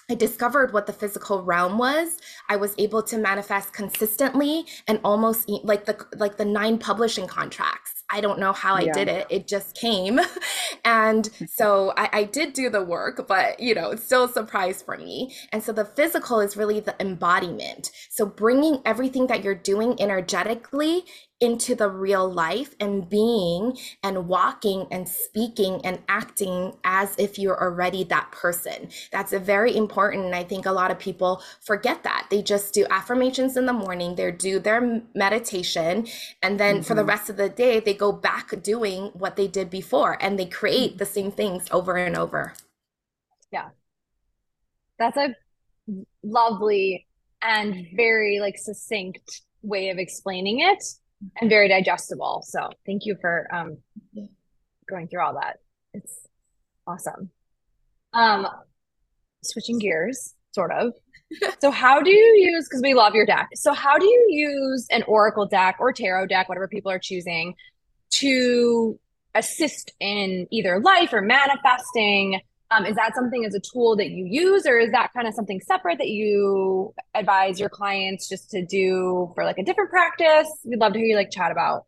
I 0.09 0.15
discovered 0.15 0.73
what 0.73 0.87
the 0.87 0.93
physical 0.93 1.43
realm 1.43 1.77
was. 1.77 2.17
I 2.49 2.55
was 2.55 2.73
able 2.77 3.03
to 3.03 3.17
manifest 3.17 3.73
consistently 3.73 4.65
and 4.87 4.99
almost 5.03 5.47
like 5.47 5.85
the 5.85 6.03
like 6.17 6.37
the 6.37 6.45
nine 6.45 6.79
publishing 6.79 7.27
contracts. 7.27 7.99
I 8.11 8.21
don't 8.21 8.39
know 8.39 8.53
how 8.53 8.73
I 8.73 8.81
yeah. 8.81 8.93
did 8.93 9.07
it. 9.07 9.27
It 9.29 9.47
just 9.47 9.75
came. 9.75 10.19
and 10.85 11.29
so 11.47 11.93
I, 11.95 12.09
I, 12.11 12.23
did 12.23 12.53
do 12.53 12.67
the 12.69 12.83
work, 12.83 13.27
but 13.27 13.59
you 13.59 13.75
know, 13.75 13.91
it's 13.91 14.03
still 14.03 14.23
a 14.23 14.33
surprise 14.33 14.81
for 14.81 14.97
me. 14.97 15.35
And 15.51 15.61
so 15.61 15.71
the 15.71 15.85
physical 15.85 16.39
is 16.39 16.57
really 16.57 16.79
the 16.79 16.95
embodiment. 16.99 17.91
So 18.09 18.25
bringing 18.25 18.81
everything 18.83 19.27
that 19.27 19.43
you're 19.43 19.53
doing 19.53 20.01
energetically 20.01 21.05
into 21.41 21.73
the 21.73 21.89
real 21.89 22.29
life 22.29 22.75
and 22.79 23.09
being 23.09 23.77
and 24.03 24.27
walking 24.27 24.85
and 24.91 25.07
speaking 25.07 25.79
and 25.85 25.99
acting 26.09 26.75
as 26.83 27.15
if 27.17 27.39
you're 27.39 27.61
already 27.61 28.03
that 28.03 28.29
person. 28.31 28.89
That's 29.11 29.31
a 29.31 29.39
very 29.39 29.75
important. 29.75 30.25
And 30.25 30.35
I 30.35 30.43
think 30.43 30.65
a 30.65 30.71
lot 30.71 30.91
of 30.91 30.99
people 30.99 31.41
forget 31.61 32.03
that. 32.03 32.27
They 32.29 32.41
just 32.41 32.73
do 32.73 32.85
affirmations 32.89 33.55
in 33.55 33.65
the 33.65 33.73
morning, 33.73 34.15
they 34.15 34.31
do 34.31 34.59
their 34.59 35.01
meditation, 35.15 36.07
and 36.43 36.59
then 36.59 36.75
mm-hmm. 36.75 36.83
for 36.83 36.93
the 36.93 37.01
mm-hmm. 37.01 37.09
rest 37.09 37.29
of 37.29 37.37
the 37.37 37.49
day, 37.49 37.79
they 37.79 37.93
go 37.93 38.11
back 38.11 38.61
doing 38.61 39.11
what 39.13 39.35
they 39.35 39.47
did 39.47 39.69
before 39.69 40.17
and 40.21 40.37
they 40.37 40.45
create 40.45 40.97
the 40.97 41.05
same 41.05 41.31
things 41.31 41.67
over 41.71 41.95
and 41.95 42.17
over. 42.17 42.53
Yeah. 43.51 43.69
That's 44.97 45.17
a 45.17 45.35
lovely 46.21 47.07
and 47.41 47.87
very 47.95 48.39
like 48.39 48.57
succinct 48.57 49.41
way 49.61 49.89
of 49.89 49.97
explaining 49.97 50.59
it 50.59 50.83
and 51.39 51.49
very 51.49 51.67
digestible. 51.67 52.43
So 52.47 52.69
thank 52.85 53.05
you 53.05 53.15
for 53.19 53.47
um, 53.53 53.77
going 54.89 55.07
through 55.07 55.21
all 55.21 55.33
that. 55.35 55.57
It's 55.93 56.27
awesome. 56.87 57.29
Um, 58.13 58.47
switching 59.43 59.79
gears, 59.79 60.33
sort 60.51 60.71
of. 60.71 60.93
so 61.59 61.71
how 61.71 62.01
do 62.01 62.09
you 62.09 62.35
use 62.37 62.67
because 62.67 62.81
we 62.81 62.95
love 62.95 63.13
your 63.13 63.25
deck 63.25 63.49
so 63.53 63.71
how 63.71 63.99
do 63.99 64.05
you 64.05 64.25
use 64.29 64.87
an 64.89 65.03
oracle 65.03 65.45
deck 65.45 65.75
or 65.79 65.93
tarot 65.93 66.25
deck 66.25 66.49
whatever 66.49 66.67
people 66.67 66.91
are 66.91 66.97
choosing 66.97 67.53
to 68.09 68.99
assist 69.35 69.91
in 69.99 70.47
either 70.49 70.79
life 70.79 71.13
or 71.13 71.21
manifesting 71.21 72.41
um, 72.71 72.85
is 72.85 72.95
that 72.95 73.15
something 73.15 73.45
as 73.45 73.55
a 73.55 73.59
tool 73.59 73.95
that 73.95 74.09
you 74.11 74.25
use, 74.25 74.65
or 74.67 74.77
is 74.77 74.91
that 74.91 75.11
kind 75.13 75.27
of 75.27 75.33
something 75.33 75.59
separate 75.61 75.97
that 75.97 76.09
you 76.09 76.93
advise 77.15 77.59
your 77.59 77.69
clients 77.69 78.29
just 78.29 78.51
to 78.51 78.63
do 78.63 79.31
for 79.33 79.43
like 79.43 79.57
a 79.57 79.63
different 79.63 79.89
practice? 79.89 80.47
We'd 80.63 80.79
love 80.79 80.93
to 80.93 80.99
hear 80.99 81.07
you 81.07 81.15
like 81.15 81.31
chat 81.31 81.51
about. 81.51 81.85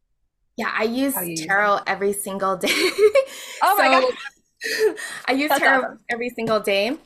Yeah, 0.58 0.72
I 0.76 0.84
use 0.84 1.14
tarot 1.46 1.74
use 1.74 1.82
every 1.88 2.14
single 2.14 2.58
day. 2.58 2.70
oh 2.72 3.76
my 3.78 3.88
god, 3.88 4.04
I 5.28 5.34
use 5.34 5.50
That's 5.50 5.62
tarot 5.62 5.84
awesome. 5.84 6.00
every 6.10 6.30
single 6.30 6.60
day. 6.60 6.98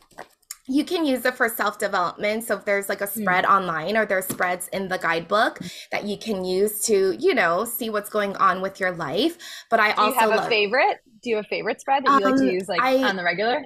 You 0.68 0.84
can 0.84 1.06
use 1.06 1.24
it 1.26 1.36
for 1.36 1.48
self 1.48 1.78
development. 1.78 2.46
So 2.46 2.58
if 2.58 2.66
there's 2.66 2.90
like 2.90 3.02
a 3.02 3.08
spread 3.08 3.46
mm. 3.46 3.56
online 3.56 3.98
or 3.98 4.06
there's 4.06 4.26
spreads 4.26 4.68
in 4.70 4.88
the 4.88 4.98
guidebook 4.98 5.60
that 5.92 6.06
you 6.06 6.18
can 6.18 6.44
use 6.44 6.82
to, 6.86 7.16
you 7.20 7.36
know, 7.36 7.66
see 7.66 7.92
what's 7.92 8.10
going 8.10 8.36
on 8.38 8.62
with 8.62 8.80
your 8.80 8.92
life. 8.92 9.38
But 9.70 9.80
I 9.80 9.94
Do 9.94 10.02
also 10.02 10.20
have 10.20 10.30
love- 10.32 10.46
a 10.46 10.50
favorite 10.50 11.02
do 11.26 11.32
you 11.32 11.36
have 11.36 11.46
a 11.46 11.48
favorite 11.50 11.82
spread 11.82 12.06
that 12.06 12.22
you 12.22 12.26
um, 12.28 12.32
like 12.32 12.36
to 12.36 12.48
um, 12.48 12.56
use 12.56 12.70
like 12.70 12.82
I, 12.82 13.04
on 13.04 13.18
the 13.18 13.24
regular? 13.24 13.66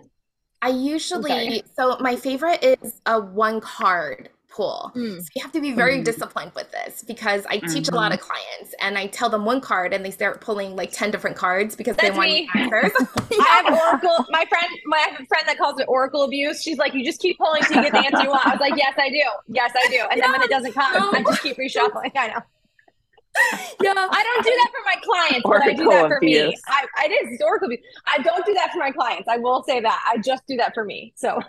I 0.62 0.70
usually 0.70 1.62
so 1.76 1.98
my 2.00 2.16
favorite 2.16 2.64
is 2.64 3.02
a 3.06 3.20
one 3.20 3.62
card 3.62 4.30
pull. 4.50 4.92
Mm. 4.96 5.22
So 5.22 5.28
you 5.36 5.42
have 5.44 5.52
to 5.52 5.62
be 5.62 5.74
very 5.74 6.00
mm. 6.00 6.04
disciplined 6.04 6.54
with 6.56 6.72
this 6.72 7.04
because 7.04 7.46
I 7.48 7.58
teach 7.58 7.84
mm-hmm. 7.84 7.94
a 7.94 7.98
lot 7.98 8.14
of 8.14 8.20
mm-hmm. 8.20 8.30
clients 8.30 8.76
and 8.82 8.98
I 8.98 9.08
tell 9.08 9.30
them 9.30 9.46
one 9.46 9.62
card 9.62 9.94
and 9.94 10.04
they 10.04 10.10
start 10.10 10.42
pulling 10.42 10.76
like 10.76 10.92
10 10.92 11.12
different 11.12 11.38
cards 11.38 11.76
because 11.76 11.96
That's 11.98 12.10
they 12.10 12.18
want 12.18 12.32
me. 12.32 12.50
answers. 12.56 12.92
yeah. 13.30 13.38
I 13.40 13.64
have 13.64 13.80
Oracle. 14.04 14.26
My 14.30 14.46
friend, 14.50 14.68
my 14.86 15.06
friend 15.28 15.48
that 15.48 15.58
calls 15.60 15.80
it 15.80 15.86
Oracle 15.88 16.24
abuse. 16.24 16.64
She's 16.64 16.78
like, 16.78 16.94
you 16.94 17.06
just 17.06 17.22
keep 17.22 17.38
pulling 17.38 17.62
till 17.64 17.78
you 17.78 17.84
get 17.84 17.92
the 17.92 18.00
answer 18.00 18.24
you 18.24 18.30
want. 18.30 18.48
I 18.48 18.52
was 18.52 18.60
like, 18.60 18.74
yes, 18.76 18.96
I 18.98 19.10
do. 19.10 19.24
Yes, 19.50 19.72
I 19.76 19.88
do. 19.90 20.08
And 20.10 20.18
yeah. 20.18 20.24
then 20.24 20.32
when 20.32 20.42
it 20.42 20.50
doesn't 20.50 20.74
come, 20.74 20.94
no. 20.94 21.12
I 21.12 21.22
just 21.24 21.44
keep 21.44 21.58
reshuffling. 21.58 22.12
I 22.16 22.28
know. 22.30 22.40
Yeah, 23.82 23.94
I 23.96 24.24
don't 24.24 24.44
do 24.44 24.52
that 24.52 24.72
for 24.72 24.84
my 24.86 24.96
clients, 25.02 25.44
but 25.44 25.62
I 25.62 25.74
do 25.74 25.90
that 25.90 26.08
for 26.08 26.20
me. 26.22 26.56
I, 26.68 27.06
it 27.06 27.32
is 27.32 27.42
Oracle 27.42 27.68
abuse. 27.68 27.82
I 28.08 28.22
don't 28.22 28.46
do 28.46 28.54
that 28.54 28.72
for 28.72 28.80
my 28.80 28.92
clients. 28.92 29.28
I 29.28 29.38
will 29.38 29.64
say 29.64 29.80
that. 29.82 30.06
I 30.08 30.18
just 30.18 30.46
do 30.48 30.58
that 30.58 30.74
for 30.74 30.84
me. 30.84 31.14
So 31.16 31.40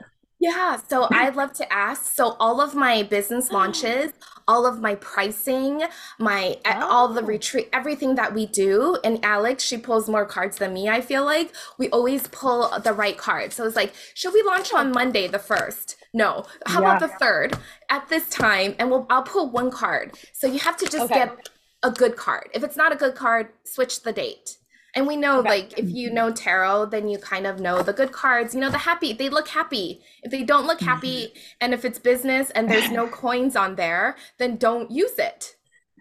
yeah, 0.41 0.79
so 0.89 1.07
I'd 1.11 1.37
love 1.37 1.53
to 1.55 1.71
ask. 1.71 2.15
So 2.15 2.35
all 2.41 2.63
of 2.63 2.75
my 2.75 3.03
business 3.03 3.51
launches, 3.53 4.13
all 4.49 4.65
of 4.65 4.81
my 4.81 4.95
pricing, 4.97 5.83
my 6.19 6.57
oh. 6.65 6.89
all 6.91 7.09
the 7.09 7.21
oh. 7.21 7.27
retreat, 7.27 7.69
everything 7.73 8.15
that 8.15 8.35
we 8.35 8.47
do, 8.47 8.99
and 9.05 9.23
Alex, 9.23 9.63
she 9.63 9.77
pulls 9.77 10.09
more 10.09 10.25
cards 10.25 10.57
than 10.57 10.73
me. 10.73 10.89
I 10.89 11.03
feel 11.03 11.27
like 11.27 11.53
we 11.79 11.91
always 11.91 12.27
pull 12.29 12.71
the 12.83 12.95
right 12.95 13.19
card. 13.19 13.53
So 13.53 13.67
it's 13.67 13.77
like, 13.77 13.93
should 14.15 14.33
we 14.33 14.43
launch 14.43 14.73
on 14.73 14.93
Monday 14.93 15.29
the 15.29 15.39
first? 15.39 15.97
No. 16.15 16.47
How 16.67 16.81
yeah. 16.81 16.97
about 16.97 17.01
the 17.01 17.19
third 17.19 17.59
at 17.91 18.09
this 18.09 18.29
time? 18.31 18.75
And 18.79 18.91
we'll 18.91 19.07
I'll 19.11 19.23
pull 19.23 19.51
one 19.51 19.71
card. 19.71 20.19
So 20.33 20.47
you 20.47 20.59
have 20.61 20.77
to 20.79 20.87
just 20.87 21.05
okay. 21.05 21.27
get 21.27 21.51
a 21.83 21.91
good 21.91 22.17
card. 22.17 22.49
If 22.55 22.63
it's 22.63 22.77
not 22.77 22.93
a 22.93 22.97
good 22.97 23.15
card, 23.15 23.49
switch 23.65 24.03
the 24.03 24.13
date. 24.13 24.57
And 24.95 25.07
we 25.07 25.17
know, 25.17 25.39
okay. 25.39 25.49
like, 25.49 25.79
if 25.79 25.89
you 25.89 26.11
know 26.11 26.33
tarot, 26.33 26.87
then 26.87 27.09
you 27.09 27.19
kind 27.19 27.47
of 27.47 27.61
know 27.61 27.83
the 27.83 27.93
good 27.93 28.11
cards. 28.11 28.55
You 28.55 28.61
know, 28.61 28.71
the 28.71 28.79
happy, 28.79 29.13
they 29.13 29.29
look 29.29 29.47
happy. 29.47 30.03
If 30.23 30.33
they 30.33 30.43
don't 30.43 30.67
look 30.67 30.81
happy, 30.81 31.27
mm-hmm. 31.27 31.39
and 31.61 31.75
if 31.75 31.85
it's 31.85 31.99
business 31.99 32.51
and 32.51 32.69
there's 32.69 32.91
no 32.91 33.07
coins 33.23 33.55
on 33.55 33.77
there, 33.77 34.17
then 34.39 34.57
don't 34.57 34.91
use 34.91 35.17
it. 35.19 35.57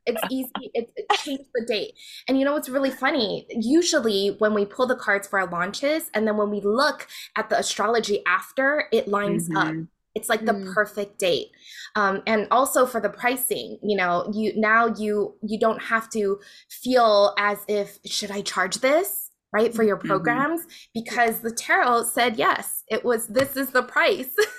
It's 0.07 0.21
easy. 0.31 0.51
It, 0.73 0.91
it 0.95 1.05
change 1.19 1.45
the 1.53 1.65
date. 1.67 1.93
And 2.27 2.39
you 2.39 2.45
know 2.45 2.53
what's 2.53 2.69
really 2.69 2.89
funny? 2.89 3.45
Usually, 3.51 4.35
when 4.39 4.55
we 4.55 4.65
pull 4.65 4.87
the 4.87 4.95
cards 4.95 5.27
for 5.27 5.39
our 5.39 5.47
launches, 5.47 6.09
and 6.15 6.25
then 6.27 6.35
when 6.35 6.49
we 6.49 6.61
look 6.61 7.07
at 7.35 7.49
the 7.49 7.59
astrology 7.59 8.23
after, 8.25 8.85
it 8.91 9.07
lines 9.07 9.49
mm-hmm. 9.49 9.57
up 9.57 9.87
it's 10.15 10.29
like 10.29 10.45
the 10.45 10.53
mm. 10.53 10.73
perfect 10.73 11.19
date 11.19 11.51
um, 11.95 12.21
and 12.28 12.47
also 12.52 12.86
for 12.86 12.99
the 13.02 13.10
pricing 13.10 13.78
you 13.84 13.95
know 13.95 14.30
you 14.34 14.54
now 14.56 14.88
you 14.97 15.36
you 15.41 15.60
don't 15.60 15.82
have 15.82 16.10
to 16.10 16.39
feel 16.69 17.34
as 17.38 17.60
if 17.67 17.99
should 18.06 18.32
i 18.32 18.41
charge 18.41 18.78
this 18.78 19.32
right 19.52 19.73
for 19.73 19.84
your 19.84 19.97
mm-hmm. 19.97 20.08
programs 20.08 20.62
mm-hmm. 20.62 21.02
because 21.02 21.39
the 21.39 21.52
tarot 21.52 22.04
said 22.04 22.38
yes 22.38 22.84
it 22.88 23.04
was 23.04 23.28
this 23.28 23.56
is 23.56 23.69
the 23.71 23.84
price 23.84 24.36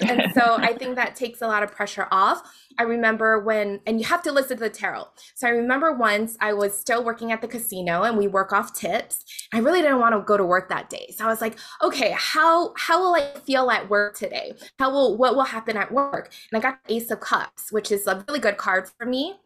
and 0.00 0.32
so 0.32 0.56
I 0.58 0.74
think 0.74 0.96
that 0.96 1.16
takes 1.16 1.42
a 1.42 1.46
lot 1.46 1.62
of 1.62 1.72
pressure 1.72 2.08
off. 2.10 2.42
I 2.78 2.84
remember 2.84 3.40
when, 3.40 3.80
and 3.86 3.98
you 4.00 4.06
have 4.06 4.22
to 4.22 4.32
listen 4.32 4.56
to 4.58 4.64
the 4.64 4.70
tarot. 4.70 5.06
So 5.34 5.48
I 5.48 5.50
remember 5.50 5.92
once 5.92 6.36
I 6.40 6.52
was 6.52 6.78
still 6.78 7.04
working 7.04 7.32
at 7.32 7.40
the 7.40 7.48
casino 7.48 8.04
and 8.04 8.16
we 8.16 8.28
work 8.28 8.52
off 8.52 8.72
tips. 8.72 9.24
I 9.52 9.58
really 9.58 9.82
didn't 9.82 9.98
want 9.98 10.14
to 10.14 10.20
go 10.20 10.36
to 10.36 10.44
work 10.44 10.68
that 10.68 10.88
day. 10.88 11.12
So 11.16 11.24
I 11.24 11.28
was 11.28 11.40
like, 11.40 11.58
okay, 11.82 12.14
how 12.16 12.72
how 12.76 13.00
will 13.00 13.14
I 13.14 13.38
feel 13.40 13.70
at 13.70 13.90
work 13.90 14.16
today? 14.16 14.54
How 14.78 14.90
will 14.90 15.16
what 15.16 15.34
will 15.34 15.44
happen 15.44 15.76
at 15.76 15.90
work? 15.90 16.32
And 16.52 16.58
I 16.58 16.62
got 16.62 16.78
Ace 16.88 17.10
of 17.10 17.20
Cups, 17.20 17.72
which 17.72 17.90
is 17.90 18.06
a 18.06 18.24
really 18.28 18.40
good 18.40 18.56
card 18.56 18.88
for 18.96 19.06
me. 19.06 19.36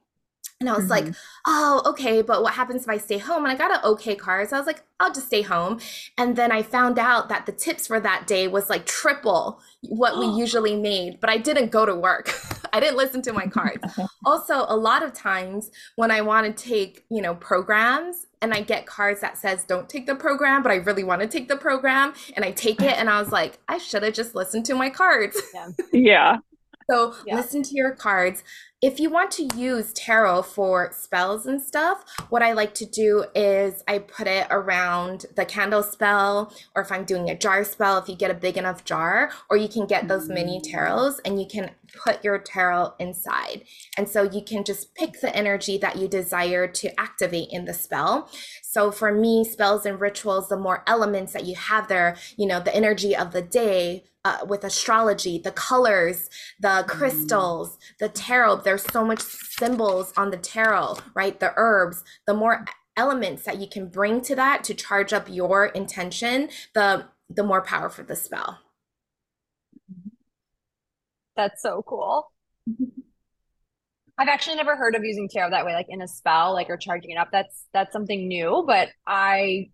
And 0.62 0.70
I 0.70 0.74
was 0.74 0.84
mm-hmm. 0.84 1.06
like, 1.06 1.14
oh, 1.46 1.82
okay, 1.86 2.22
but 2.22 2.42
what 2.42 2.54
happens 2.54 2.84
if 2.84 2.88
I 2.88 2.96
stay 2.96 3.18
home? 3.18 3.44
And 3.44 3.52
I 3.52 3.56
got 3.56 3.70
an 3.70 3.84
okay 3.92 4.14
card. 4.14 4.48
So 4.48 4.56
I 4.56 4.60
was 4.60 4.66
like, 4.66 4.82
I'll 5.00 5.12
just 5.12 5.26
stay 5.26 5.42
home. 5.42 5.80
And 6.16 6.36
then 6.36 6.52
I 6.52 6.62
found 6.62 6.98
out 6.98 7.28
that 7.28 7.46
the 7.46 7.52
tips 7.52 7.86
for 7.88 8.00
that 8.00 8.26
day 8.26 8.48
was 8.48 8.70
like 8.70 8.86
triple 8.86 9.60
what 9.82 10.18
we 10.18 10.26
usually 10.40 10.76
made, 10.76 11.20
but 11.20 11.28
I 11.28 11.38
didn't 11.38 11.70
go 11.70 11.84
to 11.84 11.94
work. 11.94 12.32
I 12.72 12.80
didn't 12.80 12.96
listen 12.96 13.20
to 13.22 13.32
my 13.32 13.46
cards. 13.46 13.82
also, 14.24 14.64
a 14.68 14.76
lot 14.76 15.02
of 15.02 15.12
times 15.12 15.70
when 15.96 16.10
I 16.10 16.22
want 16.22 16.56
to 16.56 16.64
take, 16.64 17.04
you 17.10 17.20
know, 17.20 17.34
programs 17.34 18.26
and 18.40 18.52
I 18.54 18.60
get 18.60 18.86
cards 18.86 19.20
that 19.20 19.38
says 19.38 19.64
don't 19.64 19.88
take 19.88 20.06
the 20.06 20.14
program, 20.14 20.62
but 20.62 20.72
I 20.72 20.76
really 20.76 21.04
want 21.04 21.20
to 21.22 21.28
take 21.28 21.48
the 21.48 21.56
program 21.56 22.14
and 22.34 22.44
I 22.44 22.50
take 22.50 22.80
it 22.80 22.98
and 22.98 23.10
I 23.10 23.20
was 23.20 23.30
like, 23.30 23.58
I 23.68 23.78
should 23.78 24.02
have 24.02 24.14
just 24.14 24.34
listened 24.34 24.64
to 24.66 24.74
my 24.74 24.90
cards. 24.90 25.40
Yeah. 25.54 25.68
yeah. 25.92 26.36
So 26.90 27.14
yeah. 27.26 27.36
listen 27.36 27.62
to 27.62 27.74
your 27.74 27.92
cards. 27.92 28.42
If 28.82 28.98
you 28.98 29.10
want 29.10 29.30
to 29.32 29.48
use 29.56 29.92
tarot 29.92 30.42
for 30.42 30.90
spells 30.92 31.46
and 31.46 31.62
stuff, 31.62 32.04
what 32.30 32.42
I 32.42 32.52
like 32.52 32.74
to 32.74 32.84
do 32.84 33.24
is 33.32 33.84
I 33.86 34.00
put 34.00 34.26
it 34.26 34.48
around 34.50 35.26
the 35.36 35.44
candle 35.44 35.84
spell, 35.84 36.52
or 36.74 36.82
if 36.82 36.90
I'm 36.90 37.04
doing 37.04 37.30
a 37.30 37.38
jar 37.38 37.62
spell, 37.62 37.98
if 37.98 38.08
you 38.08 38.16
get 38.16 38.32
a 38.32 38.34
big 38.34 38.56
enough 38.56 38.84
jar, 38.84 39.30
or 39.48 39.56
you 39.56 39.68
can 39.68 39.86
get 39.86 40.08
those 40.08 40.28
mini 40.28 40.60
mm. 40.60 40.68
tarots 40.68 41.20
and 41.24 41.40
you 41.40 41.46
can 41.46 41.70
put 42.04 42.24
your 42.24 42.38
tarot 42.38 42.94
inside. 42.98 43.62
And 43.96 44.08
so 44.08 44.24
you 44.24 44.42
can 44.42 44.64
just 44.64 44.96
pick 44.96 45.20
the 45.20 45.34
energy 45.36 45.78
that 45.78 45.96
you 45.96 46.08
desire 46.08 46.66
to 46.66 47.00
activate 47.00 47.50
in 47.52 47.66
the 47.66 47.74
spell. 47.74 48.28
So 48.62 48.90
for 48.90 49.12
me, 49.12 49.44
spells 49.44 49.86
and 49.86 50.00
rituals, 50.00 50.48
the 50.48 50.56
more 50.56 50.82
elements 50.88 51.34
that 51.34 51.44
you 51.44 51.54
have 51.54 51.86
there, 51.86 52.16
you 52.36 52.46
know, 52.46 52.58
the 52.58 52.74
energy 52.74 53.14
of 53.14 53.32
the 53.32 53.42
day, 53.42 54.02
uh, 54.24 54.38
with 54.46 54.62
astrology, 54.64 55.38
the 55.38 55.50
colors, 55.50 56.30
the 56.60 56.68
mm. 56.68 56.86
crystals, 56.86 57.78
the 57.98 58.08
tarot. 58.08 58.56
There's 58.72 58.90
so 58.90 59.04
much 59.04 59.20
symbols 59.20 60.14
on 60.16 60.30
the 60.30 60.38
tarot, 60.38 60.96
right? 61.14 61.38
The 61.38 61.52
herbs, 61.56 62.02
the 62.26 62.32
more 62.32 62.64
elements 62.96 63.42
that 63.42 63.58
you 63.58 63.66
can 63.66 63.88
bring 63.88 64.22
to 64.22 64.34
that 64.36 64.64
to 64.64 64.72
charge 64.72 65.12
up 65.12 65.28
your 65.28 65.66
intention, 65.66 66.48
the 66.72 67.04
the 67.28 67.42
more 67.42 67.60
powerful 67.60 68.02
the 68.02 68.16
spell. 68.16 68.60
That's 71.36 71.60
so 71.60 71.84
cool. 71.86 72.32
I've 74.16 74.28
actually 74.28 74.56
never 74.56 74.74
heard 74.74 74.94
of 74.94 75.04
using 75.04 75.28
tarot 75.28 75.50
that 75.50 75.66
way, 75.66 75.74
like 75.74 75.88
in 75.90 76.00
a 76.00 76.08
spell, 76.08 76.54
like 76.54 76.70
or 76.70 76.78
charging 76.78 77.10
it 77.10 77.18
up. 77.18 77.28
That's 77.30 77.66
that's 77.74 77.92
something 77.92 78.26
new, 78.26 78.64
but 78.66 78.88
I 79.06 79.68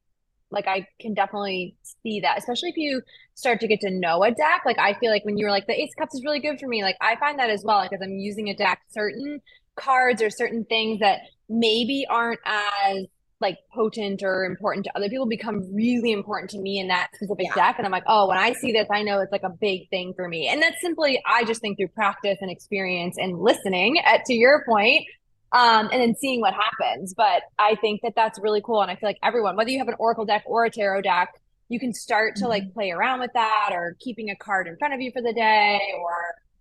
like 0.50 0.66
I 0.66 0.86
can 1.00 1.14
definitely 1.14 1.76
see 2.02 2.20
that, 2.20 2.38
especially 2.38 2.70
if 2.70 2.76
you 2.76 3.02
start 3.34 3.60
to 3.60 3.68
get 3.68 3.80
to 3.80 3.90
know 3.90 4.22
a 4.24 4.30
deck. 4.30 4.62
Like 4.64 4.78
I 4.78 4.94
feel 4.94 5.10
like 5.10 5.24
when 5.24 5.36
you 5.36 5.44
were 5.44 5.50
like 5.50 5.66
the 5.66 5.80
Ace 5.80 5.94
Cups 5.98 6.14
is 6.14 6.24
really 6.24 6.40
good 6.40 6.58
for 6.58 6.66
me. 6.66 6.82
Like 6.82 6.96
I 7.00 7.16
find 7.16 7.38
that 7.38 7.50
as 7.50 7.62
well, 7.64 7.82
because 7.82 8.00
I'm 8.02 8.18
using 8.18 8.48
a 8.48 8.56
deck, 8.56 8.80
certain 8.90 9.40
cards 9.76 10.22
or 10.22 10.30
certain 10.30 10.64
things 10.64 11.00
that 11.00 11.20
maybe 11.48 12.06
aren't 12.08 12.40
as 12.44 13.06
like 13.40 13.58
potent 13.72 14.22
or 14.22 14.44
important 14.44 14.84
to 14.84 14.96
other 14.96 15.08
people 15.08 15.24
become 15.24 15.72
really 15.72 16.10
important 16.10 16.50
to 16.50 16.58
me 16.58 16.80
in 16.80 16.88
that 16.88 17.08
specific 17.14 17.46
yeah. 17.46 17.54
deck. 17.54 17.74
And 17.78 17.86
I'm 17.86 17.92
like, 17.92 18.02
oh, 18.08 18.26
when 18.26 18.36
I 18.36 18.52
see 18.52 18.72
this, 18.72 18.88
I 18.90 19.02
know 19.02 19.20
it's 19.20 19.30
like 19.30 19.44
a 19.44 19.50
big 19.50 19.88
thing 19.90 20.12
for 20.16 20.26
me. 20.28 20.48
And 20.48 20.60
that's 20.60 20.80
simply, 20.80 21.22
I 21.24 21.44
just 21.44 21.60
think 21.60 21.78
through 21.78 21.88
practice 21.88 22.38
and 22.40 22.50
experience 22.50 23.16
and 23.16 23.38
listening 23.38 24.00
at, 24.00 24.24
to 24.24 24.34
your 24.34 24.64
point, 24.68 25.04
um, 25.52 25.88
and 25.92 26.00
then 26.02 26.14
seeing 26.14 26.40
what 26.40 26.54
happens. 26.54 27.14
But 27.14 27.42
I 27.58 27.76
think 27.76 28.02
that 28.02 28.14
that's 28.14 28.38
really 28.38 28.62
cool. 28.62 28.82
And 28.82 28.90
I 28.90 28.96
feel 28.96 29.08
like 29.08 29.18
everyone, 29.22 29.56
whether 29.56 29.70
you 29.70 29.78
have 29.78 29.88
an 29.88 29.96
Oracle 29.98 30.24
deck 30.24 30.44
or 30.46 30.64
a 30.64 30.70
tarot 30.70 31.02
deck, 31.02 31.34
you 31.68 31.78
can 31.78 31.92
start 31.92 32.36
to 32.36 32.48
like 32.48 32.64
mm-hmm. 32.64 32.72
play 32.72 32.90
around 32.90 33.20
with 33.20 33.32
that 33.34 33.70
or 33.72 33.96
keeping 34.00 34.30
a 34.30 34.36
card 34.36 34.66
in 34.66 34.76
front 34.76 34.94
of 34.94 35.00
you 35.00 35.10
for 35.12 35.22
the 35.22 35.32
day 35.32 35.80
or, 36.00 36.14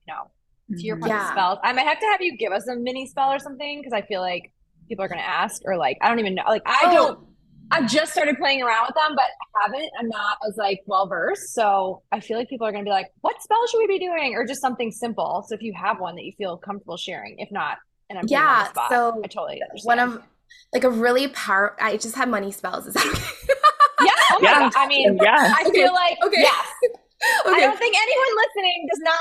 you 0.07 0.13
know, 0.13 0.29
to 0.75 0.83
your 0.83 0.97
point 0.97 1.11
yeah. 1.11 1.31
spells. 1.31 1.59
I 1.63 1.71
might 1.73 1.87
have 1.87 1.99
to 1.99 2.05
have 2.07 2.21
you 2.21 2.37
give 2.37 2.51
us 2.51 2.67
a 2.67 2.75
mini 2.75 3.07
spell 3.07 3.31
or 3.31 3.39
something 3.39 3.79
because 3.79 3.93
I 3.93 4.01
feel 4.01 4.21
like 4.21 4.51
people 4.87 5.03
are 5.03 5.07
going 5.07 5.21
to 5.21 5.27
ask 5.27 5.61
or 5.65 5.77
like, 5.77 5.97
I 6.01 6.09
don't 6.09 6.19
even 6.19 6.35
know. 6.35 6.43
Like, 6.47 6.63
I 6.65 6.79
oh. 6.83 6.93
don't. 6.93 7.27
I 7.69 7.85
just 7.85 8.13
started 8.13 8.37
playing 8.37 8.63
around 8.63 8.85
with 8.87 8.95
them, 8.95 9.13
but 9.13 9.25
haven't. 9.61 9.91
I'm 9.99 10.07
not 10.07 10.37
as 10.47 10.55
like 10.55 10.83
well 10.85 11.05
versed, 11.05 11.53
so 11.53 12.01
I 12.13 12.21
feel 12.21 12.37
like 12.37 12.47
people 12.47 12.65
are 12.65 12.71
going 12.71 12.85
to 12.85 12.87
be 12.87 12.93
like, 12.93 13.07
"What 13.19 13.41
spell 13.41 13.67
should 13.67 13.79
we 13.79 13.87
be 13.87 13.99
doing?" 13.99 14.35
Or 14.35 14.45
just 14.45 14.61
something 14.61 14.89
simple. 14.89 15.43
So 15.45 15.53
if 15.55 15.61
you 15.61 15.73
have 15.73 15.99
one 15.99 16.15
that 16.15 16.23
you 16.23 16.31
feel 16.37 16.55
comfortable 16.55 16.95
sharing, 16.95 17.39
if 17.39 17.51
not, 17.51 17.77
and 18.09 18.19
I'm 18.19 18.25
yeah. 18.27 18.67
So 18.89 19.21
I 19.23 19.27
totally 19.27 19.61
understand. 19.61 19.85
One 19.85 19.99
of 19.99 20.23
like 20.73 20.83
a 20.83 20.89
really 20.89 21.27
power. 21.29 21.75
I 21.79 21.97
just 21.97 22.15
have 22.15 22.29
money 22.29 22.51
spells. 22.51 22.87
Is 22.87 22.93
that 22.93 23.05
okay? 23.05 23.53
yeah. 24.05 24.11
Oh 24.31 24.39
yeah. 24.41 24.59
God. 24.59 24.73
I 24.75 24.87
mean, 24.87 25.17
yeah. 25.21 25.53
I 25.55 25.69
feel 25.69 25.93
like 25.93 26.17
okay. 26.23 26.41
yes. 26.41 26.67
Okay. 27.47 27.55
I 27.55 27.59
don't 27.61 27.79
think 27.79 27.95
anyone 27.99 28.45
listening 28.45 28.87
does 28.91 28.99
not 28.99 29.17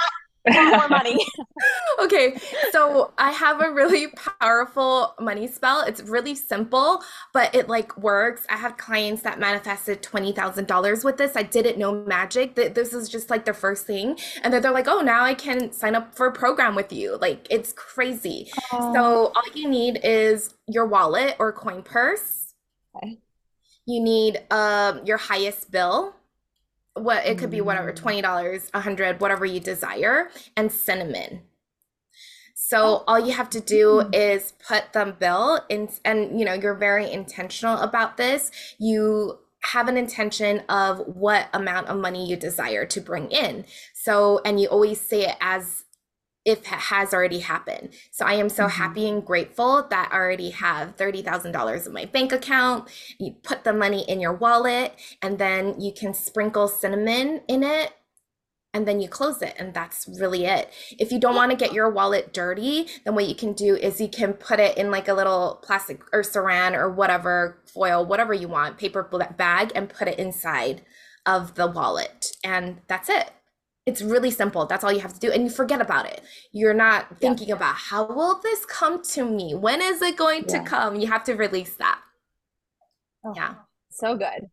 more 0.48 0.88
money. 0.88 1.18
okay, 2.02 2.38
so 2.72 3.12
I 3.18 3.32
have 3.32 3.60
a 3.60 3.70
really 3.72 4.08
powerful 4.40 5.14
money 5.20 5.46
spell. 5.46 5.82
It's 5.82 6.02
really 6.02 6.34
simple, 6.34 7.02
but 7.32 7.54
it 7.54 7.68
like 7.68 7.96
works. 7.96 8.46
I 8.48 8.56
have 8.56 8.76
clients 8.76 9.22
that 9.22 9.38
manifested 9.38 10.02
twenty 10.02 10.32
thousand 10.32 10.66
dollars 10.66 11.04
with 11.04 11.16
this. 11.16 11.36
I 11.36 11.42
didn't 11.42 11.78
know 11.78 11.92
magic. 11.92 12.54
This 12.54 12.92
is 12.92 13.08
just 13.08 13.30
like 13.30 13.44
the 13.44 13.54
first 13.54 13.86
thing, 13.86 14.18
and 14.42 14.52
then 14.52 14.62
they're 14.62 14.72
like, 14.72 14.88
"Oh, 14.88 15.00
now 15.00 15.24
I 15.24 15.34
can 15.34 15.72
sign 15.72 15.94
up 15.94 16.14
for 16.14 16.26
a 16.26 16.32
program 16.32 16.74
with 16.74 16.92
you." 16.92 17.16
Like 17.20 17.46
it's 17.50 17.72
crazy. 17.72 18.50
Oh. 18.72 18.92
So 18.94 19.32
all 19.34 19.54
you 19.54 19.68
need 19.68 20.00
is 20.02 20.54
your 20.66 20.86
wallet 20.86 21.36
or 21.38 21.52
coin 21.52 21.82
purse. 21.82 22.54
Okay. 22.96 23.18
You 23.86 24.02
need 24.02 24.42
um 24.50 25.06
your 25.06 25.18
highest 25.18 25.70
bill 25.70 26.15
what 26.96 27.26
it 27.26 27.38
could 27.38 27.50
be 27.50 27.60
whatever 27.60 27.92
mm. 27.92 28.22
$20 28.22 28.70
a 28.74 28.78
100 28.78 29.20
whatever 29.20 29.44
you 29.44 29.60
desire 29.60 30.30
and 30.56 30.72
cinnamon 30.72 31.42
so 32.54 32.78
oh. 32.78 33.04
all 33.06 33.18
you 33.18 33.32
have 33.32 33.50
to 33.50 33.60
do 33.60 34.02
mm. 34.02 34.14
is 34.14 34.54
put 34.66 34.92
the 34.92 35.14
bill 35.18 35.60
in 35.68 35.88
and 36.04 36.38
you 36.38 36.44
know 36.44 36.54
you're 36.54 36.74
very 36.74 37.10
intentional 37.10 37.78
about 37.78 38.16
this 38.16 38.50
you 38.78 39.38
have 39.72 39.88
an 39.88 39.96
intention 39.96 40.62
of 40.68 41.00
what 41.06 41.48
amount 41.52 41.88
of 41.88 41.98
money 41.98 42.26
you 42.26 42.36
desire 42.36 42.86
to 42.86 43.00
bring 43.00 43.30
in 43.30 43.64
so 43.94 44.40
and 44.44 44.60
you 44.60 44.68
always 44.68 45.00
say 45.00 45.22
it 45.22 45.36
as 45.40 45.84
if 46.46 46.60
it 46.60 46.66
has 46.66 47.12
already 47.12 47.40
happened. 47.40 47.90
So 48.12 48.24
I 48.24 48.34
am 48.34 48.48
so 48.48 48.62
mm-hmm. 48.62 48.80
happy 48.80 49.08
and 49.08 49.26
grateful 49.26 49.86
that 49.90 50.10
I 50.12 50.16
already 50.16 50.50
have 50.50 50.96
$30,000 50.96 51.86
in 51.86 51.92
my 51.92 52.04
bank 52.06 52.32
account. 52.32 52.88
You 53.18 53.32
put 53.42 53.64
the 53.64 53.74
money 53.74 54.04
in 54.08 54.20
your 54.20 54.32
wallet 54.32 54.94
and 55.20 55.38
then 55.38 55.78
you 55.80 55.92
can 55.92 56.14
sprinkle 56.14 56.68
cinnamon 56.68 57.42
in 57.48 57.64
it 57.64 57.92
and 58.72 58.86
then 58.86 59.00
you 59.00 59.08
close 59.08 59.42
it 59.42 59.54
and 59.58 59.74
that's 59.74 60.06
really 60.20 60.44
it. 60.44 60.70
If 60.98 61.10
you 61.10 61.18
don't 61.18 61.34
want 61.34 61.50
to 61.50 61.56
get 61.56 61.72
your 61.72 61.90
wallet 61.90 62.32
dirty, 62.32 62.86
then 63.04 63.16
what 63.16 63.28
you 63.28 63.34
can 63.34 63.52
do 63.52 63.74
is 63.74 64.00
you 64.00 64.08
can 64.08 64.32
put 64.34 64.60
it 64.60 64.78
in 64.78 64.90
like 64.92 65.08
a 65.08 65.14
little 65.14 65.60
plastic 65.64 66.02
or 66.12 66.22
saran 66.22 66.74
or 66.74 66.88
whatever 66.90 67.58
foil, 67.66 68.06
whatever 68.06 68.32
you 68.32 68.46
want, 68.46 68.78
paper 68.78 69.02
bag 69.36 69.72
and 69.74 69.88
put 69.88 70.06
it 70.06 70.18
inside 70.18 70.82
of 71.24 71.56
the 71.56 71.66
wallet 71.66 72.36
and 72.44 72.82
that's 72.86 73.08
it. 73.08 73.32
It's 73.86 74.02
really 74.02 74.32
simple. 74.32 74.66
That's 74.66 74.82
all 74.82 74.92
you 74.92 75.00
have 75.00 75.14
to 75.14 75.20
do. 75.20 75.30
And 75.30 75.44
you 75.44 75.50
forget 75.50 75.80
about 75.80 76.06
it. 76.06 76.20
You're 76.52 76.74
not 76.74 77.18
thinking 77.20 77.48
yeah. 77.48 77.54
about 77.54 77.76
how 77.76 78.04
will 78.04 78.40
this 78.42 78.66
come 78.66 79.00
to 79.14 79.24
me? 79.24 79.54
When 79.54 79.80
is 79.80 80.02
it 80.02 80.16
going 80.16 80.44
yeah. 80.48 80.58
to 80.58 80.68
come? 80.68 80.96
You 80.96 81.06
have 81.06 81.22
to 81.24 81.34
release 81.34 81.74
that. 81.76 82.00
Oh, 83.24 83.32
yeah. 83.36 83.54
So 83.90 84.16
good. 84.16 84.50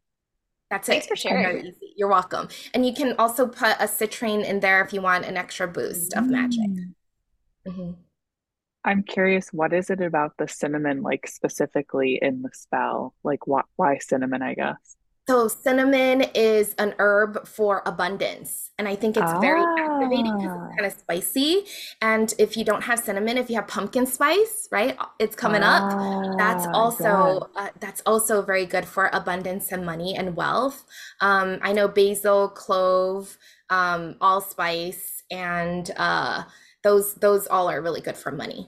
That's 0.70 0.88
Thanks 0.88 1.08
it. 1.08 1.10
for 1.10 1.16
sharing. 1.16 1.74
You're 1.96 2.10
welcome. 2.10 2.48
And 2.74 2.86
you 2.86 2.94
can 2.94 3.16
also 3.18 3.48
put 3.48 3.76
a 3.80 3.88
citrine 3.88 4.46
in 4.46 4.60
there 4.60 4.84
if 4.84 4.94
you 4.94 5.02
want 5.02 5.26
an 5.26 5.36
extra 5.36 5.68
boost 5.68 6.14
of 6.14 6.28
magic. 6.30 6.70
Mm-hmm. 7.68 7.92
I'm 8.86 9.04
curious, 9.04 9.50
what 9.54 9.72
is 9.74 9.90
it 9.90 10.02
about 10.02 10.34
the 10.38 10.48
cinnamon, 10.48 11.02
like 11.02 11.28
specifically 11.28 12.20
in 12.22 12.42
the 12.42 12.50
spell? 12.54 13.16
Like, 13.24 13.48
why, 13.48 13.62
why 13.78 13.98
cinnamon, 13.98 14.42
I 14.42 14.54
guess? 14.56 14.96
So 15.28 15.48
cinnamon 15.48 16.24
is 16.36 16.76
an 16.78 16.96
herb 17.00 17.48
for 17.48 17.82
abundance. 17.86 18.72
And 18.78 18.88
I 18.88 18.96
think 18.96 19.16
it's 19.16 19.32
very 19.40 19.62
activating 19.62 20.36
because 20.36 20.52
it's 20.52 20.64
ah. 20.64 20.76
kind 20.76 20.86
of 20.86 20.94
spicy. 20.94 21.66
And 22.02 22.34
if 22.40 22.58
you 22.58 22.66
don't 22.66 22.82
have 22.82 23.00
cinnamon, 23.00 23.38
if 23.38 23.50
you 23.50 23.56
have 23.56 23.68
pumpkin 23.68 24.06
spice, 24.06 24.68
right? 24.72 24.98
It's 25.20 25.36
coming 25.36 25.62
ah, 25.64 25.78
up. 25.78 26.38
That's 26.38 26.68
also 26.74 27.50
uh, 27.56 27.70
that's 27.80 28.02
also 28.06 28.42
very 28.42 28.66
good 28.66 28.86
for 28.86 29.10
abundance 29.14 29.72
and 29.72 29.86
money 29.86 30.16
and 30.16 30.36
wealth. 30.36 30.84
Um, 31.22 31.60
I 31.62 31.72
know 31.72 31.88
basil, 31.88 32.50
clove, 32.50 33.38
um, 33.70 34.16
allspice, 34.20 35.24
and 35.32 35.90
uh, 35.96 36.44
those 36.84 37.14
those 37.16 37.48
all 37.48 37.70
are 37.70 37.82
really 37.82 38.02
good 38.02 38.18
for 38.18 38.32
money. 38.32 38.68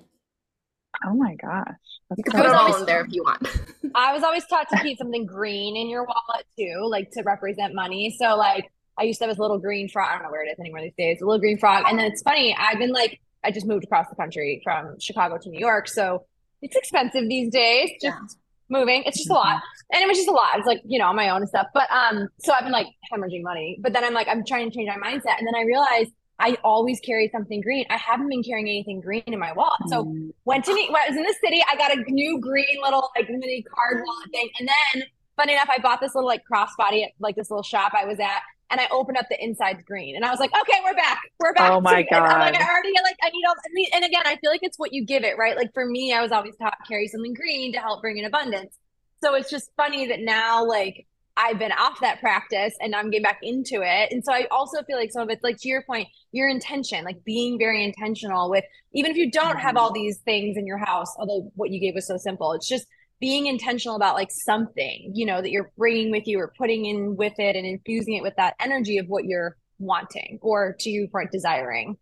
Oh 1.05 1.13
my 1.13 1.35
gosh. 1.35 1.65
That's 2.09 2.17
you 2.17 2.23
can 2.23 2.33
put 2.33 2.45
it 2.45 2.51
all 2.51 2.75
in 2.75 2.85
there 2.85 3.05
if 3.05 3.11
you 3.11 3.23
want. 3.23 3.47
I 3.95 4.13
was 4.13 4.23
always 4.23 4.45
taught 4.45 4.67
to 4.69 4.79
keep 4.81 4.97
something 4.97 5.25
green 5.25 5.75
in 5.75 5.87
your 5.87 6.03
wallet 6.03 6.45
too, 6.57 6.87
like 6.89 7.11
to 7.11 7.23
represent 7.23 7.73
money. 7.73 8.15
So 8.19 8.35
like 8.35 8.71
I 8.97 9.03
used 9.03 9.19
to 9.19 9.25
have 9.25 9.31
this 9.31 9.39
little 9.39 9.59
green 9.59 9.89
frog. 9.89 10.09
I 10.09 10.13
don't 10.15 10.23
know 10.23 10.31
where 10.31 10.43
it 10.43 10.49
is 10.49 10.59
anymore 10.59 10.81
these 10.81 10.93
days. 10.97 11.21
A 11.21 11.25
little 11.25 11.39
green 11.39 11.57
frog. 11.57 11.85
And 11.87 11.99
then 11.99 12.11
it's 12.11 12.21
funny. 12.21 12.55
I've 12.57 12.79
been 12.79 12.93
like, 12.93 13.19
I 13.43 13.51
just 13.51 13.67
moved 13.67 13.83
across 13.83 14.07
the 14.09 14.15
country 14.15 14.61
from 14.63 14.99
Chicago 14.99 15.37
to 15.37 15.49
New 15.49 15.59
York, 15.59 15.87
so 15.87 16.25
it's 16.61 16.75
expensive 16.75 17.27
these 17.27 17.51
days. 17.51 17.91
Just 18.01 18.37
yeah. 18.69 18.79
moving. 18.79 19.03
It's 19.05 19.17
just 19.17 19.29
a 19.29 19.33
lot. 19.33 19.61
And 19.91 20.01
it 20.01 20.07
was 20.07 20.17
just 20.17 20.29
a 20.29 20.31
lot. 20.31 20.57
It's 20.57 20.65
like, 20.65 20.81
you 20.85 20.97
know, 20.97 21.05
on 21.05 21.15
my 21.15 21.29
own 21.29 21.41
and 21.41 21.49
stuff. 21.49 21.67
But 21.73 21.87
um, 21.91 22.27
so 22.39 22.53
I've 22.53 22.63
been 22.63 22.71
like 22.71 22.87
hemorrhaging 23.13 23.43
money. 23.43 23.77
But 23.81 23.93
then 23.93 24.03
I'm 24.03 24.13
like, 24.13 24.27
I'm 24.27 24.43
trying 24.45 24.71
to 24.71 24.75
change 24.75 24.89
my 24.89 24.95
mindset. 24.95 25.37
And 25.37 25.45
then 25.45 25.55
I 25.55 25.61
realized 25.61 26.11
I 26.39 26.57
always 26.63 26.99
carry 26.99 27.29
something 27.29 27.61
green. 27.61 27.85
I 27.89 27.97
haven't 27.97 28.29
been 28.29 28.43
carrying 28.43 28.67
anything 28.67 28.99
green 28.99 29.23
in 29.25 29.39
my 29.39 29.53
wallet. 29.53 29.79
So 29.87 30.05
mm. 30.05 30.33
went 30.43 30.65
to 30.65 30.73
me 30.73 30.87
when 30.89 31.01
I 31.01 31.09
was 31.09 31.17
in 31.17 31.23
the 31.23 31.35
city, 31.41 31.61
I 31.71 31.77
got 31.77 31.95
a 31.95 32.11
new 32.11 32.39
green 32.39 32.77
little 32.83 33.09
like 33.15 33.29
mini 33.29 33.63
card 33.63 34.03
wallet 34.05 34.31
thing. 34.31 34.49
And 34.59 34.67
then 34.67 35.03
funny 35.37 35.53
enough, 35.53 35.69
I 35.71 35.79
bought 35.79 36.01
this 36.01 36.13
little 36.13 36.27
like 36.27 36.43
crossbody 36.51 37.05
at 37.05 37.11
like 37.19 37.35
this 37.35 37.49
little 37.49 37.63
shop 37.63 37.93
I 37.93 38.05
was 38.05 38.19
at. 38.19 38.41
And 38.71 38.81
I 38.81 38.87
opened 38.91 39.19
up 39.19 39.27
the 39.29 39.41
inside 39.41 39.85
green, 39.85 40.15
and 40.15 40.25
I 40.25 40.31
was 40.31 40.39
like, 40.39 40.49
"Okay, 40.49 40.79
we're 40.83 40.95
back. 40.95 41.19
We're 41.39 41.53
back." 41.53 41.71
Oh 41.71 41.79
my 41.79 42.01
god! 42.01 42.23
I'm 42.23 42.39
like, 42.39 42.59
I 42.59 42.67
already 42.67 42.93
like 43.03 43.15
I 43.21 43.29
need 43.29 43.45
all. 43.47 43.53
I 43.53 43.69
mean, 43.73 43.87
and 43.93 44.03
again, 44.03 44.23
I 44.25 44.37
feel 44.37 44.49
like 44.49 44.61
it's 44.63 44.79
what 44.79 44.91
you 44.91 45.05
give 45.05 45.23
it, 45.23 45.37
right? 45.37 45.55
Like 45.55 45.71
for 45.71 45.85
me, 45.85 46.13
I 46.13 46.23
was 46.23 46.31
always 46.31 46.55
taught 46.55 46.75
carry 46.87 47.07
something 47.07 47.35
green 47.35 47.73
to 47.73 47.79
help 47.79 48.01
bring 48.01 48.17
in 48.17 48.25
abundance. 48.25 48.75
So 49.23 49.35
it's 49.35 49.51
just 49.51 49.69
funny 49.77 50.07
that 50.07 50.19
now, 50.19 50.65
like 50.65 51.05
I've 51.37 51.59
been 51.59 51.71
off 51.73 51.99
that 51.99 52.19
practice 52.21 52.73
and 52.79 52.95
I'm 52.95 53.09
getting 53.09 53.23
back 53.23 53.39
into 53.41 53.81
it. 53.81 54.11
And 54.11 54.23
so 54.23 54.33
I 54.33 54.47
also 54.51 54.81
feel 54.83 54.97
like 54.97 55.11
some 55.11 55.23
of 55.23 55.29
it's 55.29 55.43
like 55.43 55.57
to 55.59 55.67
your 55.67 55.83
point, 55.83 56.07
your 56.31 56.49
intention, 56.49 57.03
like 57.03 57.23
being 57.25 57.57
very 57.57 57.83
intentional 57.83 58.49
with 58.49 58.63
even 58.93 59.11
if 59.11 59.17
you 59.17 59.29
don't 59.29 59.57
have 59.57 59.75
all 59.75 59.89
mm-hmm. 59.89 59.95
these 59.95 60.19
things 60.19 60.55
in 60.57 60.65
your 60.65 60.77
house, 60.77 61.13
although 61.17 61.51
what 61.55 61.71
you 61.71 61.79
gave 61.79 61.95
was 61.95 62.07
so 62.07 62.17
simple, 62.17 62.53
it's 62.53 62.67
just 62.67 62.87
being 63.19 63.47
intentional 63.47 63.95
about 63.95 64.15
like 64.15 64.31
something, 64.31 65.11
you 65.13 65.25
know, 65.25 65.41
that 65.41 65.51
you're 65.51 65.71
bringing 65.77 66.11
with 66.11 66.27
you 66.27 66.39
or 66.39 66.53
putting 66.57 66.85
in 66.85 67.15
with 67.15 67.37
it 67.39 67.55
and 67.55 67.65
infusing 67.65 68.15
it 68.15 68.23
with 68.23 68.35
that 68.37 68.55
energy 68.59 68.97
of 68.97 69.07
what 69.07 69.25
you're 69.25 69.57
wanting 69.79 70.39
or 70.41 70.75
to 70.79 70.89
your 70.89 71.07
point, 71.07 71.31
desiring. 71.31 71.97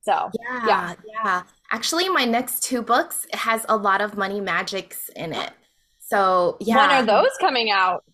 So, 0.00 0.30
yeah, 0.40 0.66
yeah. 0.66 0.94
Yeah. 1.06 1.42
Actually, 1.70 2.08
my 2.08 2.24
next 2.24 2.62
two 2.62 2.80
books 2.80 3.26
has 3.34 3.66
a 3.68 3.76
lot 3.76 4.00
of 4.00 4.16
money 4.16 4.40
magics 4.40 5.10
in 5.14 5.34
it. 5.34 5.50
So, 5.98 6.56
yeah. 6.60 6.76
When 6.76 6.90
are 6.90 7.04
those 7.04 7.36
coming 7.40 7.70
out? 7.70 8.04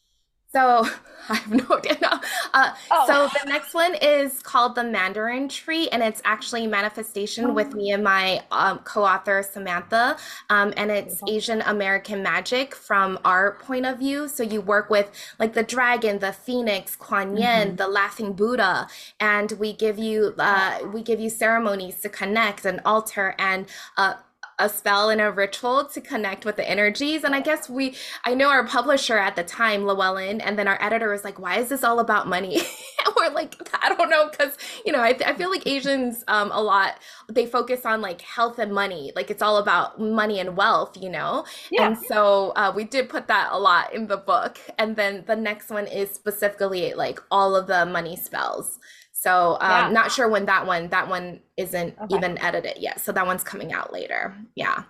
So 0.55 0.87
I 1.29 1.35
have 1.35 1.51
no 1.51 1.77
idea. 1.79 2.21
Uh, 2.53 2.75
oh. 2.91 3.07
So 3.07 3.39
the 3.43 3.51
next 3.51 3.75
one 3.75 3.95
is 3.97 4.41
called 4.43 4.75
The 4.75 4.85
Mandarin 4.85 5.49
Tree, 5.49 5.89
and 5.89 6.03
it's 6.03 6.23
actually 6.25 6.67
manifestation 6.67 7.47
oh. 7.47 7.53
with 7.53 7.75
me 7.75 7.91
and 7.91 8.05
my 8.05 8.43
um, 8.51 8.79
co-author 8.81 9.43
Samantha, 9.43 10.17
um, 10.51 10.73
and 10.77 10.91
it's 10.91 11.21
Asian 11.29 11.63
American 11.63 12.23
magic 12.23 12.75
from 12.75 13.19
our 13.25 13.53
point 13.63 13.85
of 13.87 13.99
view. 13.99 14.29
So 14.29 14.43
you 14.43 14.61
work 14.61 14.91
with 14.91 15.11
like 15.39 15.55
the 15.55 15.65
dragon, 15.65 16.19
the 16.21 16.33
phoenix, 16.33 16.95
Kuan 16.95 17.37
Yin, 17.37 17.69
mm-hmm. 17.69 17.77
the 17.77 17.89
laughing 17.89 18.35
Buddha, 18.35 18.87
and 19.19 19.51
we 19.53 19.73
give 19.73 19.99
you 19.99 20.35
uh, 20.39 20.79
we 20.93 21.03
give 21.03 21.21
you 21.21 21.31
ceremonies 21.31 22.01
to 22.03 22.09
connect 22.09 22.65
and 22.65 22.81
alter 22.85 23.35
and 23.39 23.67
uh, 23.97 24.15
a 24.59 24.69
spell 24.69 25.11
and 25.11 25.21
a 25.21 25.31
ritual 25.31 25.85
to 25.87 26.01
connect 26.01 26.45
with 26.45 26.57
the 26.57 26.69
energies. 26.69 27.25
And 27.25 27.35
I 27.35 27.41
guess 27.41 27.69
we, 27.69 27.97
I 28.25 28.35
know 28.35 28.49
our 28.49 28.67
publisher 28.67 29.19
at 29.19 29.37
the 29.37 29.45
time, 29.45 29.85
Llewellyn, 29.85 30.41
and 30.41 30.59
then 30.59 30.69
our 30.69 30.81
editor 30.81 31.11
was 31.11 31.25
like, 31.25 31.39
why 31.39 31.59
is 31.59 31.69
this 31.69 31.85
all 31.85 31.99
about 31.99 32.29
money? 32.29 32.63
we're 33.17 33.31
like, 33.31 33.57
I 33.83 33.95
don't 33.95 34.11
know. 34.11 34.29
Cause, 34.29 34.57
you 34.85 34.93
know, 34.93 35.01
I, 35.01 35.17
I 35.27 35.35
feel 35.35 35.51
like 35.51 35.67
Asians 35.67 36.25
um, 36.29 36.51
a 36.53 36.63
lot, 36.63 36.99
they 37.29 37.47
focus 37.47 37.85
on 37.85 38.01
like 38.01 38.21
health 38.21 38.59
and 38.59 38.73
money. 38.73 39.13
Like 39.15 39.31
it's 39.31 39.43
all 39.43 39.59
about 39.59 40.01
money 40.01 40.41
and 40.41 40.57
wealth, 40.57 40.97
you 41.01 41.11
know? 41.11 41.45
Yeah. 41.71 41.89
And 41.89 41.99
so 41.99 42.53
uh, 42.57 42.73
we 42.75 42.85
did 42.85 43.09
put 43.09 43.29
that 43.29 43.49
a 43.53 43.59
lot 43.59 43.93
in 43.95 44.07
the 44.07 44.17
book. 44.17 44.59
And 44.79 44.97
then 44.97 45.25
the 45.27 45.37
next 45.37 45.71
one 45.71 45.87
is 45.87 46.11
specifically 46.11 46.95
like 46.95 47.21
all 47.31 47.57
of 47.57 47.67
the 47.67 47.87
money 47.87 48.17
spells. 48.17 48.79
So 49.25 49.57
um, 49.59 49.71
yeah. 49.71 49.89
not 49.89 50.13
sure 50.13 50.29
when 50.29 50.45
that 50.45 50.67
one 50.67 50.89
that 50.89 51.09
one 51.09 51.41
isn't 51.57 51.99
okay. 51.99 52.15
even 52.15 52.37
edited 52.43 52.77
yet. 52.77 53.01
So 53.01 53.11
that 53.13 53.27
one's 53.27 53.43
coming 53.43 53.73
out 53.73 53.91
later. 53.91 54.37
Yeah. 54.55 54.83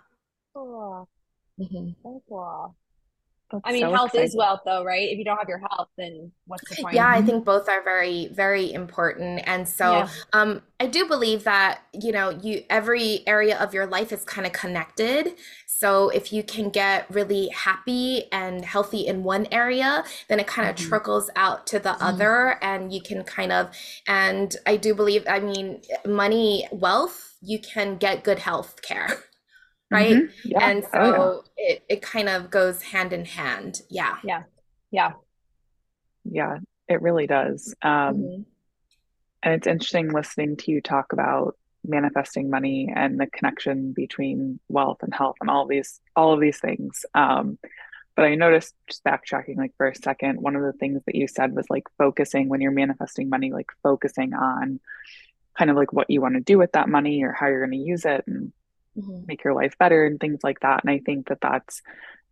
Cool. 0.53 1.09
Mm-hmm. 1.61 1.90
Very 2.03 2.20
cool. 2.29 2.75
That's 3.53 3.62
I 3.64 3.70
mean, 3.70 3.83
so 3.83 3.92
health 3.92 4.07
exciting. 4.09 4.27
is 4.27 4.37
wealth, 4.37 4.61
though, 4.64 4.83
right? 4.83 5.09
If 5.09 5.18
you 5.18 5.25
don't 5.25 5.37
have 5.37 5.49
your 5.49 5.61
health, 5.70 5.88
then 5.97 6.33
what's 6.47 6.68
the 6.68 6.83
point? 6.83 6.97
Yeah, 6.97 7.09
I 7.09 7.23
think 7.23 7.44
both 7.44 7.68
are 7.68 7.85
very, 7.85 8.27
very 8.33 8.73
important. 8.73 9.42
And 9.47 9.68
so, 9.68 9.92
yeah. 9.92 10.09
um, 10.33 10.62
I 10.81 10.88
do 10.88 11.07
believe 11.07 11.44
that 11.44 11.83
you 11.92 12.11
know, 12.11 12.31
you 12.31 12.64
every 12.68 13.23
area 13.29 13.57
of 13.57 13.73
your 13.73 13.87
life 13.87 14.11
is 14.11 14.25
kind 14.25 14.49
of 14.49 14.53
connected. 14.53 15.35
So 15.76 16.08
if 16.10 16.32
you 16.32 16.44
can 16.44 16.70
get 16.70 17.10
really 17.10 17.48
happy 17.48 18.24
and 18.30 18.64
healthy 18.64 19.08
in 19.08 19.24
one 19.24 19.48
area, 19.50 20.04
then 20.28 20.38
it 20.38 20.46
kind 20.46 20.68
of 20.68 20.76
mm-hmm. 20.76 20.88
trickles 20.88 21.30
out 21.34 21.66
to 21.68 21.80
the 21.80 21.90
mm-hmm. 21.90 22.04
other, 22.04 22.58
and 22.62 22.92
you 22.92 23.02
can 23.02 23.24
kind 23.24 23.50
of. 23.50 23.70
And 24.06 24.54
I 24.66 24.76
do 24.76 24.94
believe, 24.94 25.24
I 25.28 25.40
mean, 25.40 25.82
money, 26.06 26.68
wealth, 26.70 27.37
you 27.42 27.58
can 27.58 27.96
get 27.96 28.22
good 28.22 28.38
health 28.38 28.82
care. 28.82 29.08
right? 29.90 30.14
Mm-hmm. 30.14 30.48
Yeah. 30.48 30.68
And 30.68 30.84
so 30.84 30.90
oh, 30.94 31.44
yeah. 31.58 31.72
it, 31.72 31.84
it 31.88 32.02
kind 32.02 32.28
of 32.28 32.50
goes 32.50 32.80
hand 32.80 33.12
in 33.12 33.24
hand. 33.24 33.82
Yeah. 33.90 34.16
Yeah. 34.22 34.42
Yeah. 34.92 35.12
Yeah, 36.24 36.58
it 36.88 37.02
really 37.02 37.26
does. 37.26 37.74
Um, 37.82 37.90
mm-hmm. 37.90 38.42
And 39.42 39.54
it's 39.54 39.66
interesting 39.66 40.08
listening 40.08 40.56
to 40.58 40.70
you 40.70 40.80
talk 40.80 41.12
about 41.12 41.56
manifesting 41.85 42.51
money 42.51 42.92
and 42.94 43.20
the 43.20 43.27
connection 43.27 43.92
between 43.92 44.59
wealth 44.68 45.03
and 45.03 45.14
health 45.14 45.37
and 45.40 45.51
all 45.51 45.66
these 45.66 46.01
all 46.16 46.33
of 46.33 46.40
these 46.40 46.59
things. 46.59 47.05
Um, 47.14 47.59
but 48.16 48.25
I 48.25 48.37
noticed 48.37 48.75
just 48.88 49.05
backtracking 49.05 49.57
like 49.57 49.73
for 49.77 49.88
a 49.88 49.94
second, 49.94 50.40
one 50.40 50.57
of 50.57 50.62
the 50.62 50.73
things 50.73 51.03
that 51.07 51.14
you 51.14 51.27
said 51.27 51.55
was 51.55 51.66
like 51.68 51.85
focusing 51.99 52.49
when 52.49 52.61
you're 52.61 52.70
manifesting 52.70 53.29
money, 53.29 53.53
like 53.53 53.70
focusing 53.83 54.35
on 54.35 54.81
kind 55.59 55.70
of 55.70 55.77
like 55.77 55.92
what 55.92 56.11
you 56.11 56.20
want 56.20 56.35
to 56.35 56.40
do 56.40 56.59
with 56.59 56.73
that 56.73 56.88
money 56.88 57.25
or 57.25 57.33
how 57.33 57.47
you're 57.47 57.66
going 57.66 57.79
to 57.79 57.85
use 57.85 58.05
it 58.05 58.25
and 58.27 58.53
mm-hmm. 58.97 59.27
make 59.27 59.42
your 59.42 59.55
life 59.55 59.77
better 59.79 60.07
and 60.07 60.20
things 60.20 60.40
like 60.44 60.61
that. 60.61 60.85
And 60.85 60.90
I 60.90 61.01
think 61.05 61.29
that 61.29 61.40
that's 61.40 61.83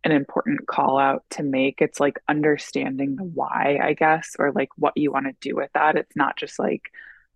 an 0.05 0.11
important 0.11 0.67
call 0.67 0.97
out 0.97 1.23
to 1.31 1.43
make. 1.43 1.81
It's 1.81 1.99
like 1.99 2.19
understanding 2.27 3.15
the 3.15 3.23
why, 3.23 3.79
I 3.81 3.93
guess, 3.93 4.35
or 4.39 4.51
like 4.51 4.69
what 4.77 4.97
you 4.97 5.11
want 5.11 5.25
to 5.27 5.35
do 5.49 5.55
with 5.55 5.69
that. 5.73 5.95
It's 5.95 6.15
not 6.15 6.37
just 6.37 6.59
like, 6.59 6.83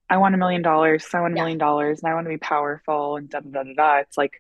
I 0.10 0.18
want 0.18 0.36
a 0.36 0.38
million 0.38 0.62
dollars, 0.62 1.06
so 1.06 1.18
I 1.18 1.22
want 1.22 1.34
a 1.34 1.36
million 1.36 1.58
dollars, 1.58 2.02
and 2.02 2.10
I 2.10 2.16
want 2.16 2.26
to 2.26 2.30
be 2.30 2.38
powerful 2.38 3.18
and 3.18 3.30
da 3.30 3.42
da 3.42 3.50
da 3.50 3.64
da 3.64 3.74
da. 3.74 3.98
It's 3.98 4.18
like, 4.18 4.40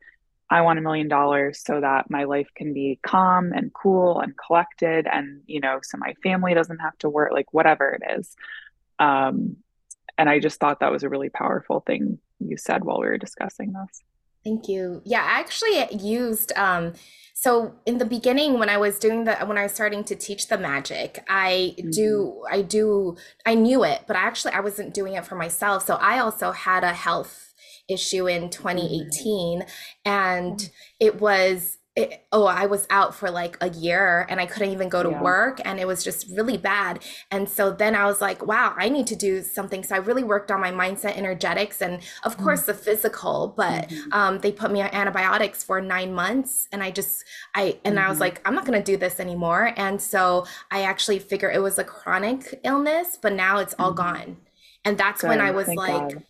I 0.49 0.61
want 0.61 0.79
a 0.79 0.81
million 0.81 1.09
dollars 1.09 1.61
so 1.65 1.81
that 1.81 2.09
my 2.09 2.23
life 2.23 2.47
can 2.55 2.73
be 2.73 2.99
calm 3.03 3.51
and 3.53 3.73
cool 3.73 4.21
and 4.21 4.33
collected 4.37 5.05
and 5.11 5.41
you 5.45 5.59
know 5.59 5.79
so 5.83 5.97
my 5.97 6.13
family 6.23 6.53
doesn't 6.53 6.79
have 6.79 6.97
to 6.99 7.09
work 7.09 7.33
like 7.33 7.53
whatever 7.53 7.89
it 7.89 8.17
is 8.17 8.33
um 8.97 9.57
and 10.17 10.29
i 10.29 10.39
just 10.39 10.57
thought 10.57 10.79
that 10.79 10.89
was 10.89 11.03
a 11.03 11.09
really 11.09 11.27
powerful 11.27 11.81
thing 11.81 12.17
you 12.39 12.57
said 12.57 12.83
while 12.83 12.99
we 12.99 13.07
were 13.07 13.17
discussing 13.17 13.73
this. 13.73 14.01
Thank 14.47 14.67
you. 14.69 15.01
Yeah, 15.05 15.21
I 15.23 15.39
actually 15.39 15.87
used 15.95 16.51
um 16.55 16.93
so 17.33 17.75
in 17.85 17.97
the 17.99 18.05
beginning 18.05 18.57
when 18.59 18.69
I 18.69 18.77
was 18.77 18.97
doing 18.97 19.25
the 19.25 19.35
when 19.37 19.57
I 19.57 19.63
was 19.63 19.73
starting 19.73 20.03
to 20.05 20.15
teach 20.15 20.47
the 20.47 20.57
magic, 20.57 21.23
I 21.27 21.75
Mm-hmm. 21.83 21.91
do 21.91 22.43
I 22.49 22.61
do 22.61 23.17
I 23.45 23.55
knew 23.55 23.83
it, 23.83 24.03
but 24.07 24.15
I 24.15 24.21
actually 24.21 24.53
I 24.53 24.61
wasn't 24.61 24.93
doing 24.93 25.13
it 25.15 25.25
for 25.25 25.35
myself. 25.35 25.85
So 25.85 25.95
I 25.95 26.19
also 26.19 26.51
had 26.51 26.83
a 26.83 26.93
health 26.93 27.53
issue 27.89 28.27
in 28.27 28.49
2018 28.49 29.65
and 30.05 30.69
it 30.99 31.19
was 31.21 31.76
it, 31.97 32.27
oh, 32.31 32.45
I 32.45 32.67
was 32.67 32.87
out 32.91 33.15
for 33.15 33.31
like 33.31 33.57
a 33.59 33.69
year 33.69 34.25
and 34.29 34.39
I 34.39 34.45
couldn't 34.45 34.69
even 34.71 34.87
go 34.87 35.03
to 35.03 35.09
Yeah. 35.09 35.21
work 35.21 35.59
and 35.65 35.79
it 35.79 35.87
was 35.87 36.03
just 36.03 36.27
really 36.29 36.57
bad. 36.57 37.03
And 37.31 37.49
so 37.49 37.71
then 37.71 37.95
I 37.95 38.05
was 38.05 38.21
like, 38.21 38.45
wow, 38.45 38.75
I 38.77 38.87
need 38.89 39.07
to 39.07 39.15
do 39.15 39.41
something. 39.41 39.83
So 39.83 39.95
I 39.95 39.99
really 39.99 40.23
worked 40.23 40.51
on 40.51 40.61
my 40.61 40.71
mindset, 40.71 41.17
energetics, 41.17 41.81
and 41.81 42.01
of 42.23 42.37
course 42.37 42.63
the 42.65 42.75
physical, 42.75 43.53
but 43.57 43.89
Mhm. 43.89 44.13
um, 44.13 44.39
they 44.39 44.51
put 44.51 44.71
me 44.71 44.81
on 44.81 44.89
antibiotics 44.93 45.63
for 45.63 45.81
nine 45.81 46.13
months 46.13 46.67
and 46.71 46.83
i 46.83 46.91
just 46.91 47.23
i 47.55 47.77
and 47.85 47.99
i 47.99 48.07
was 48.09 48.17
Mhm. 48.17 48.21
like 48.21 48.41
i'm 48.45 48.53
not 48.55 48.65
going 48.65 48.77
to 48.81 48.91
do 48.91 48.97
this 48.97 49.19
anymore 49.19 49.73
and 49.77 50.01
so 50.01 50.45
i 50.71 50.83
actually 50.83 51.19
figured 51.19 51.55
it 51.55 51.59
was 51.59 51.79
a 51.79 51.83
chronic 51.83 52.59
illness 52.63 53.17
but 53.21 53.33
now 53.33 53.57
it's 53.59 53.75
all 53.79 53.93
Mhm. 53.93 53.95
gone 53.95 54.37
and 54.85 54.97
that's 54.97 55.23
when 55.23 55.41
i 55.41 55.51
was 55.51 55.67
thank 55.67 55.77
like 55.77 56.13
God. 56.13 56.23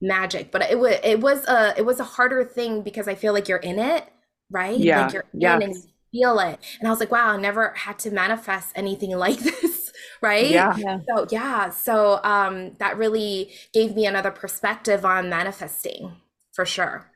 magic 0.00 0.52
but 0.52 0.62
it 0.70 0.78
was 0.78 0.96
it 1.02 1.20
was 1.20 1.46
a 1.48 1.74
it 1.78 1.84
was 1.86 2.00
a 2.00 2.04
harder 2.04 2.44
thing 2.44 2.82
because 2.82 3.08
i 3.08 3.14
feel 3.14 3.32
like 3.32 3.48
you're 3.48 3.58
in 3.58 3.78
it 3.78 4.04
right? 4.50 4.82
Yeah, 4.82 4.94
like 4.94 5.12
you're 5.12 5.24
in 5.40 5.62
and 5.62 5.74
you 5.76 5.82
feel 6.12 6.38
it. 6.38 6.58
And 6.78 6.88
i 6.88 6.90
was 6.90 7.00
like 7.00 7.10
wow 7.10 7.30
i 7.32 7.36
never 7.36 7.70
had 7.76 7.98
to 8.00 8.10
manifest 8.10 8.72
anything 8.74 9.10
like 9.16 9.38
this 9.40 9.92
right? 10.22 10.66
Yeah, 10.70 10.74
Yeah. 10.74 10.98
so 11.08 11.26
yeah 11.30 11.70
so 11.70 12.20
um 12.24 12.72
that 12.78 12.96
really 12.98 13.52
gave 13.72 13.94
me 13.94 14.06
another 14.06 14.30
perspective 14.30 15.04
on 15.04 15.28
manifesting 15.28 16.16
for 16.54 16.64
sure. 16.66 17.06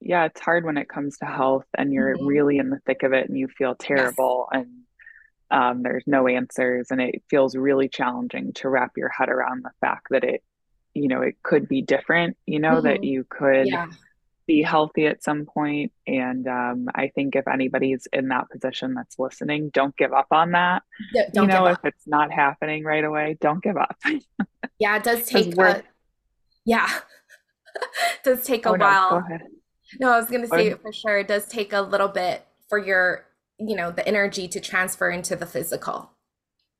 Yeah, 0.00 0.26
it's 0.26 0.40
hard 0.40 0.64
when 0.64 0.76
it 0.76 0.88
comes 0.88 1.18
to 1.18 1.26
health 1.26 1.64
and 1.76 1.92
you're 1.92 2.16
Mhm. 2.16 2.20
really 2.20 2.58
in 2.58 2.70
the 2.70 2.80
thick 2.86 3.02
of 3.02 3.12
it 3.12 3.28
and 3.28 3.38
you 3.38 3.48
feel 3.48 3.74
terrible 3.74 4.48
and 4.52 4.68
um, 5.50 5.82
there's 5.82 6.04
no 6.06 6.28
answers 6.28 6.88
and 6.90 7.00
it 7.00 7.22
feels 7.30 7.56
really 7.56 7.88
challenging 7.88 8.52
to 8.54 8.68
wrap 8.68 8.92
your 8.96 9.10
head 9.10 9.30
around 9.30 9.64
the 9.64 9.72
fact 9.80 10.08
that 10.10 10.24
it, 10.24 10.42
you 10.94 11.08
know, 11.08 11.22
it 11.22 11.36
could 11.42 11.68
be 11.68 11.82
different, 11.82 12.36
you 12.46 12.60
know, 12.60 12.80
that 12.82 13.04
Mhm. 13.04 13.04
you 13.04 13.26
could 13.30 13.68
yeah 13.68 13.86
be 14.46 14.62
healthy 14.62 15.06
at 15.06 15.22
some 15.22 15.46
point. 15.46 15.92
And 16.06 16.46
um, 16.48 16.86
I 16.94 17.08
think 17.14 17.36
if 17.36 17.48
anybody's 17.48 18.06
in 18.12 18.28
that 18.28 18.50
position 18.50 18.94
that's 18.94 19.18
listening, 19.18 19.70
don't 19.70 19.96
give 19.96 20.12
up 20.12 20.28
on 20.30 20.52
that. 20.52 20.82
You 21.12 21.24
don't 21.32 21.48
give 21.50 21.64
know, 21.64 21.66
if 21.66 21.78
it's 21.84 22.06
not 22.06 22.32
happening 22.32 22.84
right 22.84 23.04
away, 23.04 23.36
don't 23.40 23.62
give 23.62 23.76
up. 23.76 23.96
Yeah, 24.78 24.96
it 24.96 25.02
does 25.04 25.26
take 25.26 25.56
a 25.58 25.82
yeah, 26.64 26.88
it 26.96 27.02
does 28.24 28.44
take 28.44 28.66
a 28.66 28.70
oh 28.70 28.74
no, 28.74 28.84
while. 28.86 29.16
ahead. 29.16 29.42
No, 30.00 30.10
I 30.12 30.18
was 30.20 30.30
gonna 30.30 30.48
Or, 30.50 30.58
say 30.58 30.74
for 30.74 30.92
sure 30.92 31.18
it 31.18 31.28
does 31.28 31.46
take 31.48 31.72
a 31.72 31.80
little 31.82 32.08
bit 32.08 32.46
for 32.68 32.78
your, 32.78 33.26
you 33.58 33.76
know, 33.76 33.90
the 33.90 34.06
energy 34.06 34.48
to 34.48 34.60
transfer 34.60 35.10
into 35.10 35.36
the 35.36 35.46
physical. 35.46 36.12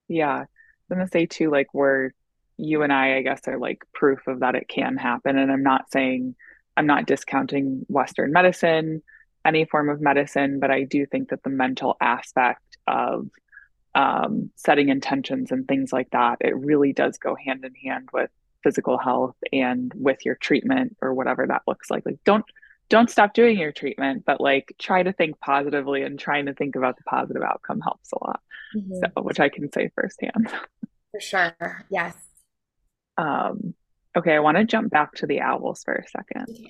yeah, 0.09 0.41
I'm 0.41 0.47
gonna 0.89 1.09
say 1.09 1.27
too, 1.27 1.51
like 1.51 1.69
we're, 1.75 2.11
you 2.59 2.83
and 2.83 2.93
I, 2.93 3.17
I 3.19 3.23
guess, 3.23 3.41
are 3.49 3.59
like 3.59 3.83
proof 3.95 4.27
of 4.27 4.41
that 4.41 4.55
it 4.55 4.69
can 4.69 4.97
happen. 4.97 5.37
And 5.39 5.51
I'm 5.51 5.63
not 5.63 5.91
saying, 5.91 6.37
I'm 6.77 6.87
not 6.87 7.07
discounting 7.07 7.87
Western 7.89 8.33
medicine, 8.33 9.03
any 9.45 9.65
form 9.65 9.89
of 9.89 10.01
medicine, 10.01 10.61
but 10.61 10.71
I 10.71 10.85
do 10.85 11.07
think 11.07 11.31
that 11.31 11.43
the 11.43 11.51
mental 11.51 11.97
aspect 12.01 12.77
of 12.87 13.29
um, 13.95 14.51
setting 14.57 14.91
intentions 14.91 15.51
and 15.51 15.67
things 15.67 15.93
like 15.93 16.11
that, 16.11 16.39
it 16.41 16.57
really 16.57 16.93
does 16.93 17.17
go 17.19 17.35
hand 17.35 17.65
in 17.65 17.75
hand 17.75 18.09
with 18.13 18.31
physical 18.63 18.99
health 18.99 19.37
and 19.53 19.93
with 19.95 20.25
your 20.25 20.35
treatment 20.35 20.97
or 21.01 21.15
whatever 21.15 21.47
that 21.47 21.63
looks 21.67 21.91
like. 21.91 22.05
Like 22.05 22.19
don't 22.25 22.45
don't 22.89 23.11
stop 23.11 23.35
doing 23.35 23.59
your 23.59 23.73
treatment, 23.73 24.25
but 24.25 24.41
like 24.41 24.73
try 24.79 25.03
to 25.03 25.13
think 25.13 25.41
positively 25.41 26.03
and 26.03 26.19
trying 26.19 26.47
to 26.47 26.55
think 26.55 26.77
about 26.77 26.97
the 26.97 27.03
positive 27.05 27.43
outcome 27.43 27.81
helps 27.81 28.13
a 28.13 28.25
lot. 28.25 28.41
Mhm. 28.77 29.01
So, 29.01 29.23
which 29.23 29.41
I 29.41 29.49
can 29.49 29.73
say 29.73 29.91
firsthand. 29.95 30.53
For 31.11 31.21
sure. 31.21 31.85
Yes. 31.91 32.17
Um, 33.17 33.75
okay, 34.17 34.35
I 34.35 34.41
want 34.41 34.57
to 34.57 34.65
jump 34.65 34.91
back 34.91 35.15
to 35.17 35.27
the 35.27 35.41
owls 35.41 35.83
for 35.85 35.95
a 35.95 36.09
second. 36.09 36.69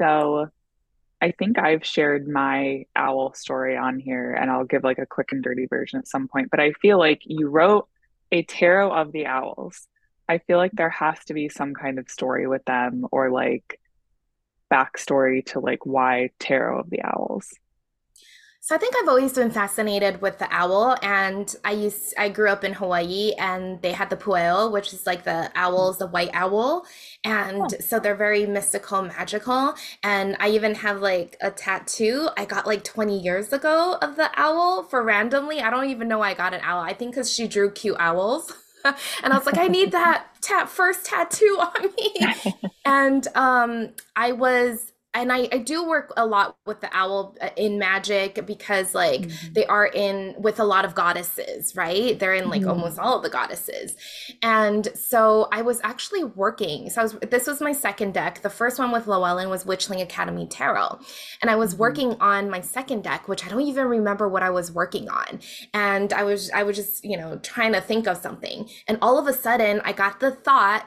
So 0.00 0.48
I 1.22 1.32
think 1.32 1.58
I've 1.58 1.84
shared 1.84 2.26
my 2.26 2.86
owl 2.96 3.34
story 3.34 3.76
on 3.76 3.98
here, 3.98 4.32
and 4.32 4.50
I'll 4.50 4.64
give 4.64 4.84
like 4.84 4.98
a 4.98 5.06
quick 5.06 5.32
and 5.32 5.42
dirty 5.42 5.66
version 5.66 5.98
at 5.98 6.08
some 6.08 6.28
point. 6.28 6.48
But 6.50 6.60
I 6.60 6.72
feel 6.72 6.98
like 6.98 7.22
you 7.24 7.48
wrote 7.48 7.88
a 8.32 8.42
tarot 8.42 8.92
of 8.92 9.12
the 9.12 9.26
owls. 9.26 9.86
I 10.28 10.38
feel 10.38 10.58
like 10.58 10.72
there 10.72 10.90
has 10.90 11.24
to 11.26 11.34
be 11.34 11.48
some 11.48 11.74
kind 11.74 11.98
of 11.98 12.10
story 12.10 12.46
with 12.46 12.64
them 12.64 13.06
or 13.10 13.30
like 13.30 13.80
backstory 14.72 15.44
to 15.46 15.60
like 15.60 15.84
why 15.84 16.30
tarot 16.38 16.80
of 16.80 16.90
the 16.90 17.02
owls. 17.02 17.52
So 18.62 18.74
I 18.74 18.78
think 18.78 18.94
I've 18.96 19.08
always 19.08 19.32
been 19.32 19.50
fascinated 19.50 20.20
with 20.20 20.38
the 20.38 20.46
owl, 20.50 20.94
and 21.02 21.54
I 21.64 21.72
used 21.72 22.12
I 22.18 22.28
grew 22.28 22.50
up 22.50 22.62
in 22.62 22.74
Hawaii, 22.74 23.32
and 23.38 23.80
they 23.80 23.92
had 23.92 24.10
the 24.10 24.16
pueo, 24.16 24.70
which 24.70 24.92
is 24.92 25.06
like 25.06 25.24
the 25.24 25.50
owls, 25.54 25.96
the 25.98 26.06
white 26.06 26.28
owl, 26.34 26.84
and 27.24 27.72
Oh. 27.74 27.78
so 27.80 27.98
they're 27.98 28.14
very 28.14 28.44
mystical, 28.46 29.00
magical. 29.02 29.74
And 30.02 30.36
I 30.40 30.50
even 30.50 30.74
have 30.74 31.00
like 31.00 31.38
a 31.40 31.50
tattoo 31.50 32.28
I 32.36 32.44
got 32.44 32.66
like 32.66 32.84
20 32.84 33.18
years 33.18 33.50
ago 33.52 33.96
of 34.02 34.16
the 34.16 34.30
owl 34.36 34.82
for 34.84 35.02
randomly. 35.02 35.60
I 35.62 35.70
don't 35.70 35.88
even 35.88 36.06
know 36.08 36.18
why 36.18 36.30
I 36.30 36.34
got 36.34 36.52
an 36.54 36.60
owl. 36.62 36.82
I 36.82 36.92
think 36.92 37.12
because 37.12 37.32
she 37.32 37.48
drew 37.48 37.70
cute 37.70 37.96
owls. 37.98 38.52
And 39.22 39.30
I 39.34 39.36
was 39.36 39.44
like, 39.44 39.58
I 39.58 39.66
need 39.68 39.92
that 39.92 40.24
tat 40.40 40.68
first 40.70 41.04
tattoo 41.04 41.58
on 41.60 41.82
me. 41.98 42.34
And 42.86 43.26
um, 43.34 43.90
I 44.16 44.32
was, 44.32 44.92
and 45.12 45.32
I, 45.32 45.48
I 45.50 45.58
do 45.58 45.84
work 45.88 46.12
a 46.16 46.24
lot 46.24 46.56
with 46.66 46.80
the 46.80 46.88
owl 46.96 47.36
uh, 47.40 47.50
in 47.56 47.78
magic 47.78 48.46
because 48.46 48.94
like 48.94 49.22
Mhm. 49.22 49.54
they 49.54 49.66
are 49.66 49.86
in 49.86 50.36
with 50.38 50.60
a 50.60 50.64
lot 50.64 50.84
of 50.84 50.94
goddesses, 50.94 51.74
right? 51.74 52.18
They're 52.18 52.34
in 52.34 52.48
like 52.48 52.62
Mhm. 52.62 52.68
almost 52.68 52.98
all 52.98 53.16
of 53.16 53.22
the 53.24 53.30
goddesses. 53.30 53.94
And 54.42 54.88
so 54.94 55.48
I 55.52 55.62
was 55.62 55.80
actually 55.82 56.22
working. 56.24 56.90
So 56.90 57.00
I 57.00 57.04
was 57.04 57.12
this 57.30 57.46
was 57.48 57.60
my 57.60 57.72
second 57.72 58.14
deck. 58.14 58.42
The 58.42 58.50
first 58.50 58.78
one 58.78 58.92
with 58.92 59.06
Llewellyn 59.08 59.50
was 59.50 59.64
Witchling 59.64 60.00
Academy 60.02 60.46
Tarot. 60.46 61.00
And 61.42 61.50
I 61.50 61.56
was 61.56 61.74
Mhm. 61.74 61.78
working 61.78 62.16
on 62.20 62.48
my 62.48 62.60
second 62.60 63.02
deck, 63.02 63.28
which 63.28 63.44
I 63.44 63.48
don't 63.48 63.62
even 63.62 63.86
remember 63.86 64.28
what 64.28 64.42
I 64.44 64.50
was 64.50 64.70
working 64.72 65.08
on. 65.08 65.40
And 65.74 66.12
I 66.12 66.22
was 66.22 66.50
I 66.54 66.62
was 66.62 66.76
just, 66.76 67.04
you 67.04 67.16
know, 67.16 67.38
trying 67.38 67.72
to 67.72 67.80
think 67.80 68.06
of 68.06 68.16
something. 68.18 68.68
And 68.86 68.96
all 69.02 69.18
of 69.18 69.26
a 69.26 69.32
sudden 69.32 69.80
I 69.84 69.92
got 69.92 70.20
the 70.20 70.30
thought, 70.30 70.86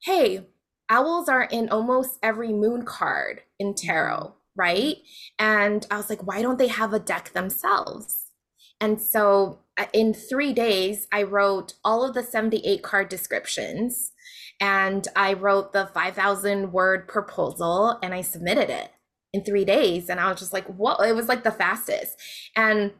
hey, 0.00 0.46
owls 0.88 1.28
are 1.28 1.44
in 1.44 1.68
almost 1.68 2.18
every 2.22 2.52
moon 2.52 2.84
card 2.84 3.42
in 3.58 3.74
tarot, 3.74 4.34
right? 4.56 4.96
And 5.38 5.86
I 5.90 5.96
was 5.96 6.10
like, 6.10 6.26
why 6.26 6.42
don't 6.42 6.58
they 6.58 6.68
have 6.68 6.92
a 6.92 6.98
deck 6.98 7.32
themselves? 7.32 8.26
And 8.80 9.00
so 9.00 9.60
uh, 9.76 9.86
in 9.92 10.14
three 10.14 10.52
days, 10.52 11.06
I 11.12 11.24
wrote 11.24 11.74
all 11.84 12.04
of 12.04 12.14
the 12.14 12.22
78 12.22 12.82
card 12.82 13.08
descriptions 13.08 14.12
and 14.60 15.06
I 15.16 15.32
wrote 15.34 15.72
the 15.72 15.86
5,000 15.92 16.72
word 16.72 17.08
proposal 17.08 17.98
and 18.02 18.14
I 18.14 18.22
submitted 18.22 18.70
it 18.70 18.90
in 19.32 19.44
three 19.44 19.64
days. 19.64 20.08
And 20.08 20.20
I 20.20 20.30
was 20.30 20.40
just 20.40 20.52
like, 20.52 20.66
what? 20.66 21.06
It 21.06 21.14
was 21.14 21.28
like 21.28 21.44
the 21.44 21.50
fastest. 21.50 22.16
And 22.56 22.92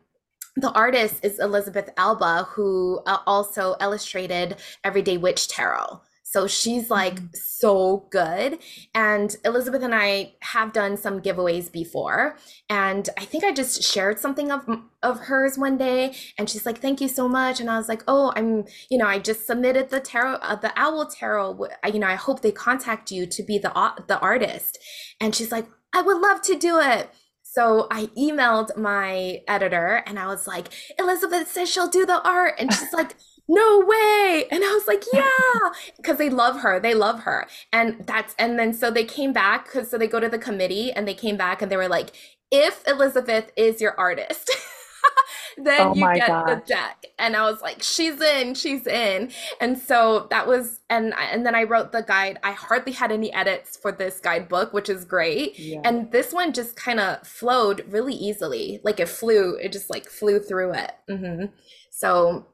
the 0.57 0.73
artist 0.73 1.25
is 1.25 1.39
Elizabeth 1.39 1.91
Alba, 1.97 2.49
who 2.51 3.01
uh, 3.07 3.19
also 3.27 3.77
illustrated 3.81 4.57
Everyday 4.83 5.17
Witch 5.17 5.49
Tarot. 5.49 6.01
So 6.31 6.47
she's 6.47 6.91
like 6.91 7.21
Mhm. 7.21 7.37
so 7.37 8.07
good. 8.11 8.59
And 8.95 9.35
Elizabeth 9.47 9.83
and 9.83 9.95
I 9.95 10.35
have 10.41 10.75
done 10.75 10.97
some 10.99 11.23
giveaways 11.23 11.73
before. 11.73 12.37
And 12.69 13.09
I 13.17 13.25
think 13.25 13.45
I 13.45 13.53
just 13.53 13.83
shared 13.83 14.19
something 14.19 14.51
of 14.53 14.67
of 15.03 15.21
hers 15.21 15.57
one 15.57 15.77
day 15.79 16.15
and 16.37 16.51
she's 16.51 16.67
like 16.67 16.81
thank 16.81 17.01
you 17.01 17.07
so 17.09 17.29
much 17.29 17.61
and 17.61 17.71
I 17.71 17.79
was 17.79 17.89
like 17.89 18.03
oh 18.09 18.33
I'm 18.35 18.65
you 18.91 18.99
know 18.99 19.07
I 19.07 19.21
just 19.21 19.47
submitted 19.47 19.91
the 19.91 20.01
tarot 20.01 20.35
uh, 20.43 20.57
the 20.57 20.73
owl 20.77 21.07
tarot 21.07 21.69
I- 21.85 21.89
you 21.89 22.01
know 22.01 22.09
I 22.09 22.17
hope 22.17 22.43
they 22.43 22.51
contact 22.51 23.13
you 23.13 23.25
to 23.27 23.43
be 23.45 23.59
the 23.59 23.71
au- 23.79 23.95
the 24.09 24.19
artist 24.19 24.77
and 25.21 25.35
she's 25.37 25.53
like 25.53 25.67
I 25.95 26.03
would 26.03 26.19
love 26.21 26.43
to 26.43 26.57
do 26.57 26.81
it 26.81 27.11
so 27.45 27.87
I 27.93 28.07
emailed 28.19 28.77
my 28.77 29.41
editor 29.47 30.03
and 30.07 30.19
I 30.19 30.27
was 30.27 30.49
like 30.49 30.67
Elizabeth 30.99 31.47
says 31.49 31.71
she'll 31.71 31.89
do 31.89 32.05
the 32.05 32.21
art 32.29 32.55
and 32.59 32.73
she's 32.75 32.93
like 32.93 33.15
no 33.49 33.81
way. 33.81 34.45
And 34.51 34.63
i 34.63 34.73
was 34.73 34.87
like 34.87 35.05
yeah 35.13 35.71
because 35.97 36.19
they 36.19 36.31
love 36.31 36.61
her 36.61 36.79
they 36.79 36.95
love 36.95 37.21
her. 37.21 37.47
And 37.73 38.07
that's 38.07 38.35
and 38.39 38.59
then 38.59 38.73
so 38.75 38.91
they 38.91 39.05
came 39.05 39.33
back 39.33 39.65
because 39.67 39.91
so 39.91 39.99
they 39.99 40.07
go 40.07 40.21
to 40.21 40.29
the 40.29 40.39
committee 40.39 40.93
and 40.93 41.07
they 41.09 41.15
came 41.15 41.37
back 41.37 41.63
and 41.63 41.71
they 41.71 41.77
were 41.77 41.89
like 41.89 42.11
if 42.51 42.87
elizabeth 42.87 43.51
is 43.57 43.81
your 43.81 43.99
artist 43.99 44.51
then 45.57 45.81
Oh 45.89 45.95
you 45.95 46.15
get 46.15 46.29
the 46.29 46.63
deck. 46.67 47.05
And 47.19 47.35
i 47.37 47.51
was 47.51 47.61
like 47.63 47.83
she's 47.83 48.21
in 48.21 48.55
she's 48.55 48.87
in. 48.87 49.31
And 49.61 49.79
so 49.79 50.27
that 50.31 50.47
was 50.47 50.81
and 50.89 51.15
and 51.15 51.45
then 51.45 51.55
i 51.55 51.65
wrote 51.65 51.93
the 51.93 52.03
guide. 52.03 52.39
I 52.43 52.53
hardly 52.53 52.93
had 52.93 53.11
any 53.11 53.33
edits 53.33 53.77
for 53.77 53.91
this 53.93 54.21
guidebook 54.21 54.73
which 54.73 54.89
is 54.89 55.05
great. 55.05 55.59
Yeah. 55.59 55.81
and 55.85 56.13
this 56.13 56.33
one 56.33 56.53
just 56.53 56.77
kind 56.77 57.01
of 57.01 57.27
flowed 57.27 57.85
really 57.89 58.15
easily. 58.15 58.81
Like 58.85 59.01
it 59.01 59.09
flew 59.09 59.57
it 59.57 59.73
just 59.73 59.91
like 59.91 60.09
flew 60.09 60.39
through 60.39 60.75
it. 60.75 60.93
Hmm 61.09 61.47
so 61.91 62.47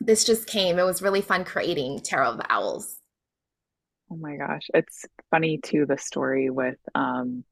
this 0.00 0.24
just 0.24 0.46
came 0.46 0.78
it 0.78 0.84
was 0.84 1.02
really 1.02 1.20
fun 1.20 1.44
creating 1.44 2.00
tarot 2.00 2.30
of 2.30 2.36
the 2.36 2.52
owls 2.52 2.98
Oh 4.10 4.16
my 4.16 4.36
gosh. 4.36 4.68
It's 4.72 5.04
funny 5.30 5.58
too, 5.58 5.86
the 5.86 5.98
story 5.98 6.50
with 6.50 6.78
um 6.94 7.44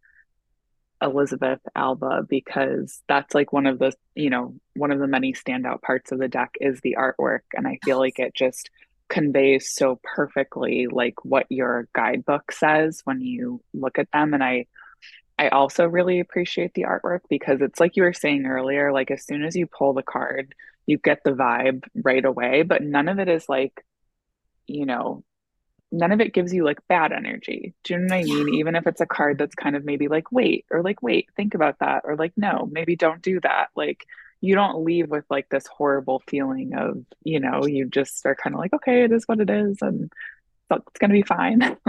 Elizabeth 1.02 1.60
Alba 1.74 2.22
because 2.26 3.02
that's 3.06 3.34
like 3.34 3.52
one 3.52 3.66
of 3.66 3.78
the, 3.78 3.92
you 4.14 4.30
know, 4.30 4.54
one 4.74 4.90
of 4.90 4.98
the 4.98 5.06
many 5.06 5.34
standout 5.34 5.82
parts 5.82 6.10
of 6.10 6.18
the 6.18 6.28
deck 6.28 6.54
is 6.58 6.80
the 6.80 6.96
artwork. 6.98 7.40
And 7.54 7.68
I 7.68 7.78
feel 7.84 7.98
like 7.98 8.18
it 8.18 8.34
just 8.34 8.70
conveys 9.08 9.70
so 9.70 10.00
perfectly 10.02 10.86
like 10.86 11.22
what 11.24 11.46
your 11.50 11.88
guidebook 11.94 12.50
says 12.50 13.02
when 13.04 13.20
you 13.20 13.60
look 13.74 13.98
at 13.98 14.10
them. 14.12 14.32
And 14.32 14.42
I 14.42 14.66
I 15.38 15.48
also 15.48 15.84
really 15.86 16.20
appreciate 16.20 16.72
the 16.72 16.84
artwork 16.84 17.20
because 17.28 17.60
it's 17.60 17.78
like 17.78 17.96
you 17.96 18.04
were 18.04 18.14
saying 18.14 18.46
earlier, 18.46 18.90
like 18.92 19.10
as 19.10 19.26
soon 19.26 19.44
as 19.44 19.54
you 19.54 19.66
pull 19.66 19.92
the 19.92 20.02
card, 20.02 20.54
you 20.86 20.98
get 20.98 21.22
the 21.24 21.32
vibe 21.32 21.84
right 21.94 22.24
away, 22.24 22.62
but 22.62 22.82
none 22.82 23.08
of 23.08 23.18
it 23.18 23.28
is 23.28 23.48
like, 23.48 23.84
you 24.66 24.86
know, 24.86 25.24
none 25.92 26.12
of 26.12 26.20
it 26.20 26.32
gives 26.32 26.52
you 26.52 26.64
like 26.64 26.86
bad 26.88 27.12
energy. 27.12 27.74
Do 27.84 27.94
you 27.94 28.00
know 28.00 28.16
what 28.16 28.20
I 28.20 28.24
mean? 28.24 28.54
Yeah. 28.54 28.60
Even 28.60 28.76
if 28.76 28.86
it's 28.86 29.00
a 29.00 29.06
card 29.06 29.38
that's 29.38 29.54
kind 29.54 29.76
of 29.76 29.84
maybe 29.84 30.08
like, 30.08 30.30
wait, 30.32 30.64
or 30.70 30.82
like, 30.82 31.02
wait, 31.02 31.28
think 31.36 31.54
about 31.54 31.78
that, 31.80 32.02
or 32.04 32.16
like, 32.16 32.32
no, 32.36 32.68
maybe 32.70 32.96
don't 32.96 33.22
do 33.22 33.40
that. 33.40 33.68
Like, 33.74 34.04
you 34.40 34.54
don't 34.54 34.84
leave 34.84 35.08
with 35.08 35.24
like 35.30 35.48
this 35.48 35.66
horrible 35.66 36.22
feeling 36.28 36.74
of, 36.74 37.04
you 37.22 37.40
know, 37.40 37.66
you 37.66 37.86
just 37.86 38.24
are 38.26 38.34
kind 38.34 38.54
of 38.54 38.60
like, 38.60 38.74
okay, 38.74 39.04
it 39.04 39.12
is 39.12 39.24
what 39.26 39.40
it 39.40 39.50
is, 39.50 39.78
and 39.80 40.12
it's 40.70 40.98
gonna 41.00 41.14
be 41.14 41.22
fine. 41.22 41.76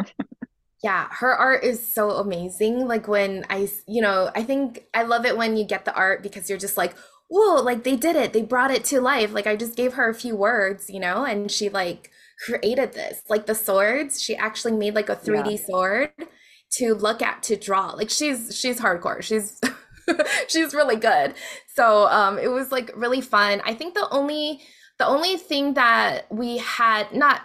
Yeah, 0.84 1.08
her 1.10 1.34
art 1.34 1.64
is 1.64 1.86
so 1.86 2.12
amazing. 2.12 2.88
Like 2.88 3.08
when 3.08 3.46
I, 3.50 3.68
you 3.88 4.02
know, 4.02 4.30
I 4.36 4.44
think 4.44 4.86
I 4.94 5.04
love 5.04 5.26
it 5.26 5.36
when 5.36 5.58
you 5.58 5.66
get 5.66 5.86
the 5.86 5.94
art 5.94 6.22
because 6.22 6.50
you're 6.50 6.60
just 6.60 6.78
like, 6.78 6.96
whoa, 7.30 7.62
like 7.62 7.84
they 7.84 7.96
did 7.96 8.16
it. 8.16 8.34
They 8.34 8.42
brought 8.42 8.72
it 8.72 8.84
to 8.86 9.02
life. 9.02 9.34
Like 9.34 9.48
I 9.48 9.56
just 9.56 9.76
gave 9.76 9.94
her 9.94 10.10
a 10.10 10.14
few 10.14 10.36
words, 10.36 10.90
you 10.90 11.00
know, 11.00 11.24
and 11.26 11.52
she 11.52 11.70
like 11.70 12.12
created 12.46 12.94
this. 12.94 13.22
Like 13.30 13.46
the 13.46 13.56
swords, 13.56 14.22
she 14.22 14.36
actually 14.36 14.74
made 14.74 14.96
like 14.96 15.10
a 15.10 15.16
3D 15.16 15.60
sword 15.66 16.12
to 16.74 16.94
look 16.94 17.22
at 17.22 17.44
to 17.44 17.56
draw. 17.58 17.92
Like 17.92 18.10
she's 18.10 18.58
she's 18.58 18.80
hardcore. 18.80 19.22
She's 19.22 19.60
she's 20.48 20.74
really 20.74 20.96
good. 20.96 21.34
So 21.76 22.08
um 22.08 22.38
it 22.40 22.50
was 22.50 22.72
like 22.72 22.92
really 22.96 23.22
fun. 23.22 23.62
I 23.66 23.74
think 23.74 23.94
the 23.94 24.08
only 24.12 24.62
the 24.98 25.06
only 25.06 25.38
thing 25.38 25.74
that 25.76 26.26
we 26.32 26.58
had 26.58 27.14
not 27.14 27.42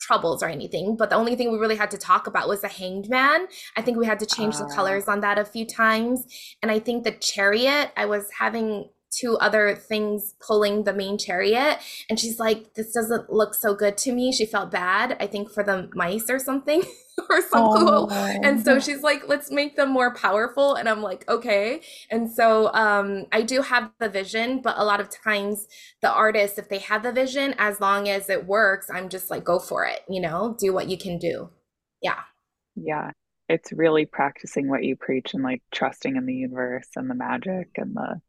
troubles 0.00 0.42
or 0.42 0.48
anything, 0.48 0.96
but 0.96 1.10
the 1.10 1.16
only 1.16 1.36
thing 1.36 1.52
we 1.52 1.58
really 1.58 1.76
had 1.76 1.90
to 1.90 1.98
talk 1.98 2.26
about 2.26 2.48
was 2.48 2.62
the 2.62 2.68
hanged 2.68 3.08
man. 3.08 3.46
I 3.76 3.82
think 3.82 3.98
we 3.98 4.06
had 4.06 4.18
to 4.20 4.26
change 4.26 4.56
the 4.56 4.64
Uh, 4.64 4.74
colors 4.74 5.08
on 5.08 5.20
that 5.20 5.38
a 5.38 5.44
few 5.44 5.66
times. 5.66 6.24
And 6.62 6.70
I 6.70 6.78
think 6.78 7.04
the 7.04 7.12
chariot, 7.12 7.92
I 7.96 8.06
was 8.06 8.28
having 8.38 8.88
two 9.10 9.36
other 9.38 9.74
things 9.74 10.34
pulling 10.40 10.84
the 10.84 10.92
main 10.92 11.18
chariot, 11.18 11.78
and 12.08 12.18
she's 12.18 12.38
like, 12.38 12.74
This 12.74 12.92
doesn't 12.92 13.32
look 13.32 13.54
so 13.54 13.74
good 13.74 13.96
to 13.98 14.12
me. 14.12 14.32
She 14.32 14.46
felt 14.46 14.70
bad, 14.70 15.16
I 15.20 15.26
think, 15.26 15.50
for 15.50 15.62
the 15.62 15.90
mice 15.94 16.30
or 16.30 16.38
something, 16.38 16.82
or 17.30 17.42
some 17.42 17.76
clue. 17.76 18.08
And 18.08 18.64
so 18.64 18.76
oh, 18.76 18.80
she's 18.80 19.02
like, 19.02 19.28
let's 19.28 19.50
make 19.50 19.76
them 19.76 19.90
more 19.90 20.14
powerful. 20.14 20.74
And 20.74 20.88
I'm 20.88 21.02
like, 21.02 21.28
okay. 21.28 21.80
And 22.10 22.30
so 22.30 22.72
um, 22.72 23.26
I 23.32 23.42
do 23.42 23.62
have 23.62 23.90
the 23.98 24.08
vision, 24.08 24.60
but 24.62 24.78
a 24.78 24.84
lot 24.84 25.00
of 25.00 25.10
times 25.10 25.66
the 26.02 26.10
artists, 26.10 26.58
if 26.58 26.68
they 26.68 26.78
have 26.78 27.02
the 27.02 27.12
vision, 27.12 27.54
as 27.58 27.80
long 27.80 28.08
as 28.08 28.30
it 28.30 28.46
works, 28.46 28.88
I'm 28.92 29.08
just 29.08 29.30
like, 29.30 29.44
go 29.44 29.58
for 29.58 29.84
it, 29.84 30.00
you 30.08 30.20
know, 30.20 30.56
do 30.58 30.72
what 30.72 30.88
you 30.88 30.96
can 30.96 31.18
do. 31.18 31.50
Yeah. 32.02 32.20
yeah. 32.76 33.10
It's 33.48 33.72
really 33.72 34.06
practicing 34.06 34.68
what 34.68 34.84
you 34.84 34.96
preach 34.96 35.34
and 35.34 35.42
like 35.42 35.62
trusting 35.72 36.16
in 36.16 36.24
the 36.24 36.34
universe 36.34 36.88
and 36.96 37.10
the 37.10 37.14
magic 37.14 37.70
and 37.76 37.94
the, 37.96 38.20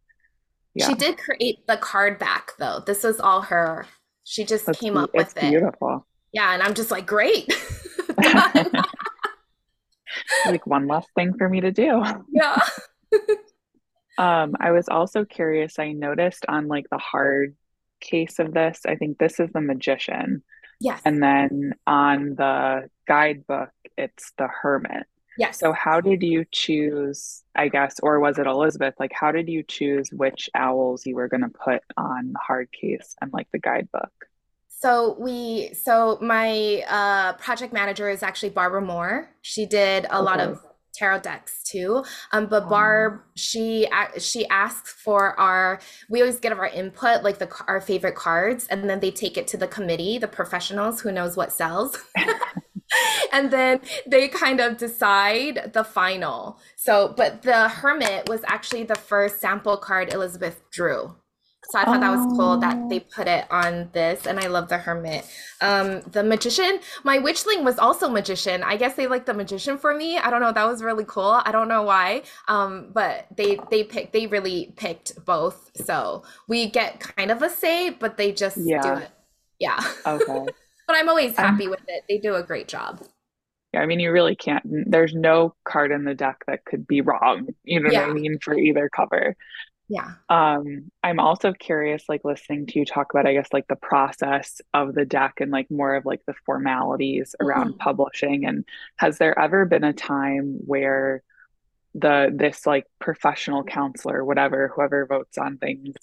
She 0.79 0.93
did 0.93 1.17
create 1.17 1.67
the 1.67 1.77
card 1.77 2.17
back 2.17 2.51
though. 2.57 2.81
This 2.85 3.03
was 3.03 3.19
all 3.19 3.41
her. 3.41 3.87
She 4.23 4.45
just 4.45 4.71
came 4.79 4.97
up 4.97 5.11
with 5.13 5.35
it. 5.37 5.49
beautiful. 5.49 6.07
Yeah. 6.31 6.53
And 6.53 6.63
I'm 6.63 6.73
just 6.73 6.91
like, 6.91 7.05
great. 7.05 7.51
Like 10.45 10.67
one 10.67 10.87
last 10.87 11.09
thing 11.15 11.33
for 11.37 11.47
me 11.47 11.61
to 11.61 11.71
do. 11.71 12.03
Yeah. 12.31 12.59
Um, 14.17 14.53
I 14.59 14.71
was 14.71 14.87
also 14.87 15.25
curious, 15.25 15.79
I 15.79 15.93
noticed 15.93 16.45
on 16.47 16.67
like 16.67 16.85
the 16.91 16.99
hard 16.99 17.55
case 18.01 18.37
of 18.37 18.53
this, 18.53 18.81
I 18.85 18.95
think 18.95 19.17
this 19.17 19.39
is 19.39 19.49
the 19.51 19.61
magician. 19.61 20.43
Yes. 20.79 21.01
And 21.05 21.23
then 21.23 21.73
on 21.87 22.35
the 22.35 22.89
guidebook, 23.07 23.69
it's 23.97 24.31
the 24.37 24.47
hermit. 24.47 25.07
Yes. 25.37 25.59
So 25.59 25.71
how 25.71 26.01
did 26.01 26.23
you 26.23 26.45
choose, 26.51 27.43
I 27.55 27.67
guess, 27.69 27.99
or 28.01 28.19
was 28.19 28.37
it 28.37 28.47
Elizabeth? 28.47 28.95
Like, 28.99 29.11
how 29.13 29.31
did 29.31 29.47
you 29.47 29.63
choose 29.63 30.09
which 30.11 30.49
owls 30.53 31.05
you 31.05 31.15
were 31.15 31.27
going 31.27 31.41
to 31.41 31.49
put 31.49 31.81
on 31.97 32.33
the 32.33 32.39
hard 32.39 32.69
case 32.71 33.15
and 33.21 33.31
like 33.31 33.47
the 33.51 33.59
guidebook? 33.59 34.11
So 34.67 35.15
we, 35.19 35.73
so 35.73 36.17
my 36.21 36.83
uh, 36.89 37.33
project 37.33 37.71
manager 37.71 38.09
is 38.09 38.23
actually 38.23 38.49
Barbara 38.49 38.81
Moore. 38.81 39.29
She 39.41 39.65
did 39.65 40.07
a 40.09 40.21
lot 40.21 40.39
of 40.39 40.59
tarot 40.93 41.19
decks 41.19 41.63
too. 41.63 42.03
Um, 42.31 42.47
but 42.47 42.69
Barb, 42.69 43.21
she 43.35 43.85
ac- 43.85 44.19
she 44.19 44.47
asks 44.47 44.91
for 44.91 45.39
our. 45.39 45.79
We 46.09 46.21
always 46.21 46.39
get 46.39 46.51
our 46.51 46.67
input, 46.67 47.23
like 47.23 47.37
the 47.37 47.49
our 47.67 47.81
favorite 47.81 48.15
cards, 48.15 48.67
and 48.67 48.89
then 48.89 48.99
they 48.99 49.11
take 49.11 49.37
it 49.37 49.47
to 49.47 49.57
the 49.57 49.67
committee, 49.67 50.17
the 50.17 50.27
professionals 50.27 51.01
who 51.01 51.11
knows 51.11 51.37
what 51.37 51.51
sells. 51.51 51.97
And 53.33 53.51
then 53.51 53.79
they 54.05 54.27
kind 54.27 54.59
of 54.59 54.77
decide 54.77 55.71
the 55.73 55.83
final. 55.83 56.59
So, 56.75 57.13
but 57.15 57.43
the 57.43 57.69
Hermit 57.69 58.27
was 58.27 58.41
actually 58.45 58.83
the 58.83 58.95
first 58.95 59.39
sample 59.39 59.77
card 59.77 60.13
Elizabeth 60.13 60.61
drew. 60.69 61.15
So 61.71 61.79
I 61.79 61.85
thought 61.85 62.01
that 62.01 62.11
was 62.11 62.25
cool 62.37 62.57
that 62.57 62.89
they 62.89 62.99
oh, 62.99 63.05
put 63.15 63.27
it 63.29 63.45
on 63.49 63.89
this, 63.93 64.27
and 64.27 64.39
I 64.39 64.47
love 64.47 64.67
the 64.67 64.77
Hermit. 64.77 65.25
Um, 65.61 66.01
the 66.01 66.21
Magician, 66.21 66.81
my 67.03 67.17
Witchling 67.17 67.63
was 67.63 67.79
also 67.79 68.09
Magician. 68.09 68.61
I 68.61 68.75
guess 68.75 68.95
they 68.95 69.07
like 69.07 69.25
the 69.25 69.33
Magician 69.33 69.77
for 69.77 69.95
me. 69.95 70.17
I 70.17 70.29
don't 70.29 70.41
know. 70.41 70.51
That 70.51 70.67
was 70.67 70.83
really 70.83 71.05
cool. 71.05 71.41
I 71.45 71.51
don't 71.53 71.69
know 71.69 71.83
why. 71.83 72.23
Um, 72.49 72.89
but 72.93 73.27
they 73.37 73.57
they 73.69 73.85
picked 73.85 74.11
they 74.11 74.27
really 74.27 74.73
picked 74.75 75.23
both. 75.23 75.71
So 75.75 76.23
we 76.47 76.69
get 76.69 76.99
kind 76.99 77.31
of 77.31 77.41
a 77.41 77.49
say, 77.49 77.89
but 77.89 78.17
they 78.17 78.33
just 78.33 78.57
do 78.57 78.77
it. 78.77 79.09
Yeah. 79.59 79.79
Okay. 80.05 80.47
But 80.91 80.97
I'm 80.97 81.09
always 81.09 81.37
happy 81.37 81.67
with 81.69 81.79
it. 81.87 82.03
They 82.09 82.17
do 82.17 82.35
a 82.35 82.43
great 82.43 82.67
job. 82.67 83.01
yeah, 83.73 83.79
I 83.79 83.85
mean, 83.85 84.01
you 84.01 84.11
really 84.11 84.35
can't, 84.35 84.63
there's 84.91 85.13
no 85.13 85.55
card 85.63 85.91
in 85.91 86.03
the 86.03 86.13
deck 86.13 86.43
that 86.47 86.65
could 86.65 86.85
be 86.85 86.99
wrong. 86.99 87.47
You 87.63 87.79
know 87.79 87.89
what 87.89 88.09
I 88.09 88.13
mean? 88.13 88.39
For 88.39 88.53
either 88.53 88.89
cover. 88.89 89.37
Yeah. 89.87 90.11
Um, 90.29 90.91
I'm 91.03 91.19
also 91.21 91.53
curious, 91.53 92.03
like 92.09 92.25
listening 92.25 92.65
to 92.67 92.79
you 92.79 92.85
talk 92.85 93.13
about, 93.13 93.25
I 93.25 93.33
guess, 93.33 93.47
like 93.53 93.67
the 93.67 93.75
process 93.77 94.59
of 94.73 94.93
the 94.93 95.05
deck 95.05 95.35
and 95.39 95.51
like 95.51 95.71
more 95.71 95.95
of 95.95 96.05
like 96.05 96.21
the 96.27 96.33
formalities 96.45 97.35
around 97.39 97.73
Mhm. 97.75 97.77
publishing. 97.79 98.45
And 98.45 98.65
has 98.97 99.17
there 99.17 99.37
ever 99.39 99.63
been 99.65 99.83
a 99.85 99.93
time 99.93 100.59
where 100.65 101.23
the 101.93 102.29
this 102.33 102.65
like 102.65 102.85
professional 102.99 103.63
counselor, 103.65 104.23
whatever, 104.25 104.69
whoever 104.73 105.05
votes 105.05 105.37
on 105.37 105.57
things, 105.57 105.95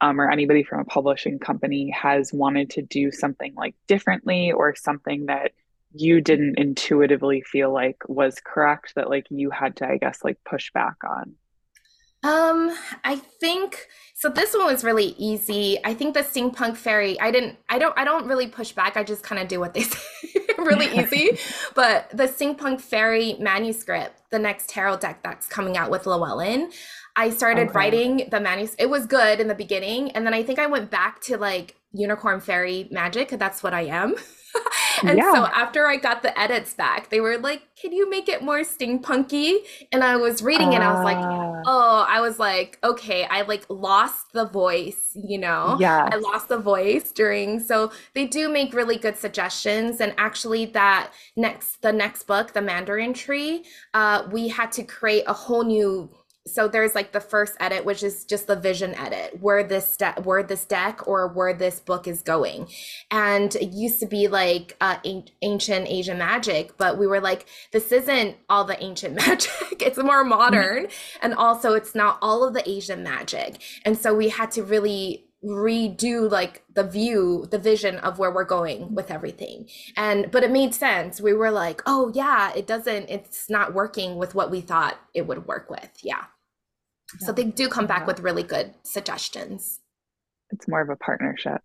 um, 0.00 0.20
or 0.20 0.30
anybody 0.30 0.62
from 0.62 0.80
a 0.80 0.84
publishing 0.84 1.38
company 1.38 1.90
has 1.90 2.32
wanted 2.32 2.70
to 2.70 2.82
do 2.82 3.10
something 3.10 3.54
like 3.54 3.74
differently 3.86 4.52
or 4.52 4.74
something 4.74 5.26
that 5.26 5.52
you 5.94 6.20
didn't 6.20 6.58
intuitively 6.58 7.42
feel 7.42 7.72
like 7.72 7.96
was 8.08 8.40
correct 8.44 8.94
that 8.96 9.08
like 9.08 9.26
you 9.30 9.50
had 9.50 9.76
to, 9.76 9.86
I 9.86 9.98
guess, 9.98 10.24
like 10.24 10.38
push 10.44 10.72
back 10.72 10.96
on? 11.08 11.34
Um, 12.24 12.74
I 13.04 13.16
think 13.16 13.86
so 14.14 14.30
this 14.30 14.54
one 14.54 14.64
was 14.64 14.82
really 14.82 15.14
easy. 15.18 15.78
I 15.84 15.92
think 15.92 16.14
the 16.14 16.20
steampunk 16.20 16.76
fairy, 16.78 17.20
I 17.20 17.30
didn't 17.30 17.58
I 17.68 17.78
don't 17.78 17.96
I 17.98 18.04
don't 18.04 18.26
really 18.26 18.46
push 18.46 18.72
back. 18.72 18.96
I 18.96 19.04
just 19.04 19.22
kind 19.22 19.40
of 19.40 19.46
do 19.46 19.60
what 19.60 19.74
they 19.74 19.82
say. 19.82 20.40
Really 20.56 20.86
easy. 20.98 21.38
But 21.74 22.08
the 22.10 22.24
steampunk 22.24 22.80
fairy 22.80 23.36
manuscript, 23.38 24.22
the 24.30 24.38
next 24.38 24.70
tarot 24.70 24.98
deck 24.98 25.22
that's 25.22 25.46
coming 25.46 25.76
out 25.76 25.90
with 25.90 26.06
Llewellyn, 26.06 26.70
I 27.16 27.30
started 27.30 27.70
Okay. 27.70 27.74
writing 27.74 28.28
the 28.30 28.40
manuscript. 28.40 28.80
It 28.82 28.90
was 28.90 29.06
good 29.06 29.40
in 29.40 29.48
the 29.48 29.54
beginning, 29.54 30.10
and 30.12 30.26
then 30.26 30.34
I 30.34 30.42
think 30.42 30.58
I 30.58 30.66
went 30.66 30.90
back 30.90 31.20
to 31.22 31.36
like 31.36 31.76
unicorn 31.92 32.40
fairy 32.40 32.88
magic. 32.90 33.28
That's 33.30 33.62
what 33.62 33.74
I 33.74 33.82
am. 33.82 34.14
And 35.06 35.24
so 35.24 35.46
after 35.46 35.86
I 35.86 35.96
got 35.96 36.22
the 36.22 36.38
edits 36.38 36.74
back, 36.74 37.10
they 37.10 37.20
were 37.20 37.38
like, 37.38 37.62
"Can 37.80 37.92
you 37.92 38.08
make 38.08 38.28
it 38.28 38.42
more 38.42 38.60
steampunky?" 38.60 39.58
And 39.92 40.02
I 40.04 40.16
was 40.16 40.42
reading 40.42 40.72
it, 40.72 40.76
and 40.76 40.84
I 40.84 40.90
was 40.90 41.02
like, 41.04 41.26
Ah, 41.26 41.64
Oh, 41.66 42.04
I 42.06 42.20
was 42.20 42.38
like, 42.38 42.78
okay, 42.84 43.24
I 43.24 43.40
like 43.42 43.64
lost 43.70 44.32
the 44.34 44.44
voice, 44.46 45.12
you 45.14 45.38
know? 45.38 45.80
Yeah. 45.80 46.10
I 46.12 46.16
lost 46.16 46.48
the 46.48 46.58
voice 46.58 47.10
during, 47.10 47.58
so 47.58 47.90
they 48.14 48.26
do 48.26 48.50
make 48.50 48.74
really 48.74 48.98
good 48.98 49.16
suggestions. 49.16 50.00
And 50.00 50.14
actually, 50.18 50.66
that 50.66 51.12
next, 51.36 51.80
the 51.80 51.90
next 51.92 52.24
book, 52.24 52.52
The 52.52 52.60
Mandarin 52.60 53.14
Tree, 53.14 53.64
uh, 53.94 54.28
we 54.30 54.48
had 54.48 54.72
to 54.72 54.82
create 54.84 55.24
a 55.26 55.32
whole 55.32 55.64
new. 55.64 56.10
So 56.46 56.68
there's 56.68 56.94
like 56.94 57.12
the 57.12 57.20
first 57.20 57.56
edit, 57.58 57.84
which 57.84 58.02
is 58.02 58.24
just 58.24 58.46
the 58.46 58.56
vision 58.56 58.94
edit, 58.94 59.40
where 59.40 59.64
this 59.64 59.96
de- 59.96 60.20
where 60.22 60.42
this 60.42 60.64
deck 60.64 61.06
or 61.08 61.28
where 61.28 61.54
this 61.54 61.80
book 61.80 62.06
is 62.06 62.22
going, 62.22 62.68
and 63.10 63.54
it 63.56 63.70
used 63.72 64.00
to 64.00 64.06
be 64.06 64.28
like 64.28 64.76
uh, 64.80 64.96
an- 65.04 65.28
ancient 65.42 65.88
Asian 65.88 66.18
magic, 66.18 66.76
but 66.76 66.98
we 66.98 67.06
were 67.06 67.20
like, 67.20 67.46
this 67.72 67.90
isn't 67.92 68.36
all 68.48 68.64
the 68.64 68.82
ancient 68.82 69.14
magic; 69.26 69.80
it's 69.80 69.98
more 69.98 70.24
modern 70.24 70.88
and 71.22 71.34
also 71.34 71.72
it's 71.74 71.94
not 71.94 72.18
all 72.22 72.44
of 72.46 72.54
the 72.54 72.68
asian 72.68 73.02
magic. 73.02 73.60
And 73.84 73.96
so 73.98 74.14
we 74.14 74.28
had 74.28 74.50
to 74.52 74.62
really 74.62 75.26
redo 75.44 76.30
like 76.30 76.62
the 76.72 76.82
view 76.82 77.46
the 77.50 77.58
vision 77.58 77.96
of 77.98 78.18
where 78.18 78.30
we're 78.30 78.44
going 78.44 78.94
with 78.94 79.10
everything. 79.10 79.68
And 79.96 80.30
but 80.30 80.42
it 80.42 80.50
made 80.50 80.74
sense. 80.74 81.20
We 81.20 81.34
were 81.34 81.50
like 81.50 81.82
oh 81.86 82.10
yeah 82.14 82.52
it 82.54 82.66
doesn't 82.66 83.10
it's 83.10 83.50
not 83.50 83.74
working 83.74 84.16
with 84.16 84.34
what 84.34 84.50
we 84.50 84.60
thought 84.60 84.98
it 85.12 85.26
would 85.26 85.46
work 85.46 85.68
with. 85.70 85.90
Yeah, 86.02 86.24
yeah. 87.20 87.26
so 87.26 87.32
they 87.32 87.44
do 87.44 87.68
come 87.68 87.86
back 87.86 88.00
yeah. 88.00 88.06
with 88.06 88.20
really 88.20 88.42
good 88.42 88.74
suggestions. 88.82 89.80
It's 90.50 90.68
more 90.68 90.80
of 90.80 90.88
a 90.88 90.96
partnership. 90.96 91.60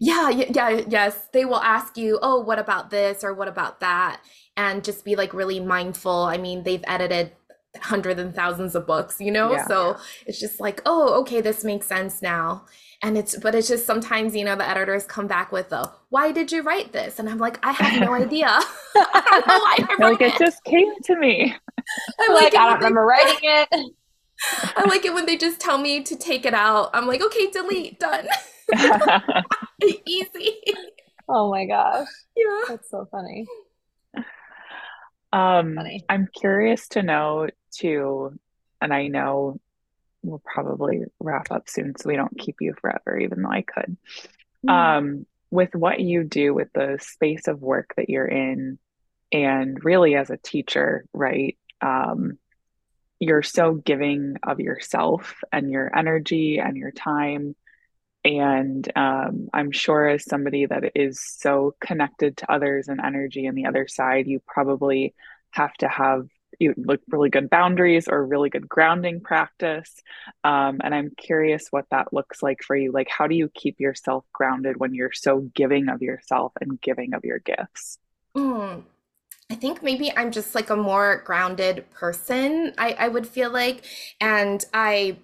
Yeah 0.00 0.30
yeah 0.30 0.82
yes. 0.88 1.28
They 1.32 1.44
will 1.44 1.60
ask 1.60 1.96
you 1.96 2.18
oh 2.22 2.40
what 2.40 2.58
about 2.58 2.90
this 2.90 3.24
or 3.24 3.34
what 3.34 3.48
about 3.48 3.80
that? 3.80 4.20
And 4.56 4.84
just 4.84 5.04
be 5.04 5.16
like 5.16 5.34
really 5.34 5.60
mindful. 5.60 6.24
I 6.24 6.36
mean 6.36 6.62
they've 6.62 6.84
edited 6.86 7.32
hundreds 7.80 8.20
and 8.20 8.34
thousands 8.34 8.74
of 8.74 8.86
books 8.86 9.20
you 9.20 9.30
know? 9.30 9.52
Yeah. 9.52 9.66
so 9.66 9.96
it's 10.26 10.40
just 10.40 10.60
like 10.60 10.82
oh 10.86 11.20
okay 11.20 11.40
this 11.40 11.64
makes 11.64 11.86
sense 11.86 12.22
now. 12.22 12.64
And 13.00 13.16
it's 13.16 13.36
but 13.36 13.54
it's 13.54 13.68
just 13.68 13.86
sometimes 13.86 14.34
you 14.34 14.44
know 14.44 14.56
the 14.56 14.68
editors 14.68 15.04
come 15.04 15.26
back 15.26 15.52
with 15.52 15.68
the 15.68 15.90
why 16.10 16.32
did 16.32 16.50
you 16.50 16.62
write 16.62 16.92
this? 16.92 17.18
And 17.18 17.28
i'm 17.28 17.38
like 17.38 17.64
i 17.64 17.72
have 17.72 18.00
no 18.08 18.14
idea. 18.14 18.48
I 18.48 19.22
don't 19.30 19.48
know 19.48 19.58
why 19.58 19.76
I 19.78 19.96
wrote 19.98 20.20
like 20.20 20.20
it. 20.20 20.34
it 20.34 20.38
just 20.38 20.62
came 20.64 20.92
to 21.04 21.16
me. 21.16 21.54
I 22.20 22.32
like, 22.32 22.52
like 22.52 22.56
i 22.56 22.68
don't 22.68 22.78
remember 22.78 23.04
writing 23.04 23.38
it 23.42 23.92
i 24.76 24.84
like 24.88 25.04
it 25.04 25.14
when 25.14 25.26
they 25.26 25.36
just 25.36 25.60
tell 25.60 25.78
me 25.78 26.02
to 26.02 26.16
take 26.16 26.44
it 26.44 26.54
out 26.54 26.90
i'm 26.94 27.06
like 27.06 27.22
okay 27.22 27.50
delete 27.50 27.98
done 27.98 28.26
easy 30.06 30.56
oh 31.28 31.50
my 31.50 31.66
gosh 31.66 32.08
yeah 32.36 32.62
that's 32.68 32.90
so 32.90 33.06
funny 33.10 33.46
um 35.32 35.74
funny. 35.74 36.04
i'm 36.08 36.28
curious 36.34 36.88
to 36.88 37.02
know 37.02 37.48
too 37.70 38.32
and 38.80 38.92
i 38.92 39.08
know 39.08 39.58
we'll 40.22 40.42
probably 40.44 41.04
wrap 41.20 41.50
up 41.50 41.68
soon 41.68 41.94
so 41.96 42.08
we 42.08 42.16
don't 42.16 42.38
keep 42.38 42.56
you 42.60 42.74
forever, 42.80 43.18
even 43.18 43.42
though 43.42 43.50
I 43.50 43.62
could. 43.62 43.96
Mm-hmm. 44.66 44.68
Um, 44.68 45.26
with 45.50 45.74
what 45.74 46.00
you 46.00 46.24
do 46.24 46.52
with 46.52 46.68
the 46.74 46.98
space 47.00 47.48
of 47.48 47.62
work 47.62 47.94
that 47.96 48.10
you're 48.10 48.26
in, 48.26 48.78
and 49.32 49.82
really 49.84 50.14
as 50.14 50.30
a 50.30 50.36
teacher, 50.36 51.04
right? 51.12 51.56
Um, 51.80 52.38
you're 53.20 53.42
so 53.42 53.74
giving 53.74 54.36
of 54.46 54.60
yourself 54.60 55.40
and 55.52 55.70
your 55.70 55.96
energy 55.96 56.58
and 56.58 56.76
your 56.76 56.92
time. 56.92 57.56
And 58.24 58.90
um, 58.96 59.48
I'm 59.52 59.70
sure, 59.70 60.08
as 60.08 60.24
somebody 60.24 60.66
that 60.66 60.92
is 60.94 61.20
so 61.20 61.74
connected 61.80 62.36
to 62.38 62.52
others 62.52 62.88
and 62.88 63.00
energy 63.00 63.48
on 63.48 63.54
the 63.54 63.66
other 63.66 63.88
side, 63.88 64.26
you 64.26 64.40
probably 64.46 65.14
have 65.50 65.72
to 65.74 65.88
have 65.88 66.28
you 66.58 66.74
look 66.76 67.00
really 67.08 67.30
good 67.30 67.50
boundaries 67.50 68.08
or 68.08 68.24
really 68.24 68.50
good 68.50 68.68
grounding 68.68 69.20
practice. 69.20 69.94
Um, 70.44 70.80
and 70.82 70.94
i'm 70.94 71.10
curious 71.16 71.68
what 71.70 71.86
that 71.90 72.12
looks 72.12 72.42
like 72.42 72.62
for 72.62 72.76
you. 72.76 72.90
Like 72.90 73.08
how 73.08 73.26
do 73.26 73.34
you 73.34 73.48
keep 73.54 73.80
yourself 73.80 74.24
grounded 74.32 74.76
when 74.76 74.94
you're 74.94 75.12
so 75.12 75.40
giving 75.54 75.88
of 75.88 76.02
yourself 76.02 76.52
and 76.60 76.80
giving 76.80 77.14
of 77.14 77.24
your 77.24 77.38
gifts? 77.38 77.98
Mm, 78.36 78.82
i 79.50 79.54
think 79.54 79.82
maybe 79.82 80.12
i'm 80.16 80.30
just 80.30 80.54
like 80.54 80.70
a 80.70 80.76
more 80.76 81.22
grounded 81.24 81.88
person 81.90 82.72
I, 82.78 82.92
I 82.98 83.08
would 83.08 83.26
feel 83.26 83.50
like 83.50 83.84
and 84.20 84.64
i 84.74 85.18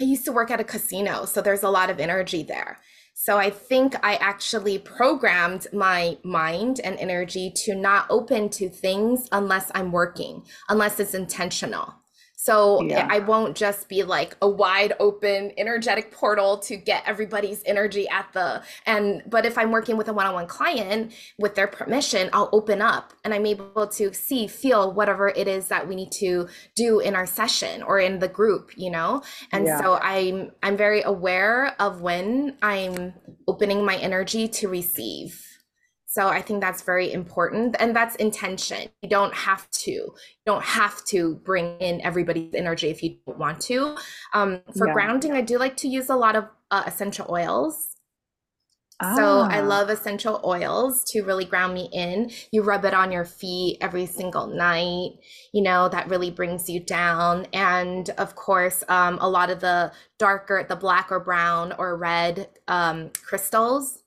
i 0.00 0.04
used 0.04 0.24
to 0.26 0.32
work 0.32 0.50
at 0.50 0.60
a 0.60 0.64
casino 0.64 1.24
so 1.24 1.40
there's 1.40 1.62
a 1.62 1.70
lot 1.70 1.90
of 1.90 2.00
energy 2.00 2.42
there 2.42 2.78
so 3.14 3.38
I 3.38 3.50
think 3.50 3.94
I 4.04 4.16
actually 4.16 4.80
programmed 4.80 5.68
my 5.72 6.18
mind 6.24 6.80
and 6.82 6.98
energy 6.98 7.52
to 7.58 7.72
not 7.72 8.06
open 8.10 8.48
to 8.50 8.68
things 8.68 9.28
unless 9.30 9.70
I'm 9.76 9.92
working, 9.92 10.42
unless 10.68 10.98
it's 10.98 11.14
intentional. 11.14 11.94
So 12.42 12.82
yeah. 12.82 13.06
I 13.08 13.20
won't 13.20 13.56
just 13.56 13.88
be 13.88 14.02
like 14.02 14.36
a 14.42 14.48
wide 14.48 14.94
open 14.98 15.52
energetic 15.56 16.10
portal 16.10 16.58
to 16.58 16.76
get 16.76 17.04
everybody's 17.06 17.62
energy 17.64 18.08
at 18.08 18.32
the 18.32 18.64
and 18.84 19.22
but 19.28 19.46
if 19.46 19.56
I'm 19.56 19.70
working 19.70 19.96
with 19.96 20.08
a 20.08 20.12
one-on-one 20.12 20.48
client 20.48 21.12
with 21.38 21.54
their 21.54 21.68
permission, 21.68 22.30
I'll 22.32 22.48
open 22.52 22.82
up 22.82 23.12
and 23.22 23.32
I'm 23.32 23.46
able 23.46 23.86
to 23.86 24.12
see, 24.12 24.48
feel 24.48 24.92
whatever 24.92 25.28
it 25.28 25.46
is 25.46 25.68
that 25.68 25.86
we 25.86 25.94
need 25.94 26.10
to 26.14 26.48
do 26.74 26.98
in 26.98 27.14
our 27.14 27.26
session 27.26 27.80
or 27.84 28.00
in 28.00 28.18
the 28.18 28.26
group, 28.26 28.72
you 28.76 28.90
know? 28.90 29.22
And 29.52 29.66
yeah. 29.66 29.80
so 29.80 29.98
I'm 30.02 30.50
I'm 30.64 30.76
very 30.76 31.02
aware 31.02 31.76
of 31.80 32.00
when 32.00 32.56
I'm 32.60 33.14
opening 33.46 33.84
my 33.84 33.98
energy 33.98 34.48
to 34.48 34.66
receive. 34.66 35.51
So 36.12 36.28
I 36.28 36.42
think 36.42 36.60
that's 36.60 36.82
very 36.82 37.10
important 37.10 37.74
and 37.80 37.96
that's 37.96 38.16
intention. 38.16 38.90
You 39.00 39.08
don't 39.08 39.32
have 39.32 39.70
to. 39.70 39.90
You 39.90 40.44
don't 40.44 40.62
have 40.62 41.02
to 41.06 41.36
bring 41.36 41.78
in 41.78 42.02
everybody's 42.02 42.52
energy 42.52 42.90
if 42.90 43.02
you 43.02 43.16
don't 43.26 43.38
want 43.38 43.62
to. 43.62 43.96
Um, 44.34 44.60
for 44.76 44.88
yeah. 44.88 44.92
grounding, 44.92 45.32
I 45.32 45.40
do 45.40 45.56
like 45.56 45.74
to 45.78 45.88
use 45.88 46.10
a 46.10 46.14
lot 46.14 46.36
of 46.36 46.48
uh, 46.70 46.82
essential 46.86 47.28
oils. 47.30 47.96
Ah. 49.00 49.16
So 49.16 49.38
I 49.40 49.62
ah. 49.62 49.64
love 49.66 49.88
essential 49.88 50.42
oils 50.44 51.02
to 51.12 51.22
really 51.22 51.46
ground 51.46 51.72
me 51.72 51.88
in. 51.94 52.30
You 52.50 52.60
rub 52.62 52.84
it 52.84 52.92
on 52.92 53.10
your 53.10 53.24
feet 53.24 53.78
every 53.80 54.04
single 54.04 54.46
night. 54.46 55.12
You 55.54 55.62
know 55.62 55.88
that 55.88 56.10
really 56.10 56.30
brings 56.30 56.68
you 56.68 56.80
down. 56.80 57.46
And 57.54 58.10
of 58.18 58.34
course, 58.34 58.84
um, 58.90 59.16
a 59.22 59.30
lot 59.30 59.48
of 59.48 59.60
the 59.60 59.90
darker, 60.18 60.66
the 60.68 60.76
black 60.76 61.10
or 61.10 61.20
brown 61.20 61.72
or 61.78 61.96
red 61.96 62.50
um, 62.68 63.12
crystals 63.24 64.01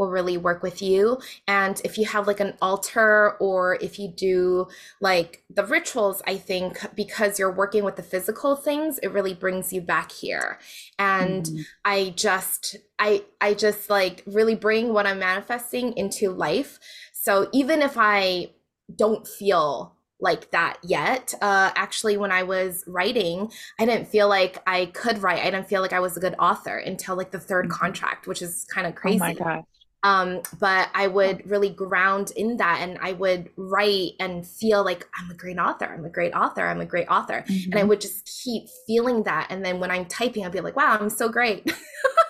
will 0.00 0.10
really 0.10 0.38
work 0.38 0.62
with 0.62 0.80
you. 0.80 1.18
And 1.46 1.80
if 1.84 1.98
you 1.98 2.06
have 2.06 2.26
like 2.26 2.40
an 2.40 2.54
altar 2.62 3.36
or 3.38 3.76
if 3.82 3.98
you 3.98 4.08
do 4.08 4.66
like 5.00 5.44
the 5.50 5.64
rituals, 5.64 6.22
I 6.26 6.38
think 6.38 6.78
because 6.96 7.38
you're 7.38 7.52
working 7.52 7.84
with 7.84 7.96
the 7.96 8.02
physical 8.02 8.56
things, 8.56 8.98
it 8.98 9.12
really 9.12 9.34
brings 9.34 9.74
you 9.74 9.82
back 9.82 10.10
here. 10.10 10.58
And 10.98 11.44
mm-hmm. 11.44 11.60
I 11.84 12.14
just, 12.16 12.76
I, 12.98 13.24
I 13.42 13.52
just 13.52 13.90
like 13.90 14.22
really 14.26 14.54
bring 14.54 14.94
what 14.94 15.06
I'm 15.06 15.18
manifesting 15.18 15.92
into 15.98 16.30
life. 16.30 16.80
So 17.12 17.50
even 17.52 17.82
if 17.82 17.98
I 17.98 18.52
don't 18.96 19.28
feel 19.28 19.96
like 20.22 20.50
that 20.50 20.76
yet. 20.82 21.32
Uh, 21.40 21.70
actually, 21.76 22.18
when 22.18 22.30
I 22.30 22.42
was 22.42 22.84
writing, 22.86 23.50
I 23.78 23.86
didn't 23.86 24.08
feel 24.08 24.28
like 24.28 24.58
I 24.66 24.86
could 24.86 25.22
write. 25.22 25.40
I 25.40 25.50
didn't 25.50 25.66
feel 25.66 25.80
like 25.80 25.94
I 25.94 26.00
was 26.00 26.14
a 26.16 26.20
good 26.20 26.34
author 26.38 26.76
until 26.76 27.16
like 27.16 27.30
the 27.30 27.40
third 27.40 27.66
mm-hmm. 27.66 27.78
contract, 27.80 28.26
which 28.26 28.42
is 28.42 28.66
kind 28.72 28.86
of 28.86 28.94
crazy. 28.94 29.16
Oh 29.16 29.26
my 29.26 29.34
god! 29.34 29.64
Um, 30.02 30.40
but 30.58 30.88
I 30.94 31.06
would 31.06 31.48
really 31.48 31.68
ground 31.68 32.32
in 32.34 32.56
that 32.56 32.80
and 32.80 32.98
I 33.02 33.12
would 33.12 33.50
write 33.56 34.12
and 34.18 34.46
feel 34.46 34.82
like 34.84 35.06
I'm 35.18 35.30
a 35.30 35.34
great 35.34 35.58
author. 35.58 35.86
I'm 35.86 36.04
a 36.04 36.10
great 36.10 36.32
author. 36.32 36.66
I'm 36.66 36.80
a 36.80 36.86
great 36.86 37.08
author. 37.08 37.44
Mm-hmm. 37.46 37.70
And 37.70 37.74
I 37.74 37.80
mm-hmm. 37.80 37.88
would 37.90 38.00
just 38.00 38.30
keep 38.42 38.64
feeling 38.86 39.24
that. 39.24 39.48
And 39.50 39.64
then 39.64 39.78
when 39.78 39.90
I'm 39.90 40.06
typing, 40.06 40.44
I'd 40.44 40.52
be 40.52 40.60
like, 40.60 40.76
wow, 40.76 40.96
I'm 40.98 41.10
so 41.10 41.28
great. 41.28 41.70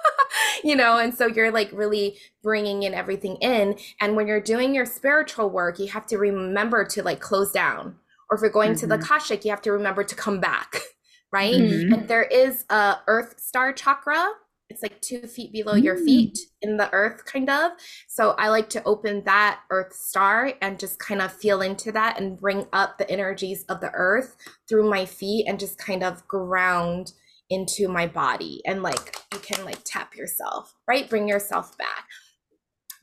you 0.64 0.74
know, 0.74 0.98
and 0.98 1.14
so 1.14 1.26
you're 1.26 1.52
like 1.52 1.70
really 1.72 2.18
bringing 2.42 2.82
in 2.82 2.92
everything 2.92 3.36
in. 3.36 3.78
And 4.00 4.16
when 4.16 4.26
you're 4.26 4.40
doing 4.40 4.74
your 4.74 4.86
spiritual 4.86 5.48
work, 5.48 5.78
you 5.78 5.86
have 5.88 6.06
to 6.06 6.18
remember 6.18 6.84
to 6.86 7.02
like 7.04 7.20
close 7.20 7.52
down. 7.52 7.96
Or 8.30 8.36
if 8.36 8.42
you're 8.42 8.50
going 8.50 8.72
mm-hmm. 8.72 8.80
to 8.80 8.86
the 8.88 8.98
mm-hmm. 8.98 9.44
You 9.44 9.50
have 9.50 9.62
to 9.62 9.72
remember 9.72 10.04
to 10.04 10.14
come 10.14 10.40
back. 10.40 10.80
Right. 11.32 11.54
Mm-hmm. 11.54 11.92
And 11.92 12.08
there 12.08 12.24
is 12.24 12.64
a 12.70 12.96
earth 13.06 13.38
star 13.38 13.72
chakra 13.72 14.30
it's 14.70 14.82
like 14.82 15.00
two 15.00 15.22
feet 15.22 15.52
below 15.52 15.74
mm. 15.74 15.82
your 15.82 15.98
feet 15.98 16.38
in 16.62 16.76
the 16.76 16.90
earth 16.92 17.24
kind 17.24 17.50
of 17.50 17.72
so 18.08 18.30
i 18.38 18.48
like 18.48 18.70
to 18.70 18.82
open 18.84 19.22
that 19.24 19.60
earth 19.70 19.92
star 19.92 20.52
and 20.62 20.78
just 20.78 20.98
kind 20.98 21.20
of 21.20 21.32
feel 21.32 21.60
into 21.60 21.92
that 21.92 22.18
and 22.18 22.38
bring 22.38 22.66
up 22.72 22.96
the 22.96 23.10
energies 23.10 23.64
of 23.68 23.80
the 23.80 23.90
earth 23.92 24.36
through 24.68 24.88
my 24.88 25.04
feet 25.04 25.46
and 25.46 25.60
just 25.60 25.76
kind 25.76 26.02
of 26.02 26.26
ground 26.26 27.12
into 27.50 27.88
my 27.88 28.06
body 28.06 28.62
and 28.64 28.82
like 28.82 29.16
you 29.32 29.40
can 29.40 29.64
like 29.64 29.80
tap 29.84 30.14
yourself 30.14 30.74
right 30.86 31.10
bring 31.10 31.28
yourself 31.28 31.76
back 31.76 32.06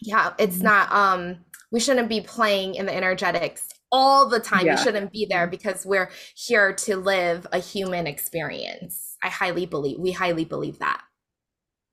yeah 0.01 0.33
it's 0.39 0.57
mm. 0.57 0.63
not 0.63 0.91
um 0.91 1.37
we 1.71 1.79
shouldn't 1.81 2.07
be 2.07 2.21
playing 2.21 2.75
in 2.75 2.85
the 2.85 2.95
energetics 2.95 3.67
all 3.91 4.27
the 4.27 4.39
time. 4.39 4.65
Yeah. 4.65 4.75
We 4.75 4.81
shouldn't 4.81 5.11
be 5.11 5.27
there 5.29 5.47
because 5.47 5.85
we're 5.85 6.09
here 6.35 6.73
to 6.73 6.97
live 6.97 7.47
a 7.51 7.59
human 7.59 8.07
experience. 8.07 9.15
I 9.23 9.29
highly 9.29 9.65
believe, 9.65 9.99
we 9.99 10.11
highly 10.11 10.45
believe 10.45 10.79
that. 10.79 11.01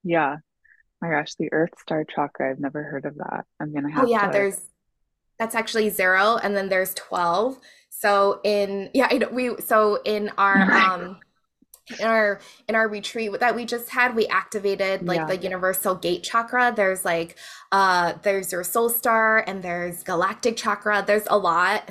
Yeah. 0.04 0.36
My 1.02 1.10
gosh, 1.10 1.34
the 1.34 1.52
Earth 1.52 1.72
Star 1.80 2.04
Chakra. 2.04 2.50
I've 2.50 2.60
never 2.60 2.82
heard 2.82 3.04
of 3.04 3.16
that. 3.16 3.44
I'm 3.60 3.74
gonna 3.74 3.90
have. 3.90 4.04
Oh 4.04 4.06
yeah, 4.06 4.26
to... 4.26 4.32
there's 4.32 4.60
that's 5.38 5.54
actually 5.54 5.90
zero, 5.90 6.36
and 6.36 6.56
then 6.56 6.68
there's 6.68 6.94
twelve. 6.94 7.58
So 7.90 8.40
in 8.44 8.90
yeah, 8.94 9.28
we 9.30 9.56
so 9.60 10.00
in 10.04 10.30
our 10.38 10.60
um 10.72 11.18
in 12.00 12.06
our 12.06 12.40
in 12.68 12.74
our 12.74 12.88
retreat 12.88 13.38
that 13.40 13.54
we 13.54 13.64
just 13.64 13.90
had 13.90 14.16
we 14.16 14.26
activated 14.28 15.06
like 15.06 15.18
yeah. 15.18 15.26
the 15.26 15.36
universal 15.36 15.94
gate 15.94 16.22
chakra 16.22 16.72
there's 16.74 17.04
like 17.04 17.36
uh 17.72 18.14
there's 18.22 18.52
your 18.52 18.64
soul 18.64 18.88
star 18.88 19.44
and 19.46 19.62
there's 19.62 20.02
galactic 20.02 20.56
chakra 20.56 21.04
there's 21.06 21.26
a 21.26 21.36
lot 21.36 21.90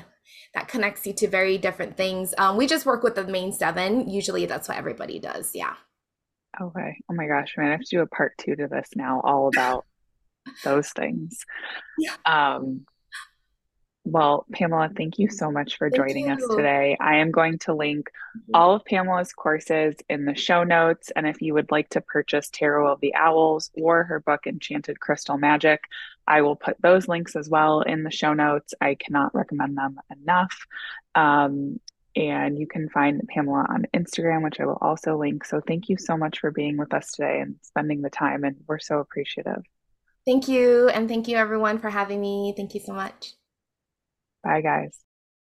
that 0.55 0.67
connects 0.67 1.05
you 1.05 1.13
to 1.13 1.27
very 1.27 1.59
different 1.59 1.95
things 1.95 2.33
um 2.39 2.57
we 2.57 2.65
just 2.65 2.87
work 2.87 3.03
with 3.03 3.13
the 3.13 3.23
main 3.25 3.51
seven 3.51 4.09
usually 4.09 4.47
that's 4.47 4.67
what 4.67 4.77
everybody 4.77 5.19
does 5.19 5.51
yeah 5.53 5.75
Okay. 6.61 6.97
Oh 7.09 7.13
my 7.13 7.27
gosh, 7.27 7.55
man, 7.57 7.67
I 7.67 7.71
have 7.71 7.81
to 7.81 7.95
do 7.97 8.01
a 8.01 8.07
part 8.07 8.33
two 8.37 8.55
to 8.55 8.67
this 8.67 8.89
now, 8.95 9.21
all 9.23 9.47
about 9.47 9.85
those 10.63 10.89
things. 10.89 11.45
Yeah. 11.97 12.15
Um, 12.25 12.85
Well, 14.05 14.45
Pamela, 14.51 14.89
thank 14.95 15.17
you 15.17 15.29
so 15.29 15.49
much 15.49 15.77
for 15.77 15.89
Thank 15.89 15.95
joining 15.95 16.29
us 16.29 16.41
you. 16.41 16.57
today. 16.57 16.97
I 16.99 17.15
am 17.19 17.31
going 17.31 17.57
to 17.59 17.73
link 17.73 18.11
all 18.53 18.75
of 18.75 18.83
Pamela's 18.83 19.31
courses 19.31 19.95
in 20.09 20.25
the 20.25 20.35
show 20.35 20.65
notes. 20.65 21.09
And 21.15 21.25
if 21.25 21.41
you 21.41 21.53
would 21.53 21.71
like 21.71 21.87
to 21.91 22.01
purchase 22.01 22.49
Tarot 22.51 22.91
of 22.91 22.99
the 22.99 23.15
Owls 23.15 23.71
or 23.73 24.03
her 24.03 24.19
book, 24.19 24.45
Enchanted 24.45 24.99
Crystal 24.99 25.37
Magic, 25.37 25.85
I 26.27 26.41
will 26.41 26.57
put 26.57 26.81
those 26.81 27.07
links 27.07 27.37
as 27.37 27.47
well 27.47 27.79
in 27.79 28.03
the 28.03 28.11
show 28.11 28.33
notes. 28.33 28.73
I 28.81 28.95
cannot 28.95 29.33
recommend 29.33 29.77
them 29.77 29.97
enough. 30.21 30.53
Um, 31.15 31.79
and 32.15 32.57
you 32.57 32.67
can 32.67 32.89
find 32.89 33.21
Pamela 33.27 33.65
on 33.69 33.85
Instagram, 33.93 34.43
which 34.43 34.59
I 34.59 34.65
will 34.65 34.77
also 34.81 35.17
link. 35.17 35.45
So 35.45 35.61
thank 35.61 35.89
you 35.89 35.97
so 35.97 36.15
much 36.15 36.39
for 36.39 36.51
being 36.51 36.77
with 36.77 36.93
us 36.93 37.11
today 37.11 37.39
and 37.39 37.55
spending 37.61 38.01
the 38.01 38.09
time. 38.09 38.43
And 38.43 38.57
we're 38.67 38.79
so 38.79 38.99
appreciative. 38.99 39.63
Thank 40.25 40.47
you. 40.47 40.89
And 40.89 41.09
thank 41.09 41.27
you, 41.27 41.37
everyone, 41.37 41.79
for 41.79 41.89
having 41.89 42.21
me. 42.21 42.53
Thank 42.55 42.73
you 42.73 42.79
so 42.79 42.93
much. 42.93 43.33
Bye, 44.43 44.61
guys. 44.61 45.02